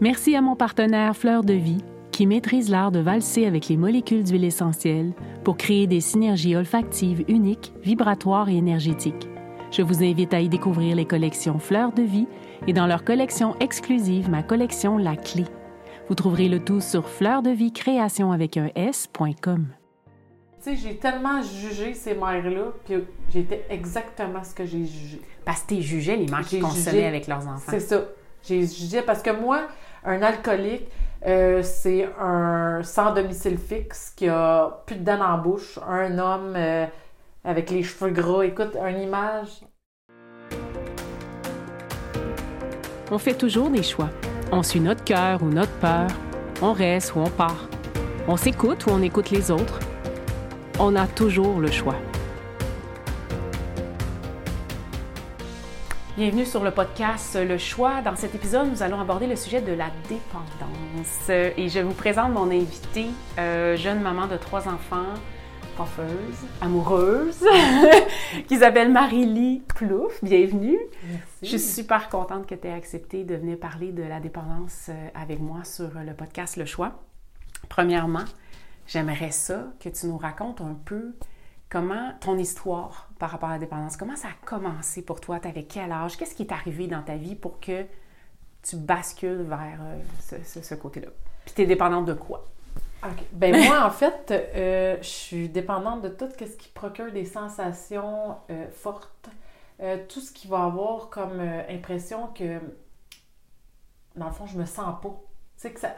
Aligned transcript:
Merci 0.00 0.34
à 0.36 0.40
mon 0.42 0.56
partenaire 0.56 1.16
Fleur 1.16 1.44
de 1.44 1.54
Vie 1.54 1.82
qui 2.12 2.26
maîtrise 2.26 2.70
l'art 2.70 2.92
de 2.92 3.00
valser 3.00 3.44
avec 3.44 3.68
les 3.68 3.76
molécules 3.76 4.22
d'huile 4.22 4.44
essentielle 4.44 5.12
pour 5.42 5.56
créer 5.56 5.88
des 5.88 6.00
synergies 6.00 6.54
olfactives 6.54 7.24
uniques, 7.26 7.72
vibratoires 7.82 8.48
et 8.48 8.56
énergétiques. 8.56 9.28
Je 9.72 9.82
vous 9.82 10.04
invite 10.04 10.32
à 10.32 10.40
y 10.40 10.48
découvrir 10.48 10.94
les 10.94 11.06
collections 11.06 11.58
Fleurs 11.58 11.92
de 11.92 12.02
Vie 12.02 12.28
et 12.68 12.72
dans 12.72 12.86
leur 12.86 13.02
collection 13.04 13.56
exclusive, 13.58 14.30
ma 14.30 14.44
collection 14.44 14.96
La 14.96 15.16
Clé. 15.16 15.44
Vous 16.08 16.14
trouverez 16.14 16.48
le 16.48 16.60
tout 16.60 16.80
sur 16.80 17.08
fleurdevie-création 17.08 18.30
avec 18.30 18.56
un 18.58 18.68
S.com. 18.76 19.66
Tu 20.62 20.70
sais, 20.70 20.76
j'ai 20.76 20.96
tellement 20.96 21.42
jugé 21.42 21.94
ces 21.94 22.14
mères-là, 22.14 22.72
puis 22.84 22.94
j'étais 23.32 23.64
exactement 23.70 24.44
ce 24.44 24.54
que 24.54 24.64
j'ai 24.64 24.86
jugé. 24.86 25.20
Parce 25.44 25.62
que 25.62 25.74
tu 25.74 25.82
jugé 25.82 26.16
les 26.16 26.26
mères 26.26 26.46
qui 26.46 26.60
consommaient 26.60 26.92
jugé- 26.98 27.06
avec 27.06 27.26
leurs 27.26 27.46
enfants. 27.48 27.70
C'est 27.70 27.80
ça. 27.80 28.04
J'ai 28.46 28.66
jugé 28.66 29.00
parce 29.00 29.22
que 29.22 29.30
moi, 29.30 29.68
un 30.04 30.20
alcoolique, 30.20 30.86
euh, 31.26 31.62
c'est 31.62 32.06
un 32.20 32.82
sans 32.82 33.14
domicile 33.14 33.56
fixe 33.56 34.12
qui 34.14 34.28
a 34.28 34.82
plus 34.84 34.96
de 34.96 35.04
dents 35.04 35.22
en 35.22 35.38
bouche, 35.38 35.78
un 35.88 36.18
homme 36.18 36.52
euh, 36.54 36.84
avec 37.42 37.70
les 37.70 37.82
cheveux 37.82 38.10
gras. 38.10 38.42
Écoute, 38.42 38.76
une 38.76 39.00
image. 39.00 39.62
On 43.10 43.16
fait 43.16 43.34
toujours 43.34 43.70
des 43.70 43.82
choix. 43.82 44.10
On 44.52 44.62
suit 44.62 44.80
notre 44.80 45.04
cœur 45.04 45.42
ou 45.42 45.46
notre 45.46 45.72
peur. 45.78 46.08
On 46.60 46.74
reste 46.74 47.14
ou 47.14 47.20
on 47.20 47.30
part. 47.30 47.68
On 48.28 48.36
s'écoute 48.36 48.84
ou 48.86 48.90
on 48.90 49.00
écoute 49.00 49.30
les 49.30 49.50
autres. 49.50 49.80
On 50.78 50.94
a 50.96 51.06
toujours 51.06 51.60
le 51.60 51.70
choix. 51.70 51.96
Bienvenue 56.16 56.46
sur 56.46 56.62
le 56.62 56.70
podcast 56.70 57.34
Le 57.34 57.58
Choix. 57.58 58.00
Dans 58.00 58.14
cet 58.14 58.36
épisode, 58.36 58.70
nous 58.70 58.84
allons 58.84 59.00
aborder 59.00 59.26
le 59.26 59.34
sujet 59.34 59.60
de 59.60 59.72
la 59.72 59.90
dépendance. 60.08 61.28
Et 61.28 61.68
je 61.68 61.80
vous 61.80 61.92
présente 61.92 62.32
mon 62.32 62.52
invitée, 62.52 63.08
euh, 63.36 63.76
jeune 63.76 64.00
maman 64.00 64.28
de 64.28 64.36
trois 64.36 64.68
enfants, 64.68 65.12
coiffeuse, 65.76 66.46
amoureuse, 66.60 67.44
qui 68.46 68.58
s'appelle 68.58 68.92
Marie-Lie 68.92 69.64
Plouf. 69.74 70.22
Bienvenue. 70.22 70.78
Je 71.42 71.48
suis 71.48 71.58
super 71.58 72.08
contente 72.08 72.46
que 72.46 72.54
tu 72.54 72.68
aies 72.68 72.72
accepté 72.72 73.24
de 73.24 73.34
venir 73.34 73.58
parler 73.58 73.90
de 73.90 74.04
la 74.04 74.20
dépendance 74.20 74.90
euh, 74.90 75.08
avec 75.16 75.40
moi 75.40 75.64
sur 75.64 75.90
le 75.94 76.14
podcast 76.14 76.56
Le 76.56 76.64
Choix. 76.64 77.02
Premièrement, 77.68 78.24
j'aimerais 78.86 79.32
ça 79.32 79.64
que 79.80 79.88
tu 79.88 80.06
nous 80.06 80.18
racontes 80.18 80.60
un 80.60 80.76
peu 80.84 81.16
comment 81.74 82.12
ton 82.20 82.38
histoire 82.38 83.08
par 83.18 83.30
rapport 83.30 83.48
à 83.48 83.54
la 83.54 83.58
dépendance, 83.58 83.96
comment 83.96 84.14
ça 84.14 84.28
a 84.28 84.46
commencé 84.46 85.02
pour 85.02 85.20
toi, 85.20 85.40
tu 85.40 85.48
avais 85.48 85.64
quel 85.64 85.90
âge, 85.90 86.16
qu'est-ce 86.16 86.36
qui 86.36 86.44
est 86.44 86.52
arrivé 86.52 86.86
dans 86.86 87.02
ta 87.02 87.16
vie 87.16 87.34
pour 87.34 87.58
que 87.58 87.84
tu 88.62 88.76
bascules 88.76 89.42
vers 89.42 89.78
euh, 89.82 89.98
ce, 90.20 90.36
ce- 90.44 90.62
ce 90.62 90.74
côté-là? 90.76 91.08
Puis 91.44 91.54
tu 91.56 91.62
es 91.62 91.66
dépendante 91.66 92.04
de 92.06 92.14
quoi? 92.14 92.44
Ben 93.32 93.54
moi, 93.66 93.84
en 93.84 93.90
fait, 93.90 94.30
euh, 94.30 94.96
je 95.02 95.08
suis 95.08 95.48
dépendante 95.48 96.02
de 96.02 96.08
tout 96.10 96.28
ce 96.38 96.56
qui 96.56 96.68
procure 96.68 97.10
des 97.10 97.24
sensations 97.24 98.36
euh, 98.50 98.68
fortes. 98.70 99.28
Euh, 99.80 99.98
tout 100.08 100.20
ce 100.20 100.30
qui 100.30 100.46
va 100.46 100.62
avoir 100.64 101.10
comme 101.10 101.40
impression 101.68 102.28
que, 102.28 102.60
dans 104.14 104.26
le 104.26 104.32
fond, 104.32 104.46
je 104.46 104.56
me 104.56 104.64
sens 104.64 104.94
pas. 105.02 105.08
Tu 105.10 105.16
sais, 105.56 105.72
que 105.72 105.80
ça... 105.80 105.88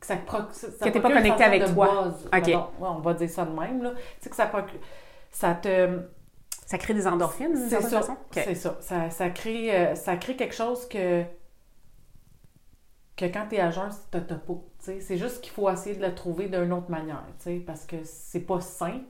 Que, 0.00 0.06
ça 0.06 0.16
proc- 0.16 0.52
ça 0.52 0.66
Que 0.68 0.90
t'es 0.90 1.00
pas 1.00 1.08
sensation 1.30 1.46
avec 1.46 1.62
toi. 1.72 1.86
OK. 2.26 2.46
Ouais, 2.80 2.88
on 2.88 2.98
va 2.98 3.14
dire 3.14 3.30
ça 3.30 3.44
de 3.44 3.58
même, 3.58 3.82
là. 3.82 3.90
Tu 3.92 4.00
sais, 4.20 4.30
que 4.30 4.36
ça 4.36 4.46
procure... 4.46 4.80
Ça 5.34 5.54
te... 5.54 6.00
Ça 6.66 6.78
crée 6.78 6.94
des 6.94 7.06
endorphines, 7.06 7.52
d'une 7.52 7.64
C'est 7.64 7.68
certaine 7.68 7.90
ça. 7.90 8.00
façon? 8.00 8.16
C'est 8.32 8.54
ça. 8.54 8.78
Ça, 8.80 9.10
ça 9.10 9.28
crée, 9.28 9.76
euh, 9.76 9.94
ça 9.94 10.16
crée 10.16 10.34
quelque 10.34 10.54
chose 10.54 10.88
que, 10.88 11.22
que 13.16 13.26
quand 13.26 13.46
tu 13.50 13.56
es 13.56 13.60
à 13.60 13.70
jeun, 13.70 13.90
tu 14.10 14.16
n'as 14.16 14.22
pas. 14.22 14.54
C'est 14.78 15.18
juste 15.18 15.42
qu'il 15.42 15.52
faut 15.52 15.68
essayer 15.68 15.94
de 15.94 16.02
le 16.02 16.14
trouver 16.14 16.48
d'une 16.48 16.72
autre 16.72 16.90
manière, 16.90 17.22
parce 17.66 17.84
que 17.84 17.96
c'est 18.04 18.40
pas 18.40 18.60
sain. 18.62 19.02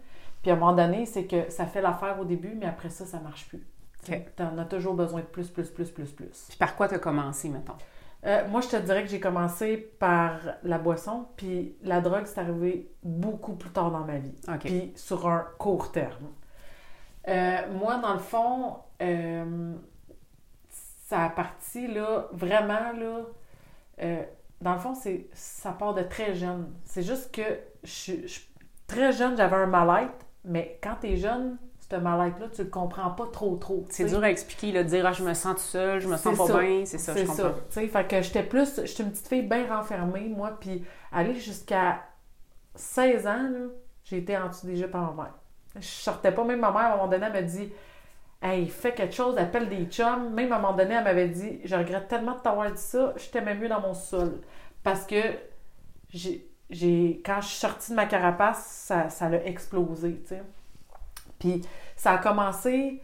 Puis 0.42 0.50
à 0.50 0.54
un 0.54 0.56
moment 0.58 0.74
donné, 0.74 1.06
c'est 1.06 1.26
que 1.26 1.48
ça 1.48 1.66
fait 1.66 1.80
l'affaire 1.80 2.18
au 2.20 2.24
début, 2.24 2.54
mais 2.54 2.66
après 2.66 2.90
ça, 2.90 3.06
ça 3.06 3.20
marche 3.20 3.48
plus. 3.48 3.64
OK. 4.08 4.20
Tu 4.36 4.42
en 4.42 4.58
as 4.58 4.64
toujours 4.64 4.94
besoin 4.94 5.20
de 5.20 5.26
plus, 5.26 5.48
plus, 5.48 5.70
plus, 5.70 5.90
plus, 5.90 6.10
plus. 6.10 6.46
Puis 6.48 6.58
par 6.58 6.74
quoi 6.76 6.88
tu 6.88 6.94
as 6.94 6.98
commencé, 6.98 7.48
mettons? 7.48 7.76
Euh, 8.26 8.48
moi, 8.48 8.60
je 8.62 8.68
te 8.68 8.76
dirais 8.76 9.02
que 9.02 9.10
j'ai 9.10 9.20
commencé 9.20 9.76
par 9.76 10.38
la 10.62 10.78
boisson, 10.78 11.26
puis 11.36 11.76
la 11.82 12.00
drogue, 12.00 12.24
c'est 12.24 12.40
arrivé 12.40 12.90
beaucoup 13.02 13.54
plus 13.54 13.70
tard 13.70 13.90
dans 13.90 14.04
ma 14.04 14.18
vie 14.18 14.34
OK. 14.48 14.60
puis 14.60 14.92
sur 14.96 15.28
un 15.28 15.46
court 15.58 15.92
terme. 15.92 16.28
Euh, 17.28 17.58
moi, 17.72 17.98
dans 17.98 18.14
le 18.14 18.20
fond, 18.20 18.76
euh, 19.02 19.74
ça 20.68 21.24
a 21.24 21.28
parti, 21.28 21.86
là, 21.86 22.28
vraiment, 22.32 22.92
là, 22.92 23.26
dans 24.60 24.72
le 24.72 24.78
fond, 24.78 24.94
c'est, 24.94 25.28
ça 25.34 25.72
part 25.72 25.92
de 25.92 26.02
très 26.02 26.34
jeune. 26.34 26.72
C'est 26.84 27.02
juste 27.02 27.34
que 27.34 27.42
je, 27.82 28.14
très 28.86 29.12
jeune, 29.12 29.36
j'avais 29.36 29.56
un 29.56 29.66
mal-être, 29.66 30.24
mais 30.44 30.78
quand 30.82 30.96
t'es 31.00 31.16
jeune, 31.16 31.58
ce 31.90 31.96
mal-être-là, 31.96 32.46
tu 32.54 32.62
le 32.64 32.68
comprends 32.70 33.10
pas 33.10 33.26
trop, 33.32 33.56
trop. 33.56 33.84
C'est 33.90 34.04
dur 34.06 34.22
à 34.22 34.30
expliquer, 34.30 34.72
là, 34.72 34.82
de 34.84 34.88
dire 34.88 35.04
ah, 35.06 35.12
je 35.12 35.22
me 35.24 35.34
sens 35.34 35.54
tout 35.56 35.60
seul, 35.62 36.00
je 36.00 36.08
me 36.08 36.16
sens 36.16 36.32
C'est 36.32 36.36
pas 36.38 36.46
ça. 36.46 36.58
bien, 36.60 36.84
c'est 36.84 36.98
ça, 36.98 37.12
je 37.14 37.18
C'est 37.18 37.26
comprends. 37.26 37.42
ça. 37.42 37.54
Tu 37.70 37.80
sais, 37.80 37.88
fait 37.88 38.08
que 38.08 38.22
j'étais 38.22 38.42
plus, 38.42 38.80
j'étais 38.84 39.02
une 39.02 39.10
petite 39.10 39.28
fille 39.28 39.42
bien 39.42 39.66
renfermée, 39.76 40.28
moi, 40.28 40.56
puis 40.60 40.84
aller 41.12 41.34
jusqu'à 41.34 42.02
16 42.74 43.26
ans, 43.26 43.50
j'ai 44.04 44.18
été 44.18 44.36
en 44.36 44.48
dessous 44.48 44.66
des 44.66 44.76
jupes 44.76 44.94
à 44.94 44.98
ma 44.98 45.12
mère. 45.24 45.34
Je 45.76 45.80
sortais 45.86 46.32
pas, 46.32 46.44
même 46.44 46.60
ma 46.60 46.70
mère, 46.70 46.80
à 46.82 46.86
un 46.92 46.96
moment 46.96 47.08
donné, 47.08 47.26
elle 47.26 47.32
m'a 47.32 47.42
dit 47.42 47.72
Hey, 48.42 48.68
fais 48.68 48.92
quelque 48.92 49.14
chose, 49.14 49.38
appelle 49.38 49.68
des 49.68 49.86
chums. 49.86 50.32
Même 50.34 50.52
à 50.52 50.56
un 50.56 50.60
moment 50.60 50.76
donné, 50.76 50.94
elle 50.94 51.04
m'avait 51.04 51.28
dit 51.28 51.60
Je 51.64 51.74
regrette 51.76 52.08
tellement 52.08 52.34
de 52.34 52.40
t'avoir 52.40 52.70
dit 52.70 52.80
ça, 52.80 53.14
je 53.16 53.28
t'aimais 53.30 53.54
mieux 53.54 53.68
dans 53.68 53.80
mon 53.80 53.94
sol. 53.94 54.40
Parce 54.82 55.06
que 55.06 55.16
j'ai, 56.10 56.46
j'ai, 56.70 57.22
quand 57.24 57.40
je 57.40 57.48
suis 57.48 57.58
sortie 57.58 57.90
de 57.92 57.96
ma 57.96 58.06
carapace, 58.06 58.64
ça, 58.66 59.08
ça 59.08 59.28
l'a 59.28 59.44
explosé, 59.46 60.20
tu 60.22 60.28
sais. 60.28 60.42
Puis 61.44 61.60
ça 61.94 62.12
a 62.12 62.18
commencé, 62.18 63.02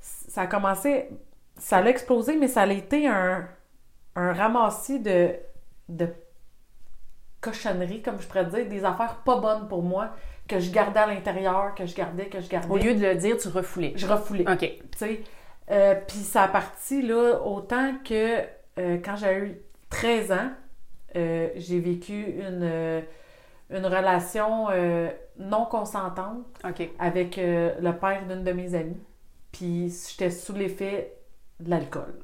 ça 0.00 0.42
a 0.42 0.46
commencé, 0.46 1.10
ça 1.58 1.82
l'a 1.82 1.90
explosé, 1.90 2.36
mais 2.36 2.48
ça 2.48 2.62
a 2.62 2.66
été 2.66 3.06
un, 3.06 3.46
un 4.16 4.32
ramassis 4.32 4.98
de, 4.98 5.34
de 5.90 6.08
cochonneries, 7.42 8.00
comme 8.00 8.18
je 8.18 8.26
pourrais 8.26 8.46
dire, 8.46 8.66
des 8.66 8.84
affaires 8.84 9.16
pas 9.26 9.36
bonnes 9.36 9.68
pour 9.68 9.82
moi, 9.82 10.10
que 10.48 10.58
je 10.58 10.70
gardais 10.70 11.00
à 11.00 11.06
l'intérieur, 11.06 11.74
que 11.74 11.84
je 11.84 11.94
gardais, 11.94 12.26
que 12.26 12.40
je 12.40 12.48
gardais. 12.48 12.72
Au 12.72 12.78
lieu 12.78 12.94
de 12.94 13.00
le 13.00 13.14
dire, 13.14 13.36
tu 13.36 13.48
refoulais. 13.48 13.92
Je 13.94 14.06
refoulais 14.06 14.50
OK. 14.50 14.58
tu 14.60 14.80
sais. 14.96 15.20
Euh, 15.70 15.94
Puis 16.08 16.18
ça 16.18 16.44
a 16.44 16.48
parti, 16.48 17.02
là, 17.02 17.40
autant 17.44 17.94
que 18.02 18.38
euh, 18.78 18.98
quand 19.04 19.16
j'ai 19.16 19.36
eu 19.36 19.60
13 19.90 20.32
ans, 20.32 20.50
euh, 21.14 21.50
j'ai 21.56 21.78
vécu 21.78 22.36
une, 22.40 23.02
une 23.70 23.86
relation 23.86 24.68
euh, 24.70 25.08
non 25.38 25.64
consentante 25.64 26.44
avec 26.98 27.38
euh, 27.38 27.72
le 27.80 27.92
père 27.92 28.22
d'une 28.28 28.44
de 28.44 28.52
mes 28.52 28.74
amies. 28.74 29.00
Puis 29.52 29.92
j'étais 30.10 30.30
sous 30.30 30.52
l'effet 30.54 31.14
de 31.60 31.70
l'alcool. 31.70 32.14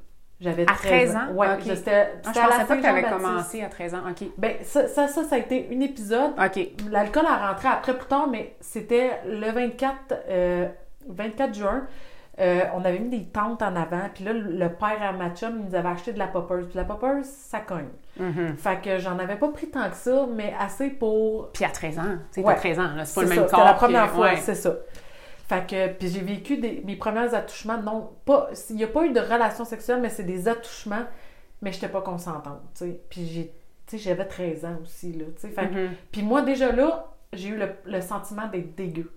J'avais 0.41 0.63
À 0.65 0.75
13 0.75 1.13
13 1.13 1.17
ans? 1.17 1.33
Ouais, 1.33 1.49
Ok. 1.55 1.63
j'étais 1.65 2.09
Ah, 2.13 2.19
je 2.25 2.29
c'était 2.29 2.41
à 2.41 2.49
la 2.59 2.65
pas 2.67 2.77
que 2.77 2.81
tu 2.83 2.87
avais 2.87 3.03
commencé 3.05 3.63
à 3.63 3.69
13 3.69 3.95
ans. 3.95 4.03
OK. 4.11 4.29
Ben, 4.37 4.57
ça, 4.63 4.87
ça, 4.87 5.09
ça, 5.09 5.25
ça 5.25 5.37
a 5.37 5.39
été 5.39 5.69
un 5.73 5.81
épisode 5.81 6.33
OK. 6.39 6.69
L'alcool 6.91 7.25
a 7.27 7.49
rentré 7.49 7.69
après 7.69 7.97
plus 7.97 8.07
tard, 8.07 8.29
mais 8.29 8.55
c'était 8.61 9.13
le 9.27 9.51
24, 9.51 9.97
euh, 10.29 10.69
24 11.09 11.55
juin. 11.55 11.87
Euh, 12.39 12.65
on 12.75 12.85
avait 12.85 12.99
mis 12.99 13.09
des 13.09 13.25
tentes 13.25 13.63
en 13.63 13.75
avant, 13.77 14.11
puis 14.13 14.23
là, 14.25 14.35
le 14.35 14.69
père 14.69 14.99
à 15.01 15.13
ma 15.13 15.31
chum, 15.31 15.59
il 15.61 15.71
nous 15.71 15.75
avait 15.75 15.89
acheté 15.89 16.13
de 16.13 16.19
la 16.19 16.27
poppers. 16.27 16.67
Puis 16.67 16.75
la 16.77 16.85
poppers, 16.85 17.25
ça 17.25 17.61
cogne. 17.61 17.89
Mhm. 18.19 18.57
Fait 18.59 18.79
que 18.83 18.99
j'en 18.99 19.19
avais 19.19 19.37
pas 19.37 19.49
pris 19.49 19.71
tant 19.71 19.89
que 19.89 19.97
ça, 19.97 20.27
mais 20.31 20.53
assez 20.59 20.91
pour. 20.91 21.51
Puis 21.53 21.65
à 21.65 21.71
13 21.71 21.99
ans, 21.99 22.03
tu 22.33 22.41
sais, 22.41 22.47
Ouais. 22.47 22.53
t'as 22.55 22.61
13 22.61 22.79
ans, 22.79 22.91
c'est 23.05 23.15
pas 23.15 23.23
le 23.23 23.29
C'est 23.29 23.37
même 23.37 23.49
ça, 23.49 23.51
corps. 23.51 23.59
C'était 23.61 23.65
la 23.65 23.73
que- 23.73 23.79
première 23.79 24.11
fois, 24.11 24.27
ouais. 24.27 24.37
c'est 24.37 24.55
ça. 24.55 24.75
Fait 25.49 25.67
que, 25.67 25.89
puis 25.95 26.09
j'ai 26.09 26.21
vécu 26.21 26.59
des, 26.59 26.83
mes 26.85 26.97
premiers 26.97 27.33
attouchements, 27.35 27.81
non, 27.81 28.11
pas, 28.27 28.51
il 28.69 28.77
n'y 28.77 28.85
a 28.85 28.89
pas 28.89 29.05
eu 29.07 29.13
de 29.13 29.21
relation 29.21 29.65
sexuelle, 29.65 30.01
mais 30.03 30.09
c'est 30.11 30.25
des 30.25 30.47
attouchements, 30.49 31.05
mais 31.63 31.73
j'étais 31.73 31.89
pas 31.89 32.03
consentante, 32.03 32.61
tu 32.75 32.85
sais. 32.85 33.01
Puis 33.09 33.27
j'ai, 33.29 33.45
tu 33.87 33.97
sais, 33.97 33.99
j'avais 33.99 34.27
13 34.27 34.65
ans 34.67 34.77
aussi, 34.83 35.13
là, 35.13 35.25
tu 35.37 35.41
sais. 35.43 35.49
Fait 35.49 35.69
Mhm. 35.69 35.91
puis 36.13 36.23
moi, 36.23 36.43
déjà 36.43 36.71
là, 36.73 37.13
j'ai 37.33 37.49
eu 37.51 37.57
le, 37.57 37.69
le 37.87 38.01
sentiment 38.03 38.47
d'être 38.49 38.75
dégueu. 38.75 39.11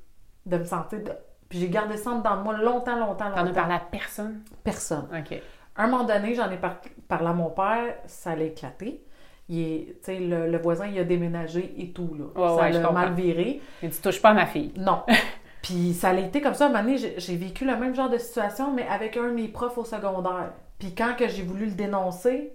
De 0.46 0.58
me 0.58 0.64
sentir. 0.64 1.00
de- 1.04 1.12
Puis 1.50 1.60
j'ai 1.60 1.70
gardé 1.70 1.98
ça 1.98 2.14
dans 2.24 2.38
moi 2.38 2.56
longtemps, 2.58 2.96
longtemps, 2.98 3.30
longtemps. 3.30 3.44
T'en 3.44 3.48
as 3.48 3.54
parlé 3.54 3.74
à 3.76 3.80
personne? 3.80 4.42
Personne. 4.64 5.08
OK. 5.18 5.42
À 5.76 5.84
un 5.84 5.88
moment 5.88 6.04
donné, 6.04 6.36
j'en 6.36 6.50
ai 6.52 6.58
par- 6.58 6.78
parlé 7.08 7.28
à 7.28 7.34
mon 7.34 7.50
père, 7.50 7.96
ça 8.06 8.32
allait 8.32 8.48
éclater. 8.48 9.04
Il 9.48 9.60
est, 9.60 9.86
tu 9.86 9.98
sais, 10.04 10.20
le, 10.20 10.48
le 10.52 10.58
voisin, 10.60 10.86
il 10.88 11.00
a 11.00 11.04
déménagé 11.04 11.74
et 11.82 11.92
tout, 11.92 12.16
là. 12.16 12.26
Ouais, 12.40 12.56
ça 12.58 12.64
ouais, 12.64 12.72
l'a 12.84 12.92
mal 12.92 13.14
viré. 13.14 13.62
Mais 13.82 13.90
tu 13.90 14.00
touches 14.00 14.22
pas 14.22 14.30
à 14.30 14.34
ma 14.36 14.46
fille. 14.46 14.72
Non. 14.78 15.02
Puis 15.64 15.94
ça 15.94 16.10
a 16.10 16.14
été 16.14 16.40
comme 16.40 16.54
ça. 16.54 16.66
À 16.66 16.68
un 16.68 16.72
moment 16.72 16.84
donné, 16.84 17.16
j'ai 17.18 17.36
vécu 17.36 17.66
le 17.66 17.76
même 17.76 17.96
genre 17.96 18.10
de 18.10 18.18
situation, 18.20 18.72
mais 18.72 18.88
avec 18.88 19.18
un 19.18 19.28
de 19.30 19.34
mes 19.34 19.48
profs 19.48 19.78
au 19.80 19.84
secondaire. 19.86 20.52
Puis 20.78 20.94
quand 20.94 21.16
que 21.18 21.28
j'ai 21.28 21.42
voulu 21.44 21.66
le 21.66 21.72
dénoncer, 21.72 22.54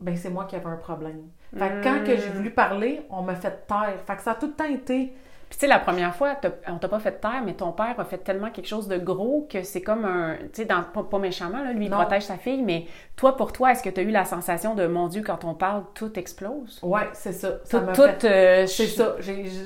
ben 0.00 0.16
c'est 0.16 0.28
moi 0.30 0.44
qui 0.46 0.56
avais 0.56 0.66
un 0.66 0.76
problème. 0.76 1.28
Fait 1.56 1.68
que 1.68 1.82
quand 1.84 2.04
que 2.04 2.16
j'ai 2.16 2.28
Mm. 2.28 2.32
voulu 2.32 2.50
parler, 2.50 3.02
on 3.08 3.22
m'a 3.22 3.34
fait 3.36 3.66
taire. 3.68 3.94
Fait 4.06 4.16
que 4.16 4.22
ça 4.22 4.32
a 4.32 4.34
tout 4.34 4.46
le 4.48 4.52
temps 4.54 4.64
été... 4.68 5.12
Puis 5.52 5.58
tu 5.58 5.66
sais, 5.66 5.66
la 5.66 5.80
première 5.80 6.16
fois, 6.16 6.34
on 6.66 6.78
t'a 6.78 6.88
pas 6.88 6.98
fait 6.98 7.20
taire, 7.20 7.42
mais 7.44 7.52
ton 7.52 7.72
père 7.72 8.00
a 8.00 8.06
fait 8.06 8.16
tellement 8.16 8.50
quelque 8.50 8.68
chose 8.68 8.88
de 8.88 8.96
gros 8.96 9.46
que 9.50 9.64
c'est 9.64 9.82
comme 9.82 10.06
un... 10.06 10.38
Tu 10.50 10.62
sais, 10.62 10.64
pas, 10.64 10.82
pas 10.82 11.18
méchamment, 11.18 11.62
là, 11.62 11.74
lui, 11.74 11.84
il 11.84 11.90
Non. 11.90 11.98
protège 11.98 12.22
sa 12.22 12.38
fille, 12.38 12.62
mais 12.62 12.86
toi, 13.16 13.36
pour 13.36 13.52
toi, 13.52 13.72
est-ce 13.72 13.82
que 13.82 13.90
tu 13.90 14.00
as 14.00 14.02
eu 14.02 14.10
la 14.10 14.24
sensation 14.24 14.74
de, 14.74 14.86
mon 14.86 15.08
Dieu, 15.08 15.20
quand 15.20 15.44
on 15.44 15.52
parle, 15.52 15.84
tout 15.92 16.18
explose? 16.18 16.80
Ouais, 16.82 17.06
c'est 17.12 17.34
ça. 17.34 17.58
Ça 17.64 17.80
Tout, 17.80 17.92
tout, 17.96 18.26
euh, 18.26 18.66
C'est 18.66 18.86
ça. 18.86 19.16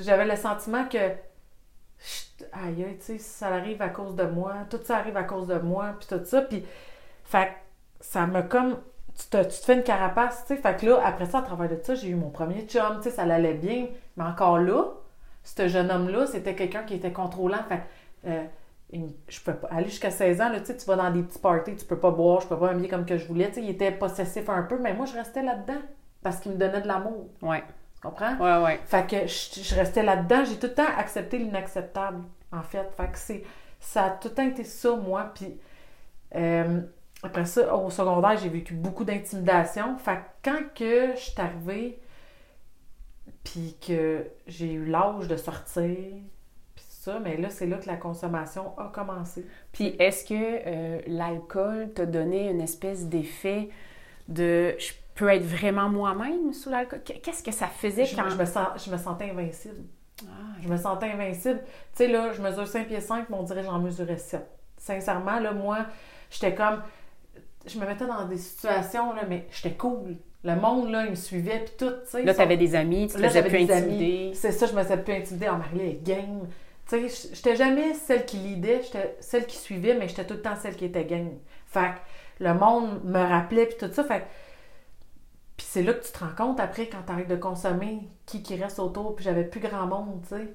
J'avais 0.01 0.25
le 0.25 0.35
sentiment 0.35 0.83
que. 0.89 0.97
Chut, 1.97 2.45
Aïe, 2.51 2.85
tu 2.99 3.05
sais, 3.05 3.17
ça 3.17 3.47
arrive 3.47 3.81
à 3.81 3.87
cause 3.87 4.13
de 4.13 4.23
moi. 4.23 4.55
Tout 4.69 4.81
ça 4.83 4.97
arrive 4.97 5.15
à 5.15 5.23
cause 5.23 5.47
de 5.47 5.57
moi, 5.57 5.95
puis 5.97 6.09
tout 6.09 6.25
ça. 6.25 6.41
Puis, 6.41 6.65
fait 7.23 7.45
que 7.45 7.51
ça 8.01 8.27
m'a 8.27 8.41
comme. 8.41 8.75
Tu 9.17 9.29
te, 9.29 9.41
tu 9.41 9.57
te 9.61 9.65
fais 9.65 9.75
une 9.75 9.83
carapace, 9.83 10.43
tu 10.45 10.53
sais. 10.53 10.61
Fait 10.61 10.75
que 10.77 10.85
là, 10.85 10.99
après 11.05 11.27
ça, 11.27 11.37
à 11.37 11.43
travers 11.43 11.69
de 11.69 11.79
ça, 11.81 11.95
j'ai 11.95 12.09
eu 12.09 12.15
mon 12.15 12.29
premier 12.29 12.63
chum, 12.67 12.97
tu 12.97 13.03
sais, 13.03 13.11
ça 13.11 13.21
allait 13.21 13.53
bien. 13.53 13.87
Mais 14.17 14.25
encore 14.25 14.57
là, 14.59 14.83
ce 15.55 15.67
jeune 15.67 15.89
homme-là, 15.91 16.27
c'était 16.27 16.55
quelqu'un 16.55 16.83
qui 16.83 16.95
était 16.95 17.11
contrôlant. 17.11 17.63
Fait 17.69 17.77
que, 18.23 18.29
euh, 18.29 18.43
je 19.27 19.39
peux 19.41 19.53
pas 19.53 19.67
aller 19.69 19.85
jusqu'à 19.89 20.11
16 20.11 20.41
ans, 20.41 20.49
là, 20.49 20.59
tu 20.59 20.67
sais, 20.67 20.77
tu 20.77 20.85
vas 20.85 20.95
dans 20.95 21.11
des 21.11 21.21
petits 21.23 21.39
parties, 21.39 21.75
tu 21.75 21.85
peux 21.85 21.99
pas 21.99 22.11
boire, 22.11 22.41
je 22.41 22.47
peux 22.47 22.57
pas 22.57 22.67
m'habiller 22.67 22.87
comme 22.89 23.05
que 23.05 23.17
je 23.17 23.25
voulais. 23.27 23.47
Tu 23.49 23.55
sais, 23.55 23.61
il 23.63 23.69
était 23.69 23.91
possessif 23.91 24.49
un 24.49 24.63
peu, 24.63 24.77
mais 24.79 24.93
moi, 24.93 25.05
je 25.05 25.13
restais 25.13 25.43
là-dedans 25.43 25.81
parce 26.23 26.39
qu'il 26.39 26.51
me 26.53 26.57
donnait 26.57 26.81
de 26.81 26.87
l'amour. 26.87 27.27
Ouais, 27.41 27.63
Tu 27.95 28.01
comprends? 28.01 28.35
ouais, 28.37 28.63
ouais. 28.63 28.79
Fait 28.85 29.07
que 29.09 29.27
je, 29.27 29.61
je 29.61 29.75
restais 29.75 30.03
là-dedans. 30.03 30.43
J'ai 30.45 30.55
tout 30.57 30.67
le 30.67 30.73
temps 30.73 30.83
accepté 30.97 31.37
l'inacceptable, 31.37 32.23
en 32.51 32.61
fait. 32.63 32.89
Fait 32.95 33.07
que 33.11 33.17
c'est, 33.17 33.43
ça 33.79 34.05
a 34.05 34.09
tout 34.11 34.29
le 34.29 34.33
temps 34.35 34.47
été 34.47 34.63
ça, 34.63 34.95
moi. 34.95 35.31
Puis 35.35 35.57
euh, 36.35 36.81
après 37.23 37.45
ça, 37.45 37.75
au 37.75 37.89
secondaire, 37.89 38.37
j'ai 38.37 38.49
vécu 38.49 38.73
beaucoup 38.73 39.03
d'intimidation. 39.03 39.97
Fait 39.97 40.17
que 40.17 40.49
quand 40.49 40.73
que 40.75 41.11
je 41.15 41.19
suis 41.19 41.41
arrivée, 41.41 41.99
puis 43.51 43.75
que 43.85 44.25
j'ai 44.47 44.71
eu 44.73 44.85
l'âge 44.85 45.27
de 45.27 45.37
sortir, 45.37 45.83
puis 46.75 46.85
ça, 46.89 47.19
mais 47.19 47.37
là, 47.37 47.49
c'est 47.49 47.67
là 47.67 47.77
que 47.77 47.87
la 47.87 47.97
consommation 47.97 48.77
a 48.77 48.85
commencé. 48.93 49.45
Puis 49.71 49.95
est-ce 49.99 50.25
que 50.25 50.33
euh, 50.35 51.01
l'alcool 51.07 51.91
t'a 51.93 52.05
donné 52.05 52.49
une 52.49 52.61
espèce 52.61 53.05
d'effet 53.07 53.69
de 54.27 54.75
je 54.79 54.93
peux 55.15 55.29
être 55.29 55.43
vraiment 55.45 55.89
moi-même 55.89 56.53
sous 56.53 56.69
l'alcool? 56.69 57.01
Qu- 57.03 57.19
Qu'est-ce 57.21 57.43
que 57.43 57.51
ça 57.51 57.67
faisait 57.67 58.05
Je, 58.05 58.15
quand. 58.15 58.29
je 58.29 58.35
me 58.37 58.45
sens, 58.45 58.67
je 58.85 58.91
me 58.91 58.97
sentais 58.97 59.29
invincible. 59.31 59.83
Ah, 60.25 60.55
Je 60.61 60.67
me 60.67 60.77
sentais 60.77 61.11
invincible. 61.11 61.61
Tu 61.63 61.69
sais, 61.93 62.07
là, 62.07 62.33
je 62.33 62.41
mesure 62.41 62.67
5 62.67 62.87
pieds 62.87 63.01
5, 63.01 63.29
mais 63.29 63.37
on 63.37 63.43
dirait 63.43 63.61
que 63.61 63.67
j'en 63.67 63.79
mesurais 63.79 64.17
7. 64.17 64.45
Sincèrement, 64.77 65.39
là, 65.39 65.53
moi, 65.53 65.85
j'étais 66.29 66.53
comme. 66.55 66.81
Je 67.65 67.79
me 67.79 67.85
mettais 67.85 68.05
dans 68.07 68.25
des 68.25 68.37
situations, 68.37 69.13
là, 69.13 69.23
mais 69.27 69.47
j'étais 69.51 69.75
cool. 69.75 70.17
Le 70.43 70.55
monde, 70.55 70.89
là, 70.91 71.05
il 71.05 71.11
me 71.11 71.15
suivait, 71.15 71.59
puis 71.65 71.73
tout, 71.77 71.89
tu 72.03 72.11
sais. 72.11 72.23
Là, 72.23 72.31
ils 72.31 72.35
tu 72.35 72.41
avais 72.41 72.57
des 72.57 72.75
amis, 72.75 73.07
tu 73.07 73.15
te 73.15 73.19
Là, 73.21 73.29
faisais 73.29 73.41
j'avais 73.41 73.49
plus 73.49 73.65
des 73.65 73.73
intimider. 73.73 74.05
amis. 74.27 74.35
C'est 74.35 74.51
ça, 74.51 74.65
je 74.67 74.73
me 74.73 74.83
faisais 74.83 74.97
plus 74.97 75.13
intimider. 75.13 75.47
Oh, 75.51 75.57
Marie, 75.57 75.79
elle 75.81 75.87
est 75.89 76.03
game. 76.03 76.47
Tu 76.87 77.09
sais, 77.09 77.29
j'étais 77.33 77.55
jamais 77.55 77.93
celle 77.95 78.25
qui 78.25 78.37
lidait, 78.37 78.81
j'étais 78.83 79.17
celle 79.19 79.45
qui 79.45 79.57
suivait, 79.57 79.95
mais 79.95 80.07
j'étais 80.07 80.25
tout 80.25 80.35
le 80.35 80.41
temps 80.41 80.55
celle 80.55 80.75
qui 80.75 80.85
était 80.85 81.05
game. 81.05 81.31
Fait 81.65 81.91
que 82.39 82.43
le 82.45 82.53
monde 82.53 83.03
me 83.03 83.19
rappelait, 83.19 83.65
puis 83.65 83.77
tout 83.77 83.91
ça. 83.93 84.03
Fait 84.03 84.21
que- 84.21 84.25
Puis 85.57 85.65
c'est 85.69 85.83
là 85.83 85.93
que 85.93 86.05
tu 86.05 86.11
te 86.11 86.19
rends 86.19 86.35
compte 86.37 86.59
après, 86.59 86.87
quand 86.87 87.01
tu 87.05 87.11
arrêtes 87.11 87.27
de 87.27 87.35
consommer, 87.35 88.07
qui 88.25 88.43
qui 88.43 88.55
reste 88.55 88.79
autour, 88.79 89.15
puis 89.15 89.25
j'avais 89.25 89.43
plus 89.43 89.59
grand 89.59 89.87
monde, 89.87 90.21
tu 90.23 90.29
sais. 90.35 90.47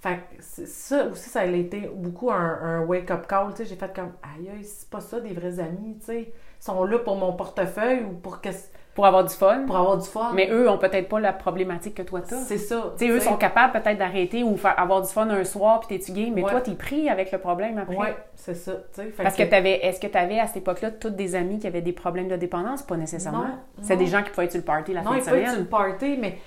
Fait 0.00 0.20
que 0.38 0.42
ça 0.66 1.06
aussi, 1.06 1.28
ça 1.30 1.40
a 1.40 1.46
été 1.46 1.82
beaucoup 1.94 2.30
un, 2.30 2.36
un 2.62 2.80
wake-up 2.86 3.26
call, 3.26 3.50
tu 3.50 3.58
sais. 3.58 3.66
J'ai 3.66 3.76
fait 3.76 3.94
comme, 3.94 4.12
aïe, 4.22 4.64
c'est 4.64 4.88
pas 4.90 5.00
ça 5.00 5.20
des 5.20 5.32
vrais 5.34 5.60
amis, 5.60 5.98
tu 6.00 6.06
sais. 6.06 6.22
Ils 6.60 6.64
sont 6.64 6.84
là 6.84 6.98
pour 7.00 7.16
mon 7.16 7.34
portefeuille 7.34 8.04
ou 8.04 8.12
pour, 8.14 8.40
que, 8.40 8.48
Pour 8.94 9.06
avoir 9.06 9.24
du 9.24 9.32
fun. 9.32 9.64
pour 9.66 9.76
avoir 9.76 9.96
du 9.98 10.06
fun. 10.06 10.32
Mais 10.34 10.48
eux 10.50 10.68
ont 10.68 10.76
peut-être 10.76 11.08
pas 11.08 11.20
la 11.20 11.32
problématique 11.32 11.94
que 11.94 12.02
toi 12.02 12.20
t'as. 12.20 12.36
c'est 12.38 12.58
ça. 12.58 12.92
Tu 12.98 13.06
sais, 13.06 13.10
eux 13.12 13.20
sont 13.20 13.36
capables 13.36 13.72
peut-être 13.72 13.98
d'arrêter 13.98 14.42
ou 14.42 14.56
faire 14.56 14.78
avoir 14.78 15.00
du 15.00 15.08
fun 15.08 15.28
un 15.30 15.44
soir 15.44 15.80
puis 15.80 15.96
t'es-tu 15.98 16.12
gay, 16.12 16.30
mais 16.34 16.42
Ouais. 16.42 16.50
toi 16.50 16.60
t'es 16.60 16.74
pris 16.74 17.08
avec 17.08 17.30
le 17.32 17.38
problème 17.38 17.78
après. 17.78 17.96
Ouais, 17.96 18.16
c'est 18.34 18.54
ça. 18.54 18.72
Fait 18.92 19.10
Parce 19.22 19.36
que 19.36 19.44
t'avais, 19.44 19.84
est-ce 19.84 20.00
que 20.00 20.06
tu 20.08 20.18
avais 20.18 20.38
à 20.40 20.46
cette 20.48 20.58
époque-là 20.58 20.90
toutes 20.90 21.16
des 21.16 21.34
amis 21.36 21.58
qui 21.60 21.66
avaient 21.66 21.82
des 21.82 21.92
problèmes 21.92 22.28
de 22.28 22.36
dépendance? 22.36 22.82
Pas 22.82 22.96
nécessairement. 22.96 23.44
Non, 23.44 23.58
C'est 23.80 23.94
non. 23.94 24.00
des 24.00 24.06
gens 24.06 24.22
qui 24.22 24.30
pouvaient 24.30 24.44
être 24.46 24.50
sur 24.52 24.60
le 24.60 24.64
party 24.66 24.92
la 24.92 25.02
Non, 25.02 25.10
fin 25.12 25.16
ils 25.18 25.20
de 25.24 25.24
peuvent 25.30 25.34
être 25.38 25.44
sur 25.44 25.52
semaine. 25.52 25.64
le 25.64 25.70
party, 25.70 26.16
mais 26.20 26.38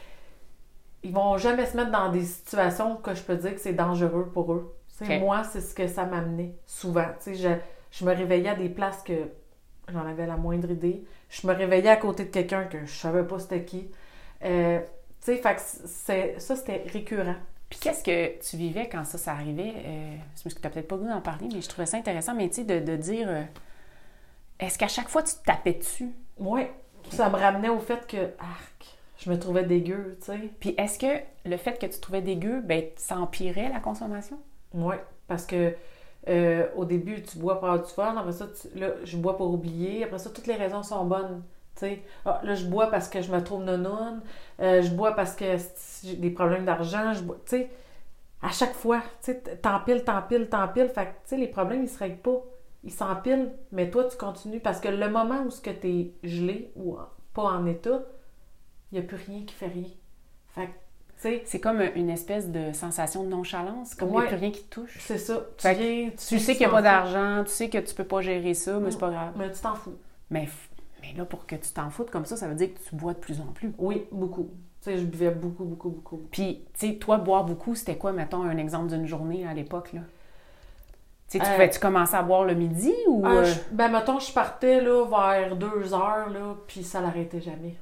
ils 1.03 1.13
vont 1.13 1.37
jamais 1.37 1.65
se 1.65 1.75
mettre 1.75 1.91
dans 1.91 2.09
des 2.09 2.23
situations 2.23 2.95
que 2.97 3.13
je 3.13 3.23
peux 3.23 3.35
dire 3.35 3.53
que 3.55 3.59
c'est 3.61 3.73
dangereux 3.73 4.29
pour 4.33 4.53
eux. 4.53 4.73
Moi, 5.19 5.43
c'est 5.43 5.59
ce 5.61 5.73
que 5.73 5.87
ça 5.87 6.05
m'amenait 6.05 6.53
souvent. 6.65 7.05
Tu 7.23 7.35
sais, 7.35 7.35
je, 7.35 7.49
je 7.99 8.05
me 8.05 8.13
réveillais 8.15 8.49
à 8.49 8.55
des 8.55 8.69
places 8.69 9.01
que 9.03 9.13
j'en 9.91 10.05
avais 10.07 10.25
la 10.27 10.37
moindre 10.37 10.71
idée. 10.71 11.03
Je 11.33 11.47
me 11.47 11.53
réveillais 11.53 11.89
à 11.89 11.97
côté 11.97 12.25
de 12.25 12.29
quelqu'un 12.29 12.65
que 12.65 12.85
je 12.85 12.93
savais 12.93 13.23
pas 13.23 13.39
c'était 13.39 13.63
qui. 13.63 13.89
Euh, 14.43 14.79
tu 15.19 15.35
sais, 15.35 16.35
ça, 16.37 16.55
c'était 16.55 16.83
récurrent. 16.85 17.35
Puis 17.69 17.79
qu'est-ce 17.79 18.03
que 18.03 18.39
tu 18.39 18.55
vivais 18.55 18.87
quand 18.87 19.03
ça, 19.03 19.17
ça 19.17 19.31
arrivait? 19.31 19.73
Euh, 19.83 20.15
parce 20.43 20.53
que 20.53 20.61
tu 20.61 20.69
peut-être 20.69 20.87
pas 20.87 20.95
goût 20.95 21.07
d'en 21.07 21.21
parler, 21.21 21.47
mais 21.51 21.61
je 21.61 21.67
trouvais 21.67 21.87
ça 21.87 21.97
intéressant, 21.97 22.35
mais 22.35 22.49
tu 22.49 22.57
sais, 22.57 22.63
de, 22.65 22.79
de 22.79 22.95
dire... 22.95 23.27
euh, 23.27 23.43
est-ce 24.59 24.77
qu'à 24.77 24.87
chaque 24.87 25.09
fois, 25.09 25.23
tu 25.23 25.33
te 25.33 25.43
tapais 25.43 25.73
dessus? 25.73 26.11
Ouais, 26.37 26.71
ça 27.09 27.29
me 27.29 27.35
ramenait 27.35 27.69
au 27.69 27.79
fait 27.79 28.05
que, 28.05 28.17
arc, 28.37 28.85
je 29.17 29.31
me 29.31 29.39
trouvais 29.39 29.63
dégueu, 29.63 30.19
tu 30.19 30.27
sais. 30.27 30.39
Puis 30.59 30.75
est-ce 30.77 30.99
que 30.99 31.19
le 31.45 31.57
fait 31.57 31.79
que 31.79 31.87
tu 31.87 31.99
trouvais 31.99 32.21
dégueu, 32.21 32.61
ben, 32.61 32.83
ça 32.95 33.17
empirait 33.17 33.69
la 33.69 33.79
consommation? 33.79 34.37
Oui, 34.75 34.95
parce 35.27 35.47
que 35.47 35.73
euh, 36.29 36.67
au 36.75 36.85
début, 36.85 37.21
tu 37.23 37.37
bois 37.37 37.55
pour 37.59 37.65
avoir 37.69 37.83
du 37.85 37.91
fun, 37.91 38.15
après 38.17 38.31
ça, 38.31 38.47
tu- 38.47 38.77
là, 38.79 38.89
je 39.03 39.17
bois 39.17 39.37
pour 39.37 39.51
oublier, 39.53 40.03
après 40.05 40.19
ça, 40.19 40.29
toutes 40.29 40.47
les 40.47 40.55
raisons 40.55 40.83
sont 40.83 41.05
bonnes. 41.05 41.43
tu. 41.75 41.87
Ah, 42.25 42.39
là, 42.43 42.55
je 42.55 42.65
bois 42.65 42.87
parce 42.91 43.09
que 43.09 43.21
je 43.21 43.31
me 43.31 43.43
trouve 43.43 43.63
nonoune, 43.63 44.21
euh, 44.61 44.81
je 44.81 44.91
bois 44.91 45.13
parce 45.15 45.35
que 45.35 45.45
j'ai 46.03 46.15
des 46.15 46.29
problèmes 46.29 46.65
d'argent, 46.65 47.13
je 47.13 47.21
bois, 47.23 47.37
tu 47.45 47.57
sais, 47.57 47.69
à 48.41 48.49
chaque 48.51 48.73
fois, 48.73 49.01
tu 49.23 49.35
t'empiles, 49.61 50.03
t'empiles, 50.03 50.49
t'empiles, 50.49 50.89
fait 50.89 51.05
que, 51.07 51.29
tu 51.29 51.37
les 51.37 51.47
problèmes, 51.47 51.83
ils 51.83 51.89
se 51.89 51.99
règlent 51.99 52.17
pas. 52.21 52.43
Ils 52.83 52.91
s'empilent, 52.91 53.51
mais 53.71 53.89
toi, 53.89 54.03
tu 54.05 54.17
continues, 54.17 54.59
parce 54.59 54.79
que 54.81 54.89
le 54.89 55.09
moment 55.09 55.41
où 55.43 55.49
que 55.49 55.69
t'es 55.71 56.11
gelé 56.23 56.71
ou 56.75 56.97
pas 57.33 57.43
en 57.43 57.65
état, 57.65 58.01
il 58.91 58.99
n'y 58.99 59.05
a 59.05 59.07
plus 59.07 59.17
rien 59.17 59.43
qui 59.45 59.53
fait 59.53 59.67
rien. 59.67 59.87
Fait 60.49 60.67
que, 60.67 60.71
tu 60.71 60.77
C'est 61.45 61.59
comme 61.59 61.81
une 61.95 62.09
espèce 62.09 62.49
de 62.49 62.71
sensation 62.73 63.23
de 63.23 63.29
nonchalance, 63.29 63.95
comme 63.95 64.09
il 64.09 64.11
n'y 64.13 64.17
a 64.19 64.27
plus 64.27 64.35
rien 64.37 64.51
qui 64.51 64.63
te 64.63 64.75
touche. 64.81 64.97
c'est 64.99 65.17
ça. 65.17 65.41
Tu 65.57 65.67
viens, 65.67 66.09
Tu 66.11 66.39
sais 66.39 66.53
qu'il 66.53 66.59
n'y 66.61 66.65
a 66.65 66.69
pas 66.69 66.81
d'argent, 66.81 67.43
tu 67.45 67.51
sais 67.51 67.69
que 67.69 67.77
tu 67.77 67.93
peux 67.95 68.03
pas 68.03 68.21
gérer 68.21 68.53
ça, 68.53 68.79
mais 68.79 68.91
c'est 68.91 68.97
pas 68.99 69.09
grave. 69.09 69.33
Mais 69.37 69.51
tu 69.51 69.59
t'en 69.61 69.75
fous. 69.75 69.95
Mais, 70.29 70.47
mais 71.01 71.13
là, 71.17 71.25
pour 71.25 71.45
que 71.45 71.55
tu 71.55 71.69
t'en 71.71 71.89
foutes 71.89 72.09
comme 72.11 72.25
ça, 72.25 72.35
ça 72.37 72.47
veut 72.47 72.55
dire 72.55 72.73
que 72.73 72.79
tu 72.89 72.95
bois 72.95 73.13
de 73.13 73.19
plus 73.19 73.39
en 73.41 73.45
plus. 73.53 73.73
Oui, 73.77 74.05
beaucoup. 74.11 74.49
Tu 74.81 74.89
sais, 74.91 74.97
je 74.97 75.05
buvais 75.05 75.29
beaucoup, 75.31 75.63
beaucoup, 75.63 75.89
beaucoup. 75.89 76.15
beaucoup. 76.17 76.29
Puis, 76.31 76.65
tu 76.77 76.87
sais, 76.89 76.95
toi, 76.95 77.17
boire 77.17 77.45
beaucoup, 77.45 77.73
c'était 77.75 77.95
quoi, 77.97 78.11
mettons, 78.11 78.43
un 78.43 78.57
exemple 78.57 78.87
d'une 78.87 79.05
journée 79.07 79.47
à 79.47 79.53
l'époque, 79.53 79.93
là? 79.93 80.01
Tu 81.29 81.37
sais, 81.37 81.39
tu 81.39 81.49
Euh, 81.49 81.53
pouvais- 81.53 81.69
tu 81.69 81.79
commençais 81.79 82.17
à 82.17 82.21
boire 82.21 82.43
le 82.43 82.53
midi 82.53 82.93
ou... 83.07 83.25
Euh, 83.25 83.43
je- 83.45 83.59
ben, 83.71 83.89
mettons, 83.89 84.19
je 84.19 84.31
partais 84.33 84.81
là, 84.81 85.05
vers 85.05 85.55
deux 85.55 85.93
heures, 85.93 86.29
là, 86.29 86.55
puis 86.67 86.83
ça 86.83 86.99
l'arrêtait 87.01 87.41
jamais. 87.41 87.75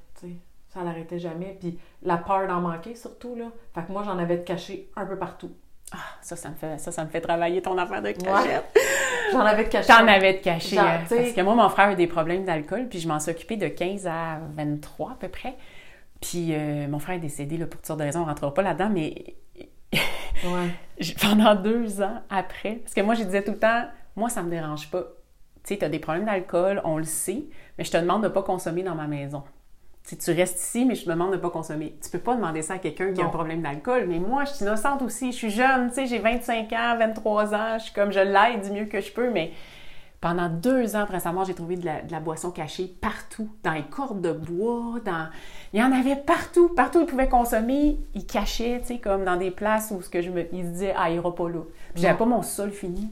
Ça 0.74 0.84
l'arrêtait 0.84 1.20
jamais. 1.20 1.58
Puis 1.60 1.78
la 2.02 2.18
peur 2.18 2.48
d'en 2.48 2.62
manquer, 2.62 2.96
surtout. 2.96 3.36
Là. 3.36 3.46
Fait 3.76 3.84
que 3.86 3.92
moi, 3.92 4.04
j'en 4.06 4.18
avais 4.18 4.38
de 4.38 4.44
caché 4.44 4.90
un 4.96 5.06
peu 5.06 5.18
partout. 5.18 5.52
Ah, 5.94 5.98
ça, 6.22 6.38
ça 6.38 6.50
me 6.50 6.56
fait, 6.56 6.78
ça, 6.80 6.92
ça 6.94 7.04
me 7.04 7.10
fait 7.10 7.20
travailler 7.20 7.62
ton 7.62 7.78
affaire 7.78 8.02
de 8.02 8.12
cachette. 8.12 8.64
J'en 9.34 9.42
avais 9.42 9.66
de 9.66 9.70
caché. 9.70 9.88
T'en 9.88 10.08
avais 10.08 10.34
de 10.36 10.38
caché. 10.40 10.78
Genre, 10.78 10.86
hein, 10.86 11.00
sais- 11.06 11.18
parce 11.18 11.32
que 11.34 11.42
moi, 11.42 11.54
mon 11.56 11.68
frère 11.68 11.90
a 11.90 11.96
des 11.96 12.08
problèmes 12.08 12.46
d'alcool, 12.46 12.88
puis 12.90 13.00
je 13.00 13.08
m'en 13.10 13.20
suis 13.20 13.32
occupée 13.32 13.58
de 13.58 13.68
15 13.68 14.08
à 14.08 14.40
23 14.56 15.12
à 15.12 15.16
peu 15.16 15.28
près. 15.28 15.58
Puis 16.22 16.54
euh, 16.54 16.88
mon 16.88 17.00
frère 17.00 17.16
est 17.16 17.20
décédé 17.20 17.58
là, 17.58 17.66
pour 17.66 17.78
toutes 17.78 17.88
sortes 17.88 18.00
de 18.00 18.06
raisons, 18.06 18.20
on 18.22 18.24
ne 18.24 18.30
rentrera 18.30 18.54
pas 18.54 18.62
là-dedans, 18.62 18.90
mais 18.94 19.36
Ouais. 20.46 21.14
Pendant 21.22 21.56
deux 21.56 22.02
ans 22.02 22.22
après, 22.30 22.76
parce 22.76 22.94
que 22.94 23.02
moi, 23.02 23.14
je 23.16 23.24
disais 23.24 23.44
tout 23.44 23.52
le 23.52 23.60
temps, 23.60 23.84
moi, 24.16 24.30
ça 24.30 24.42
me 24.44 24.50
dérange 24.50 24.90
pas. 24.90 25.02
Tu 25.64 25.74
sais, 25.74 25.78
tu 25.78 25.86
as 25.86 25.90
des 25.90 26.00
problèmes 26.00 26.26
d'alcool, 26.26 26.82
on 26.86 26.98
le 26.98 27.04
sait, 27.04 27.44
mais 27.78 27.84
je 27.84 27.92
te 27.92 27.98
demande 27.98 28.24
de 28.24 28.28
ne 28.28 28.34
pas 28.34 28.44
consommer 28.44 28.82
dans 28.84 28.96
ma 28.96 29.08
maison. 29.08 29.44
Tu 30.08 30.32
restes 30.32 30.60
ici, 30.60 30.86
mais 30.86 30.96
je 30.96 31.06
te 31.06 31.10
demande 31.10 31.32
de 31.32 31.36
ne 31.38 31.42
pas 31.42 31.50
consommer. 31.50 31.96
Tu 32.04 32.10
peux 32.10 32.20
pas 32.20 32.36
demander 32.36 32.62
ça 32.62 32.74
à 32.74 32.78
quelqu'un 32.80 33.14
qui 33.14 33.22
a 33.22 33.26
un 33.26 33.30
problème 33.30 33.62
d'alcool, 33.62 34.06
mais 34.08 34.20
moi, 34.20 34.44
je 34.46 34.52
suis 34.54 34.66
innocente 34.66 35.02
aussi, 35.04 35.32
je 35.32 35.38
suis 35.38 35.52
jeune, 35.52 35.90
tu 35.90 35.96
sais, 35.96 36.06
j'ai 36.08 36.20
25 36.20 36.74
ans, 36.74 36.98
23 36.98 37.54
ans, 37.56 37.78
je 37.78 37.84
suis 37.86 37.94
comme, 37.94 38.12
je 38.12 38.20
l'aide 38.20 38.62
du 38.64 38.72
mieux 38.72 38.86
que 38.86 39.00
je 39.00 39.12
peux, 39.12 39.30
mais 39.30 39.52
pendant 40.20 40.50
deux 40.50 40.96
ans, 40.96 41.06
récemment, 41.10 41.46
j'ai 41.46 41.54
trouvé 41.54 41.78
de 41.78 41.86
la, 41.86 42.02
de 42.02 42.12
la 42.12 42.20
boisson 42.20 42.52
cachée 42.52 42.94
partout, 43.00 43.50
dans 43.64 43.72
les 43.72 43.84
cordes 43.84 44.22
de 44.22 44.34
bois, 44.34 45.00
dans... 45.06 45.28
Il 45.74 45.80
y 45.80 45.84
en 45.84 45.92
avait 45.92 46.16
partout, 46.18 46.70
partout 46.70 47.00
où 47.00 47.02
ils 47.02 47.08
pouvaient 47.08 47.30
consommer, 47.30 47.98
ils 48.14 48.26
cachaient, 48.26 48.80
tu 48.82 48.88
sais, 48.88 49.00
comme 49.00 49.24
dans 49.24 49.38
des 49.38 49.50
places 49.52 49.92
où 49.96 50.02
ce 50.02 50.10
que 50.10 50.22
je 50.22 50.30
me... 50.30 50.46
ils 50.54 50.66
se 50.66 50.70
disaient, 50.72 50.94
ah, 50.98 51.10
il 51.10 51.16
ira 51.16 51.34
pas 51.34 51.48
là. 51.50 51.62
Puis 51.94 52.04
j'avais 52.04 52.14
Non. 52.14 52.20
pas 52.20 52.26
mon 52.26 52.42
sol 52.44 52.72
fini. 52.72 53.12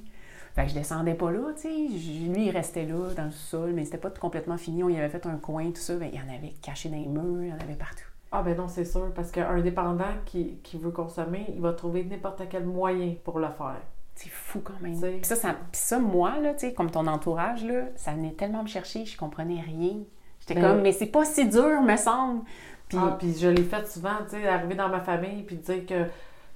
Fait 0.55 0.63
que 0.63 0.69
je 0.69 0.73
descendais 0.75 1.13
pas 1.13 1.31
là, 1.31 1.39
tu 1.55 1.61
sais. 1.61 1.69
Lui, 1.69 2.47
il 2.47 2.51
restait 2.51 2.85
là, 2.85 3.13
dans 3.15 3.25
le 3.25 3.31
sol, 3.31 3.71
mais 3.73 3.85
c'était 3.85 3.97
pas 3.97 4.09
complètement 4.09 4.57
fini. 4.57 4.83
On 4.83 4.89
y 4.89 4.97
avait 4.97 5.09
fait 5.09 5.25
un 5.25 5.37
coin, 5.37 5.65
tout 5.71 5.77
ça. 5.81 5.95
Ben, 5.95 6.09
il 6.11 6.19
y 6.19 6.21
en 6.21 6.33
avait 6.33 6.53
caché 6.61 6.89
dans 6.89 6.97
les 6.97 7.05
murs, 7.07 7.43
il 7.43 7.49
y 7.49 7.53
en 7.53 7.57
avait 7.59 7.75
partout. 7.75 8.05
Ah 8.31 8.43
ben 8.43 8.55
non, 8.55 8.67
c'est 8.67 8.85
sûr, 8.85 9.11
parce 9.15 9.31
qu'un 9.31 9.59
dépendant 9.61 10.03
qui, 10.25 10.59
qui 10.61 10.77
veut 10.77 10.91
consommer, 10.91 11.45
il 11.55 11.61
va 11.61 11.73
trouver 11.73 12.03
n'importe 12.03 12.43
quel 12.49 12.63
moyen 12.65 13.15
pour 13.23 13.39
le 13.39 13.47
faire. 13.47 13.81
C'est 14.13 14.29
fou 14.29 14.59
quand 14.63 14.79
même. 14.81 14.99
Puis 14.99 15.19
ça, 15.23 15.35
ça, 15.35 15.49
puis 15.53 15.81
ça, 15.81 15.97
moi, 15.97 16.37
là, 16.39 16.53
tu 16.53 16.59
sais, 16.67 16.73
comme 16.73 16.91
ton 16.91 17.07
entourage, 17.07 17.63
là, 17.63 17.85
ça 17.95 18.11
venait 18.11 18.33
tellement 18.33 18.61
me 18.63 18.67
chercher, 18.67 19.05
je 19.05 19.17
comprenais 19.17 19.61
rien. 19.61 19.95
J'étais 20.41 20.55
Ben- 20.55 20.61
comme, 20.73 20.81
mais 20.81 20.91
c'est 20.91 21.07
pas 21.07 21.25
si 21.25 21.47
dur, 21.47 21.81
me 21.81 21.95
semble. 21.95 22.41
Puis, 22.87 22.97
Ah, 23.01 23.15
puis 23.17 23.33
je 23.39 23.47
l'ai 23.47 23.63
fait 23.63 23.87
souvent, 23.87 24.17
tu 24.29 24.31
sais, 24.35 24.47
arriver 24.47 24.75
dans 24.75 24.89
ma 24.89 24.99
famille 24.99 25.43
puis 25.43 25.55
dire 25.57 25.85
que 25.85 26.05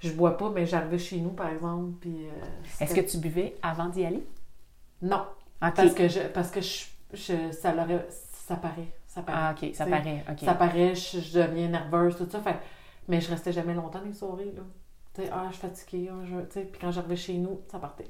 je 0.08 0.14
bois 0.14 0.38
pas, 0.38 0.50
mais 0.50 0.66
j'arrivais 0.66 0.98
chez 1.00 1.18
nous, 1.20 1.32
par 1.32 1.50
exemple, 1.50 1.92
puis... 2.02 2.26
euh, 2.28 2.32
Est-ce 2.80 2.94
que 2.96 3.02
tu 3.02 3.18
buvais 3.18 3.56
avant 3.62 3.88
d'y 3.90 4.06
aller? 4.06 4.26
Non, 5.02 5.26
parce 5.72 5.94
que 5.96 6.08
je... 6.08 6.20
Parce 6.34 6.52
que 6.52 6.62
je, 6.62 6.86
je- 7.14 7.52
ça 7.52 7.74
l'aurait... 7.74 8.08
Ça 8.10 8.56
paraît, 8.58 8.92
ça 9.08 9.22
paraît. 9.22 9.38
Ah, 9.42 9.52
OK, 9.54 9.74
ça 9.74 9.86
T'sais, 9.86 9.92
paraît. 9.92 10.26
OK. 10.30 10.40
Ça 10.40 10.54
paraît, 10.54 10.96
je, 10.96 11.20
je 11.20 11.40
deviens 11.40 11.70
nerveuse, 11.70 12.18
tout 12.18 12.28
ça, 12.30 12.40
fait... 12.42 12.58
Mais 13.08 13.20
je 13.22 13.30
restais 13.30 13.52
jamais 13.54 13.74
longtemps 13.74 14.00
dans 14.00 14.06
les 14.06 14.14
soirées, 14.14 14.54
là. 14.56 14.62
Tu 15.14 15.22
sais, 15.22 15.30
ah, 15.32 15.46
je 15.50 15.54
suis 15.58 15.62
fatiguée, 15.68 16.10
ah, 16.12 16.24
je... 16.26 16.36
Tu 16.48 16.52
sais, 16.52 16.62
puis 16.66 16.80
quand 16.82 16.92
j'arrivais 16.92 17.16
chez 17.16 17.34
nous, 17.38 17.62
ça 17.72 17.80
partait. 17.80 18.08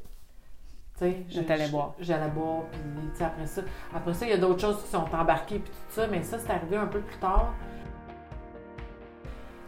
Je- 1.30 1.72
boire. 1.72 1.94
J'allais 2.00 2.30
boire, 2.30 2.64
puis 2.72 3.24
après 3.24 3.46
ça... 3.48 3.62
Après 3.94 4.14
ça, 4.14 4.26
il 4.26 4.30
y 4.30 4.34
a 4.34 4.38
d'autres 4.38 4.62
choses 4.62 4.82
qui 4.84 4.90
sont 4.90 5.06
embarquées, 5.14 5.60
puis 5.60 5.72
tout 5.72 5.94
ça, 6.02 6.08
mais 6.08 6.24
ça, 6.24 6.40
c'est 6.40 6.50
arrivé 6.52 6.78
un 6.78 6.88
peu 6.88 7.02
plus 7.02 7.18
tard. 7.18 7.54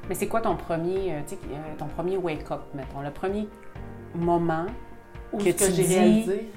Mais 0.08 0.16
c'est 0.16 0.28
quoi 0.28 0.42
ton 0.42 0.56
premier, 0.56 1.14
euh, 1.14 1.20
euh, 1.20 1.76
ton 1.78 1.88
premier 1.88 2.18
wake-up, 2.18 2.62
mettons, 2.74 3.02
le 3.02 3.12
premier 3.12 3.48
moment 4.14 4.66
Où 5.34 5.38
Que 5.40 5.46
que 5.46 5.50
tu 5.66 5.72
j'ai 5.74 5.84
dis, 5.84 5.96
réalisé... 5.98 6.50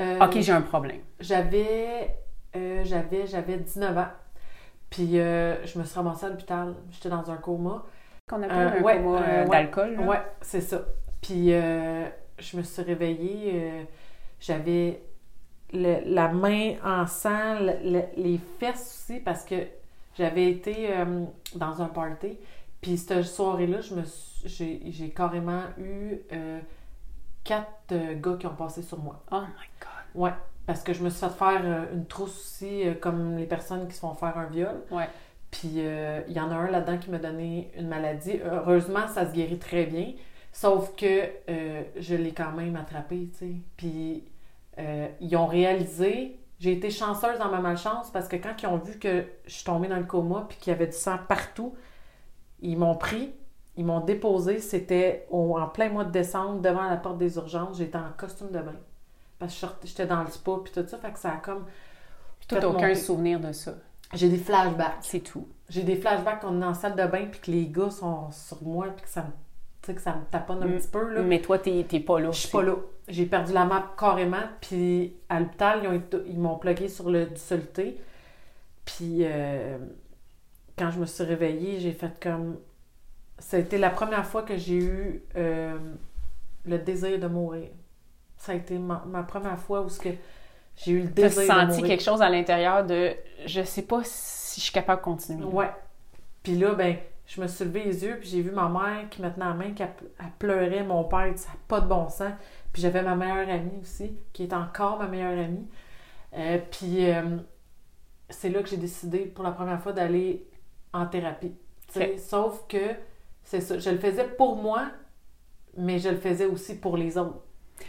euh, 0.00 0.18
OK, 0.24 0.40
j'ai 0.40 0.52
un 0.52 0.62
problème. 0.62 0.98
J'avais, 1.20 2.16
euh, 2.56 2.82
j'avais, 2.84 3.26
j'avais 3.26 3.56
19 3.58 3.96
ans. 3.96 4.08
Puis 4.90 5.18
euh, 5.18 5.64
je 5.66 5.78
me 5.78 5.84
suis 5.84 5.94
ramassée 5.96 6.26
à 6.26 6.28
l'hôpital. 6.30 6.74
J'étais 6.90 7.08
dans 7.08 7.30
un 7.30 7.36
coma. 7.36 7.84
Qu'on 8.28 8.42
appelle 8.42 8.56
un 8.78 8.82
ouais, 8.82 8.96
coma 8.96 9.20
ouais. 9.20 9.44
d'alcool. 9.48 9.96
là. 9.96 10.02
Ouais, 10.06 10.22
c'est 10.40 10.60
ça. 10.60 10.82
Puis 11.22 11.48
je 11.50 12.56
me 12.56 12.62
suis 12.62 12.82
réveillée. 12.82 13.86
j'avais 14.40 15.00
le- 15.72 16.00
la 16.06 16.28
main 16.28 16.74
en 16.84 17.06
sang, 17.06 17.58
le- 17.60 17.90
le- 17.92 18.04
les 18.22 18.38
fesses 18.60 19.06
aussi, 19.08 19.20
parce 19.20 19.44
que 19.44 19.54
j'avais 20.16 20.50
été 20.50 20.88
dans 21.56 21.80
un 21.82 21.86
party. 21.86 22.38
Puis 22.84 22.98
cette 22.98 23.24
soirée-là, 23.24 23.78
j'ai, 24.44 25.08
carrément 25.16 25.62
eu 25.78 26.18
euh, 26.34 26.60
quatre 27.42 27.92
euh, 27.92 28.14
gars 28.20 28.36
qui 28.38 28.46
ont 28.46 28.54
passé 28.54 28.82
sur 28.82 28.98
moi. 28.98 29.22
Oh 29.32 29.40
my 29.40 29.68
God. 29.80 30.22
Ouais, 30.22 30.34
parce 30.66 30.82
que 30.82 30.92
je 30.92 31.02
me 31.02 31.08
suis 31.08 31.20
fait 31.26 31.32
faire 31.32 31.62
euh, 31.64 31.94
une 31.94 32.04
trousse 32.04 32.36
aussi, 32.36 32.82
comme 33.00 33.38
les 33.38 33.46
personnes 33.46 33.88
qui 33.88 33.94
se 33.94 34.00
font 34.00 34.12
faire 34.12 34.36
un 34.36 34.48
viol. 34.48 34.82
Ouais. 34.90 35.08
Puis 35.50 35.78
il 35.78 36.32
y 36.34 36.40
en 36.40 36.50
a 36.50 36.54
un 36.54 36.70
là-dedans 36.70 36.98
qui 36.98 37.10
m'a 37.10 37.16
donné 37.16 37.70
une 37.78 37.88
maladie. 37.88 38.38
Heureusement, 38.44 39.08
ça 39.08 39.26
se 39.26 39.32
guérit 39.32 39.58
très 39.58 39.86
bien. 39.86 40.12
Sauf 40.52 40.94
que 40.94 41.30
je 41.96 42.14
l'ai 42.16 42.32
quand 42.32 42.52
même 42.52 42.76
attrapé, 42.76 43.30
tu 43.32 43.38
sais. 43.38 43.54
Puis 43.78 44.24
ils 45.20 45.36
ont 45.36 45.46
réalisé. 45.46 46.38
J'ai 46.58 46.72
été 46.72 46.90
chanceuse 46.90 47.38
dans 47.38 47.50
ma 47.50 47.60
malchance 47.60 48.10
parce 48.10 48.28
que 48.28 48.36
quand 48.36 48.60
ils 48.62 48.66
ont 48.66 48.76
vu 48.76 48.98
que 48.98 49.24
je 49.46 49.52
suis 49.52 49.64
tombée 49.64 49.88
dans 49.88 49.96
le 49.96 50.04
coma 50.04 50.44
puis 50.48 50.58
qu'il 50.58 50.72
y 50.72 50.74
avait 50.74 50.88
du 50.88 50.96
sang 50.96 51.18
partout, 51.28 51.74
ils 52.70 52.78
m'ont 52.78 52.96
pris, 52.96 53.32
ils 53.76 53.84
m'ont 53.84 54.00
déposé. 54.00 54.58
C'était 54.60 55.26
en 55.30 55.66
plein 55.68 55.88
mois 55.90 56.04
de 56.04 56.10
décembre 56.10 56.60
devant 56.60 56.88
la 56.88 56.96
porte 56.96 57.18
des 57.18 57.36
urgences. 57.36 57.78
J'étais 57.78 57.98
en 57.98 58.12
costume 58.16 58.50
de 58.50 58.60
bain. 58.60 58.74
Parce 59.38 59.58
que 59.60 59.66
j'étais 59.84 60.06
dans 60.06 60.22
le 60.22 60.30
spa 60.30 60.52
puis 60.62 60.72
tout 60.72 60.86
ça. 60.86 60.98
Fait 60.98 61.12
que 61.12 61.18
ça 61.18 61.32
a 61.32 61.36
comme. 61.36 61.64
T'as 62.48 62.64
aucun 62.66 62.94
souvenir 62.94 63.40
de 63.40 63.52
ça? 63.52 63.74
J'ai 64.12 64.28
des 64.28 64.36
flashbacks. 64.38 64.98
C'est 65.00 65.20
tout. 65.20 65.48
J'ai 65.68 65.82
des 65.82 65.96
flashbacks 65.96 66.40
qu'on 66.40 66.60
est 66.62 66.64
en 66.64 66.74
salle 66.74 66.94
de 66.94 67.04
bain 67.06 67.26
puis 67.30 67.40
que 67.40 67.50
les 67.50 67.66
gars 67.68 67.90
sont 67.90 68.30
sur 68.30 68.62
moi 68.62 68.86
puis 68.94 69.04
que 69.04 69.08
ça 69.10 69.22
me, 69.22 69.26
tu 69.82 69.86
sais, 69.86 69.94
que 69.94 70.00
ça 70.00 70.12
me 70.14 70.24
taponne 70.30 70.62
un 70.62 70.66
Mm. 70.66 70.76
petit 70.78 70.88
peu. 70.88 71.14
Là. 71.14 71.22
Mais 71.22 71.40
toi, 71.40 71.58
t'es 71.58 71.84
t'es 71.88 72.00
pas 72.00 72.20
là. 72.20 72.30
Je 72.30 72.38
suis 72.40 72.48
pas 72.50 72.62
là. 72.62 72.76
J'ai 73.08 73.26
perdu 73.26 73.52
la 73.52 73.64
map 73.64 73.92
carrément. 73.98 74.36
Puis 74.60 75.14
à 75.28 75.40
l'hôpital, 75.40 75.80
ils, 75.82 75.88
ont 75.88 75.92
été- 75.94 76.22
ils 76.26 76.38
m'ont 76.38 76.56
plugué 76.56 76.88
sur 76.88 77.10
le 77.10 77.26
du 77.26 77.40
soluté. 77.40 77.98
Puis 78.84 79.20
euh, 79.22 79.78
quand 80.76 80.90
je 80.90 80.98
me 80.98 81.06
suis 81.06 81.24
réveillée, 81.24 81.80
j'ai 81.80 81.92
fait 81.92 82.18
comme. 82.20 82.58
C'était 83.38 83.78
la 83.78 83.90
première 83.90 84.24
fois 84.26 84.42
que 84.42 84.56
j'ai 84.56 84.76
eu 84.76 85.22
euh, 85.36 85.76
le 86.64 86.78
désir 86.78 87.18
de 87.18 87.26
mourir. 87.26 87.68
Ça 88.36 88.52
a 88.52 88.54
été 88.54 88.78
ma, 88.78 89.04
ma 89.06 89.22
première 89.22 89.58
fois 89.58 89.82
où 89.82 89.88
ce 89.88 89.98
que 89.98 90.10
j'ai 90.76 90.92
eu 90.92 91.00
le 91.02 91.08
désir 91.08 91.42
de 91.42 91.46
senti 91.46 91.66
mourir. 91.66 91.86
quelque 91.86 92.02
chose 92.02 92.22
à 92.22 92.30
l'intérieur 92.30 92.84
de 92.84 93.14
je 93.46 93.62
sais 93.62 93.82
pas 93.82 94.02
si 94.04 94.60
je 94.60 94.64
suis 94.66 94.72
capable 94.72 95.00
de 95.00 95.04
continuer. 95.04 95.44
Ouais. 95.44 95.70
Puis 96.42 96.56
là, 96.56 96.74
ben, 96.74 96.96
je 97.26 97.40
me 97.40 97.46
suis 97.46 97.64
levé 97.64 97.84
les 97.84 98.04
yeux, 98.04 98.18
puis 98.20 98.28
j'ai 98.28 98.42
vu 98.42 98.50
ma 98.50 98.68
mère 98.68 99.08
qui 99.10 99.22
me 99.22 99.30
tenait 99.30 99.46
la 99.46 99.54
main, 99.54 99.72
qui 99.72 99.82
elle 99.82 99.90
pleurait, 100.38 100.84
mon 100.84 101.04
père, 101.04 101.32
ça 101.36 101.48
n'a 101.48 101.56
pas 101.66 101.80
de 101.80 101.86
bon 101.86 102.08
sens. 102.08 102.32
Puis 102.72 102.82
j'avais 102.82 103.02
ma 103.02 103.16
meilleure 103.16 103.48
amie 103.48 103.80
aussi, 103.80 104.16
qui 104.32 104.44
est 104.44 104.52
encore 104.52 104.98
ma 104.98 105.06
meilleure 105.06 105.44
amie. 105.44 105.66
Euh, 106.34 106.58
puis 106.70 107.10
euh, 107.10 107.38
c'est 108.28 108.50
là 108.50 108.62
que 108.62 108.68
j'ai 108.68 108.76
décidé 108.76 109.20
pour 109.20 109.44
la 109.44 109.52
première 109.52 109.80
fois 109.80 109.92
d'aller 109.92 110.46
en 110.94 111.06
thérapie. 111.06 111.54
Sauf 112.16 112.66
que 112.66 112.94
c'est 113.42 113.60
ça, 113.60 113.78
je 113.78 113.90
le 113.90 113.98
faisais 113.98 114.24
pour 114.24 114.56
moi, 114.56 114.86
mais 115.76 115.98
je 115.98 116.08
le 116.08 116.16
faisais 116.16 116.46
aussi 116.46 116.76
pour 116.76 116.96
les 116.96 117.18
autres. 117.18 117.40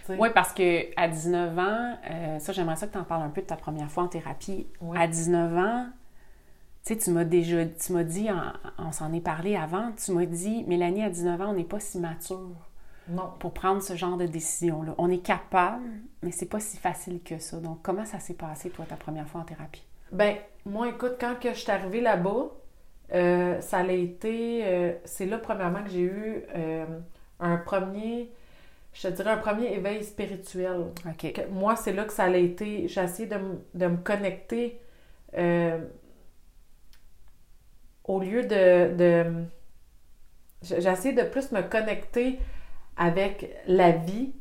Oui, 0.09 0.29
parce 0.33 0.51
que 0.51 0.87
à 0.99 1.07
19 1.07 1.57
ans, 1.59 1.97
euh, 2.09 2.39
ça, 2.39 2.51
j'aimerais 2.51 2.75
ça 2.75 2.87
que 2.87 2.91
tu 2.93 2.97
en 2.97 3.03
parles 3.03 3.21
un 3.23 3.29
peu 3.29 3.41
de 3.41 3.45
ta 3.47 3.55
première 3.55 3.89
fois 3.89 4.03
en 4.03 4.07
thérapie. 4.07 4.67
À 4.95 5.07
19 5.07 5.55
ans, 5.57 5.87
tu 6.85 6.93
sais, 6.93 6.99
tu 6.99 7.11
m'as 7.11 7.23
déjà, 7.23 7.65
tu 7.65 7.93
m'as 7.93 8.03
dit, 8.03 8.29
en- 8.29 8.51
on 8.79 8.91
s'en 8.91 9.13
est 9.13 9.21
parlé 9.21 9.55
avant, 9.55 9.91
tu 9.93 10.11
m'as 10.11 10.25
dit, 10.25 10.63
Mélanie, 10.67 11.03
à 11.03 11.09
19 11.09 11.39
ans, 11.41 11.49
on 11.49 11.53
n'est 11.53 11.63
pas 11.63 11.79
si 11.79 11.99
mature 11.99 12.51
Non. 13.09 13.31
pour 13.39 13.53
prendre 13.53 13.81
ce 13.81 13.95
genre 13.95 14.17
de 14.17 14.25
décision-là. 14.25 14.93
On 14.97 15.09
est 15.09 15.19
capable, 15.23 15.85
mais 16.23 16.31
c'est 16.31 16.47
pas 16.49 16.59
si 16.59 16.77
facile 16.77 17.21
que 17.23 17.37
ça. 17.39 17.57
Donc, 17.57 17.79
comment 17.81 18.05
ça 18.05 18.19
s'est 18.19 18.33
passé, 18.35 18.69
toi, 18.71 18.85
ta 18.87 18.95
première 18.95 19.27
fois 19.27 19.41
en 19.41 19.45
thérapie? 19.45 19.83
Ben, 20.11 20.35
moi, 20.65 20.89
écoute, 20.89 21.13
quand 21.19 21.35
que 21.39 21.49
je 21.53 21.59
suis 21.59 21.71
arrivée 21.71 22.01
là-bas, 22.01 22.49
euh, 23.13 23.61
ça 23.61 23.79
a 23.79 23.91
été. 23.91 24.61
euh, 24.65 24.93
c'est 25.05 25.25
là, 25.25 25.37
premièrement, 25.37 25.83
que 25.83 25.89
j'ai 25.89 26.01
eu 26.01 26.43
euh, 26.55 26.85
un 27.39 27.57
premier. 27.57 28.31
Je 28.93 29.07
te 29.09 29.13
dirais 29.13 29.31
un 29.31 29.37
premier 29.37 29.73
éveil 29.73 30.03
spirituel. 30.03 30.85
Que- 31.19 31.47
moi, 31.49 31.75
c'est 31.75 31.93
là 31.93 32.05
que 32.05 32.13
ça 32.13 32.25
a 32.25 32.37
été. 32.37 32.87
J'ai 32.87 33.01
essayé 33.03 33.27
de, 33.29 33.37
de 33.75 33.87
me 33.87 33.97
connecter 33.97 34.79
au 38.03 38.19
lieu 38.19 38.43
de. 38.43 38.95
de 38.95 39.45
j'ai 40.61 40.77
essayé 40.89 41.13
de 41.13 41.23
plus 41.23 41.51
me 41.51 41.61
connecter 41.61 42.39
avec 42.97 43.55
la 43.67 43.91
vie 43.91 44.33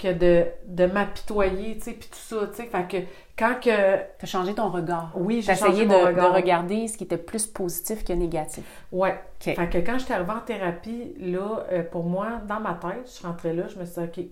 que 0.00 0.12
de, 0.12 0.46
de 0.66 0.86
m'apitoyer, 0.86 1.76
tu 1.76 1.82
sais, 1.84 1.92
puis 1.92 2.08
tout 2.08 2.16
ça, 2.18 2.46
tu 2.48 2.54
sais. 2.56 2.66
Fait 2.66 2.86
que 2.88 2.96
quand 3.38 3.54
que. 3.60 3.96
Tu 4.18 4.24
as 4.24 4.26
changé 4.26 4.54
ton 4.54 4.70
regard. 4.70 5.12
Oui, 5.14 5.42
j'ai 5.42 5.52
essayé 5.52 5.70
changé 5.70 5.86
de, 5.86 5.90
mon 5.90 6.02
de 6.02 6.06
regard. 6.08 6.34
regarder 6.34 6.88
ce 6.88 6.96
qui 6.96 7.04
était 7.04 7.16
plus 7.18 7.46
positif 7.46 8.04
que 8.04 8.12
négatif. 8.12 8.64
Ouais. 8.92 9.12
OK. 9.12 9.54
Fait 9.54 9.68
que 9.68 9.78
quand 9.78 9.98
j'étais 9.98 10.14
arrivée 10.14 10.32
en 10.32 10.40
thérapie, 10.40 11.14
là, 11.18 11.64
euh, 11.72 11.82
pour 11.82 12.04
moi, 12.04 12.40
dans 12.48 12.60
ma 12.60 12.74
tête, 12.74 13.02
je 13.06 13.10
suis 13.10 13.26
rentrée 13.26 13.52
là, 13.54 13.66
je 13.68 13.78
me 13.78 13.84
suis 13.84 14.00
dit, 14.02 14.08
OK, 14.20 14.24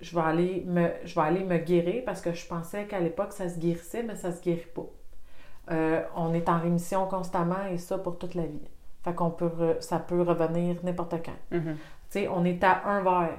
je 0.00 0.14
vais 0.16 0.22
aller 0.24 0.64
me, 0.66 0.88
je 1.04 1.14
vais 1.14 1.20
aller 1.26 1.44
me 1.44 1.58
guérir 1.58 2.02
parce 2.04 2.20
que 2.20 2.32
je 2.32 2.46
pensais 2.46 2.84
qu'à 2.86 3.00
l'époque, 3.00 3.32
ça 3.32 3.48
se 3.48 3.58
guérissait, 3.58 4.02
mais 4.02 4.16
ça 4.16 4.32
se 4.32 4.42
guérit 4.42 4.66
pas. 4.74 4.86
Euh, 5.70 6.02
on 6.16 6.34
est 6.34 6.48
en 6.48 6.58
rémission 6.58 7.06
constamment 7.06 7.66
et 7.72 7.78
ça 7.78 7.96
pour 7.98 8.18
toute 8.18 8.34
la 8.34 8.44
vie. 8.44 8.60
Fait 9.02 9.14
qu'on 9.14 9.30
peut, 9.30 9.46
re- 9.48 9.80
ça 9.80 9.98
peut 9.98 10.20
revenir 10.22 10.76
n'importe 10.82 11.14
quand. 11.24 11.56
Mhm. 11.56 11.76
Tu 12.10 12.20
sais, 12.20 12.28
on 12.28 12.44
est 12.44 12.62
à 12.64 12.82
un 12.86 13.02
verre 13.02 13.38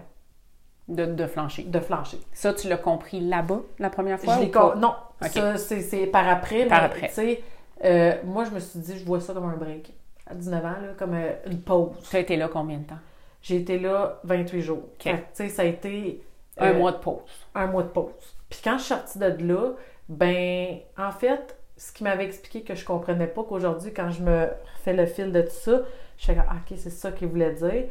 de, 0.88 1.06
de 1.06 1.26
flancher. 1.28 1.64
de 1.64 1.80
flancher. 1.80 2.20
Ça, 2.34 2.54
tu 2.54 2.68
l'as 2.70 2.78
compris 2.78 3.20
là-bas, 3.20 3.62
la 3.80 3.90
première 3.90 4.20
fois? 4.20 4.34
Je 4.36 4.40
ou 4.40 4.44
l'ai 4.44 4.50
pas? 4.50 4.72
con- 4.72 4.80
Non, 4.80 4.94
ça, 5.22 5.58
c'est 5.58 6.08
par 6.08 6.28
après. 6.28 6.66
Par 6.66 6.80
mais, 6.82 6.86
après. 6.86 7.08
Tu 7.08 7.14
sais, 7.14 7.44
euh, 7.84 8.14
moi, 8.24 8.46
je 8.46 8.52
me 8.52 8.60
suis 8.60 8.80
dit, 8.80 8.98
je 9.00 9.06
vois 9.06 9.20
ça 9.20 9.34
comme 9.34 9.46
un 9.50 9.56
break. 9.58 9.94
À 10.28 10.34
19 10.36 10.66
ans, 10.66 10.70
là, 10.70 10.88
comme 10.98 11.14
euh, 11.14 11.32
une 11.48 11.62
pause. 11.62 11.90
Tu 12.10 12.16
as 12.16 12.20
été 12.20 12.36
là 12.38 12.48
combien 12.48 12.78
de 12.80 12.84
temps? 12.86 12.98
J'ai 13.42 13.58
été 13.58 13.78
là 13.80 14.20
28 14.24 14.62
jours. 14.62 14.84
Fait 15.00 15.24
ça 15.34 15.62
a 15.62 15.66
été 15.66 16.24
Un 16.58 16.70
euh, 16.72 16.78
mois 16.80 16.92
de 16.94 16.98
pause. 16.98 17.22
un 17.54 17.68
mois 17.68 17.84
de 17.84 17.90
pause. 17.90 18.12
Puis 18.50 18.60
quand 18.64 18.78
je 18.78 18.84
suis 18.84 18.94
sortie 18.96 19.20
de 19.20 19.28
là, 19.48 19.74
ben, 20.10 20.78
en 20.98 21.12
fait, 21.12 21.58
ce 21.78 21.92
qui 21.92 22.04
m'avait 22.04 22.26
expliqué 22.26 22.62
que 22.64 22.74
je 22.76 22.86
comprenais 22.86 23.28
pas 23.28 23.44
qu'aujourd'hui, 23.44 23.94
quand 23.94 24.10
je 24.10 24.22
me 24.24 24.48
fais 24.84 24.94
le 24.94 25.06
fil 25.06 25.32
de 25.32 25.42
tout 25.42 25.50
ça, 25.52 25.82
je 26.18 26.26
fais 26.26 26.38
Ah, 26.40 26.56
OK, 26.56 26.76
c'est 26.78 26.90
ça 26.90 27.12
qu'il 27.12 27.28
voulait 27.28 27.54
dire. 27.54 27.84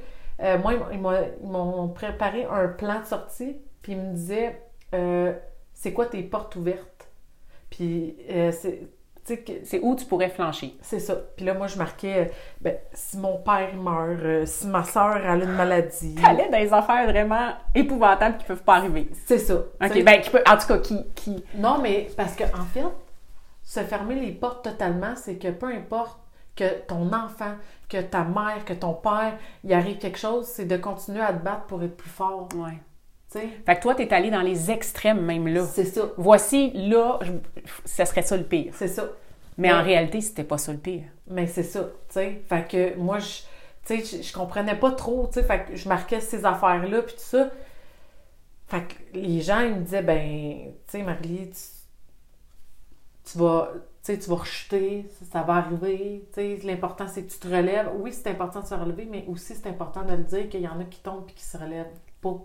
Euh, 0.42 0.58
moi, 0.58 0.72
ils 0.92 1.00
m'ont- 1.00 1.88
préparé 1.88 2.44
un 2.44 2.68
plan 2.68 3.00
de 3.00 3.06
sortie, 3.06 3.56
puis 3.82 3.92
ils 3.92 3.98
me 3.98 4.12
disaient, 4.14 4.60
euh, 4.94 5.32
c'est 5.72 5.92
quoi 5.92 6.06
tes 6.06 6.22
portes 6.22 6.56
ouvertes? 6.56 7.08
Puis, 7.70 8.16
euh, 8.30 8.50
c'est. 8.52 8.80
tu 9.26 9.34
sais, 9.34 9.38
que- 9.38 9.64
C'est 9.64 9.80
où 9.80 9.96
tu 9.96 10.04
pourrais 10.04 10.28
flancher. 10.28 10.76
c'est 10.82 10.98
ça. 10.98 11.14
Puis 11.36 11.44
là, 11.46 11.54
moi, 11.54 11.66
je 11.66 11.78
marquais, 11.78 12.30
ben, 12.60 12.76
si 12.92 13.16
mon 13.16 13.38
père 13.38 13.74
meurt, 13.74 14.20
euh, 14.22 14.44
si 14.46 14.66
ma 14.66 14.84
soeur 14.84 15.16
a 15.16 15.34
une 15.36 15.52
maladie. 15.52 16.14
T'allais 16.22 16.48
dans 16.50 16.58
des 16.58 16.72
affaires 16.72 17.06
vraiment 17.08 17.52
épouvantables 17.74 18.36
qui 18.38 18.44
peuvent 18.44 18.62
pas 18.62 18.74
arriver. 18.76 19.08
C'est 19.26 19.38
ça. 19.38 19.54
OK, 19.54 20.04
ben, 20.04 20.20
qui 20.20 20.30
peut, 20.30 20.42
en 20.46 20.56
tout 20.58 20.66
cas, 20.66 20.78
qui... 20.78 21.04
qui... 21.14 21.44
Non, 21.54 21.78
mais 21.78 22.08
parce 22.16 22.34
que 22.36 22.44
en 22.44 22.64
fait, 22.72 22.84
se 23.62 23.80
fermer 23.80 24.16
les 24.16 24.32
portes 24.32 24.62
totalement, 24.64 25.14
c'est 25.16 25.36
que 25.36 25.48
peu 25.48 25.66
importe 25.68 26.18
que 26.54 26.80
ton 26.86 27.10
enfant, 27.12 27.54
que 27.94 28.02
ta 28.02 28.24
mère, 28.24 28.64
que 28.64 28.72
ton 28.72 28.92
père, 28.94 29.38
il 29.62 29.72
arrive 29.72 29.98
quelque 29.98 30.18
chose, 30.18 30.46
c'est 30.46 30.64
de 30.64 30.76
continuer 30.76 31.20
à 31.20 31.32
te 31.32 31.42
battre 31.44 31.64
pour 31.66 31.82
être 31.82 31.96
plus 31.96 32.10
fort. 32.10 32.48
Ouais. 32.56 32.78
Tu 33.30 33.38
sais? 33.38 33.48
Fait 33.64 33.76
que 33.76 33.82
toi, 33.82 33.94
t'es 33.94 34.12
allé 34.12 34.30
dans 34.30 34.42
les 34.42 34.70
extrêmes 34.70 35.20
même 35.24 35.46
là. 35.46 35.64
C'est 35.64 35.84
ça. 35.84 36.02
Voici, 36.16 36.72
là, 36.74 37.18
je- 37.22 37.32
ça 37.84 38.04
serait 38.04 38.22
ça 38.22 38.36
le 38.36 38.44
pire. 38.44 38.72
C'est 38.76 38.88
ça. 38.88 39.04
Mais 39.58 39.68
Ouais. 39.72 39.78
en 39.78 39.82
réalité, 39.84 40.20
c'était 40.20 40.42
pas 40.44 40.58
ça 40.58 40.72
le 40.72 40.78
pire. 40.78 41.04
Mais 41.28 41.46
c'est 41.46 41.62
ça, 41.62 41.80
tu 41.84 42.14
sais. 42.14 42.42
Fait 42.48 42.66
que 42.68 42.96
moi, 42.96 43.18
je, 43.20 43.42
tu 43.86 44.02
sais, 44.02 44.18
je, 44.18 44.22
je 44.22 44.32
comprenais 44.32 44.74
pas 44.76 44.90
trop, 44.90 45.26
tu 45.28 45.34
sais, 45.34 45.44
fait 45.44 45.64
que 45.66 45.76
je 45.76 45.88
marquais 45.88 46.20
ces 46.20 46.44
affaires-là, 46.44 47.02
puis 47.02 47.14
tout 47.14 47.20
ça. 47.20 47.48
Fait 48.66 48.82
que 48.82 49.18
les 49.18 49.40
gens, 49.40 49.60
ils 49.60 49.74
me 49.74 49.80
disaient, 49.82 50.02
ben, 50.02 50.72
tu 50.88 50.98
sais, 50.98 51.02
Marie, 51.02 51.50
tu, 51.50 51.60
tu 53.32 53.38
vas, 53.38 53.70
sais, 54.12 54.18
tu 54.18 54.28
vas 54.30 54.36
rechuter, 54.36 55.06
ça, 55.18 55.24
ça 55.32 55.42
va 55.42 55.54
arriver, 55.54 56.24
l'important, 56.64 57.06
c'est 57.08 57.22
que 57.24 57.30
tu 57.32 57.38
te 57.38 57.48
relèves. 57.48 57.90
Oui, 57.98 58.12
c'est 58.12 58.28
important 58.28 58.60
de 58.60 58.66
se 58.66 58.74
relever, 58.74 59.06
mais 59.10 59.24
aussi, 59.28 59.54
c'est 59.54 59.68
important 59.68 60.02
de 60.02 60.12
le 60.12 60.24
dire 60.24 60.48
qu'il 60.48 60.60
y 60.60 60.68
en 60.68 60.78
a 60.80 60.84
qui 60.84 61.00
tombent 61.00 61.24
puis 61.26 61.34
qui 61.34 61.44
se 61.44 61.56
relèvent 61.56 61.86
pas, 62.20 62.38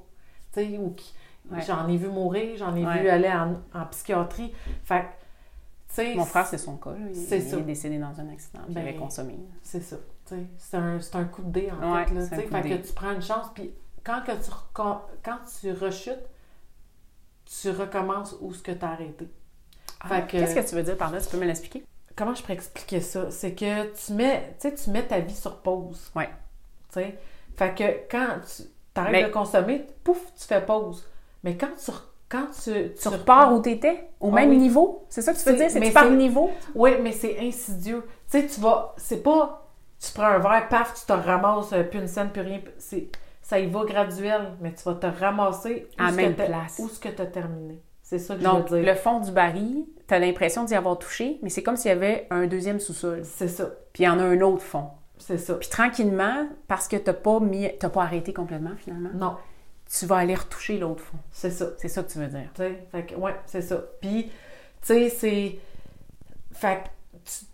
tu 0.54 0.62
sais, 0.62 0.78
ou 0.78 0.92
qui... 0.92 1.14
Ouais. 1.52 1.62
J'en 1.66 1.88
ai 1.88 1.98
vu 1.98 2.08
mourir, 2.10 2.58
j'en 2.58 2.76
ai 2.76 2.86
Ouais. 2.86 3.02
vu 3.02 3.10
aller 3.10 3.30
en, 3.30 3.56
en 3.74 3.86
psychiatrie. 3.88 4.54
Fait. 4.84 5.06
Mon 6.16 6.26
frère, 6.26 6.46
c'est 6.46 6.60
son 6.60 6.78
cas. 6.78 6.92
là. 6.92 6.98
Il, 7.10 7.16
C'est 7.16 7.40
il 7.40 7.50
ça. 7.50 7.58
est 7.58 7.62
décédé 7.62 7.98
dans 7.98 8.20
un 8.20 8.30
accident. 8.30 8.60
Ben, 8.68 8.72
il 8.72 8.78
avait 8.78 8.96
consommé. 8.96 9.40
C'est 9.64 9.82
ça. 9.82 9.96
C'est 10.60 10.78
un, 10.78 11.00
c'est 11.00 11.16
un 11.16 11.24
coup 11.26 11.42
de 11.42 11.50
dé, 11.50 11.70
en 11.72 11.94
Ouais, 11.96 12.06
fait. 12.06 12.14
Là, 12.14 12.22
c'est 12.22 12.36
fait 12.48 12.70
que 12.70 12.88
tu 12.88 12.94
prends 12.94 13.12
une 13.14 13.22
chance, 13.22 13.48
puis 13.56 13.72
quand, 14.04 14.22
que 14.24 14.34
tu, 14.34 14.52
quand 14.76 15.02
tu 15.60 15.72
rechutes, 15.72 16.22
tu 17.46 17.72
recommences 17.72 18.36
où 18.42 18.54
ce 18.54 18.62
que 18.62 18.72
tu 18.72 18.86
as 18.86 18.90
arrêté. 18.92 19.28
Ah, 20.02 20.22
Qu'est-ce 20.22 20.56
que 20.56 20.70
tu 20.70 20.76
veux 20.76 20.84
dire 20.84 20.98
par 20.98 21.12
là? 21.12 21.20
Tu 21.20 21.28
peux 21.30 21.38
me 21.38 21.46
l'expliquer? 21.46 21.84
Comment 22.16 22.34
je 22.36 22.42
pourrais 22.42 22.54
expliquer 22.54 23.02
ça? 23.02 23.32
C'est 23.32 23.54
que 23.54 23.94
tu 23.94 24.14
mets, 24.14 24.56
tu 24.60 24.90
mets 24.90 25.08
ta 25.08 25.20
vie 25.20 25.36
sur 25.36 25.58
pause. 25.62 26.12
Ouais. 26.16 26.30
Tu 26.92 27.00
sais? 27.00 27.18
Fait 27.56 27.74
que 27.76 27.84
quand 28.12 28.40
tu 28.46 28.64
arrêtes 28.96 29.12
Mais- 29.12 29.24
de 29.26 29.30
consommer, 29.30 29.88
pouf, 30.04 30.20
tu 30.38 30.46
fais 30.46 30.62
pause. 30.66 31.06
Mais 31.44 31.56
quand 31.58 31.70
tu, 31.84 31.92
quand 32.28 32.48
tu, 32.64 32.94
Tu 32.94 33.08
repars 33.08 33.54
où 33.54 33.62
tu 33.62 33.72
étais? 33.72 34.10
Au 34.20 34.30
Ah 34.30 34.36
même 34.36 34.50
oui. 34.50 34.58
niveau? 34.58 35.06
C'est 35.10 35.22
ça 35.22 35.34
que 35.34 35.38
tu 35.40 35.46
veux 35.50 35.56
dire? 35.56 35.70
C'est 35.70 36.06
au 36.06 36.10
niveau? 36.16 36.52
Oui, 36.76 36.92
mais 37.02 37.12
c'est 37.14 37.40
insidieux. 37.40 38.04
Tu 38.30 38.40
sais, 38.42 38.48
tu 38.48 38.60
vas. 38.62 38.94
C'est 38.98 39.24
pas. 39.24 39.66
Tu 40.00 40.12
prends 40.14 40.26
un 40.28 40.40
verre, 40.40 40.68
paf, 40.70 40.94
tu 40.94 41.06
te 41.06 41.12
ramasses, 41.14 41.74
euh, 41.74 41.84
plus 41.84 42.00
une 42.00 42.08
scène, 42.08 42.30
plus 42.32 42.42
rien. 42.42 42.62
C'est, 42.78 43.10
ça 43.42 43.60
y 43.60 43.68
va 43.68 43.84
graduel, 43.84 44.54
mais 44.62 44.74
tu 44.74 44.84
vas 44.84 44.94
te 44.96 45.08
ramasser 45.08 45.88
où 46.00 46.04
À 46.04 46.12
ce 46.12 46.16
même 46.16 46.36
place. 46.36 46.80
Où 46.80 46.88
ce 46.88 47.00
que 47.00 47.10
tu 47.10 47.22
as 47.22 47.26
terminé. 47.26 47.82
C'est 48.10 48.18
ça 48.20 48.36
que 48.36 48.42
Donc, 48.42 48.68
je 48.70 48.74
veux 48.74 48.82
dire. 48.82 48.92
le 48.92 48.98
fond 48.98 49.20
du 49.20 49.32
baril, 49.32 49.86
tu 50.08 50.14
as 50.16 50.18
l'impression 50.18 50.64
d'y 50.64 50.74
avoir 50.74 50.98
touché, 50.98 51.38
mais 51.44 51.50
c'est 51.50 51.62
comme 51.62 51.76
s'il 51.76 51.90
y 51.90 51.92
avait 51.92 52.26
un 52.32 52.48
deuxième 52.48 52.80
sous-sol. 52.80 53.22
C'est 53.24 53.48
ça. 53.48 53.66
Puis 53.94 54.02
il 54.04 54.06
y 54.08 54.10
en 54.10 54.18
a 54.18 54.24
un 54.24 54.42
autre 54.42 54.64
fond. 54.64 54.88
C'est 55.20 55.38
ça. 55.38 55.54
Puis 55.56 55.70
tranquillement, 55.70 56.48
parce 56.68 56.88
que 56.88 56.96
tu 56.98 57.04
n'as 57.06 57.14
pas, 57.14 57.40
mis- 57.40 57.70
t'as 57.78 57.90
pas 57.90 58.02
arrêté 58.02 58.34
complètement 58.34 58.76
finalement, 58.78 59.12
Non, 59.14 59.38
tu 59.88 60.08
vas 60.08 60.16
aller 60.18 60.34
retoucher 60.34 60.80
l'autre 60.80 61.04
fond. 61.04 61.18
c'est 61.32 61.52
ça. 61.52 61.68
C'est 61.78 61.88
ça 61.88 62.02
que 62.02 62.12
tu 62.12 62.18
veux 62.18 62.26
dire. 62.28 62.50
Tu 62.56 62.64
sais, 62.64 62.88
fait 62.92 63.06
que, 63.06 63.16
ouais, 63.16 63.36
c'est 63.46 63.62
ça. 63.62 63.78
Puis, 64.02 64.24
tu 64.26 64.32
sais, 64.82 65.10
c'est. 65.10 65.60
Fait 66.52 66.78
que, 66.84 67.30
tu 67.30 67.46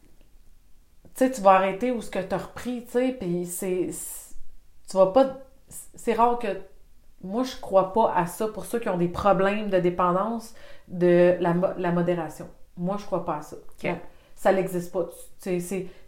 sais, 1.16 1.32
tu 1.32 1.42
vas 1.42 1.52
arrêter 1.52 1.92
où 1.92 2.02
ce 2.02 2.10
que 2.10 2.20
tu 2.20 2.34
as 2.34 2.38
repris, 2.38 2.86
tu 2.86 2.92
sais, 2.92 3.18
puis 3.20 3.46
c'est- 3.46 3.90
Tu 4.90 4.96
vas 4.96 5.08
pas. 5.08 5.38
C'est 5.68 6.14
rare 6.14 6.40
que. 6.40 6.48
Moi, 7.26 7.44
je 7.44 7.56
crois 7.60 7.92
pas 7.92 8.14
à 8.16 8.28
ça 8.28 8.48
pour 8.48 8.66
ceux 8.66 8.80
qui 8.80 8.88
ont 8.88 8.98
des 8.98 9.08
problèmes 9.08 9.70
de 9.70 9.80
dépendance 9.80 10.54
de 10.88 11.36
la, 11.40 11.56
la 11.78 11.92
modération. 11.92 12.48
Moi, 12.78 12.98
je 13.00 13.06
crois 13.06 13.26
pas 13.26 13.38
à 13.38 13.42
ça. 13.42 13.56
Ouais. 13.84 14.00
Ça 14.36 14.54
n'existe 14.54 14.92
pas. 14.92 15.10
Tu 15.42 15.60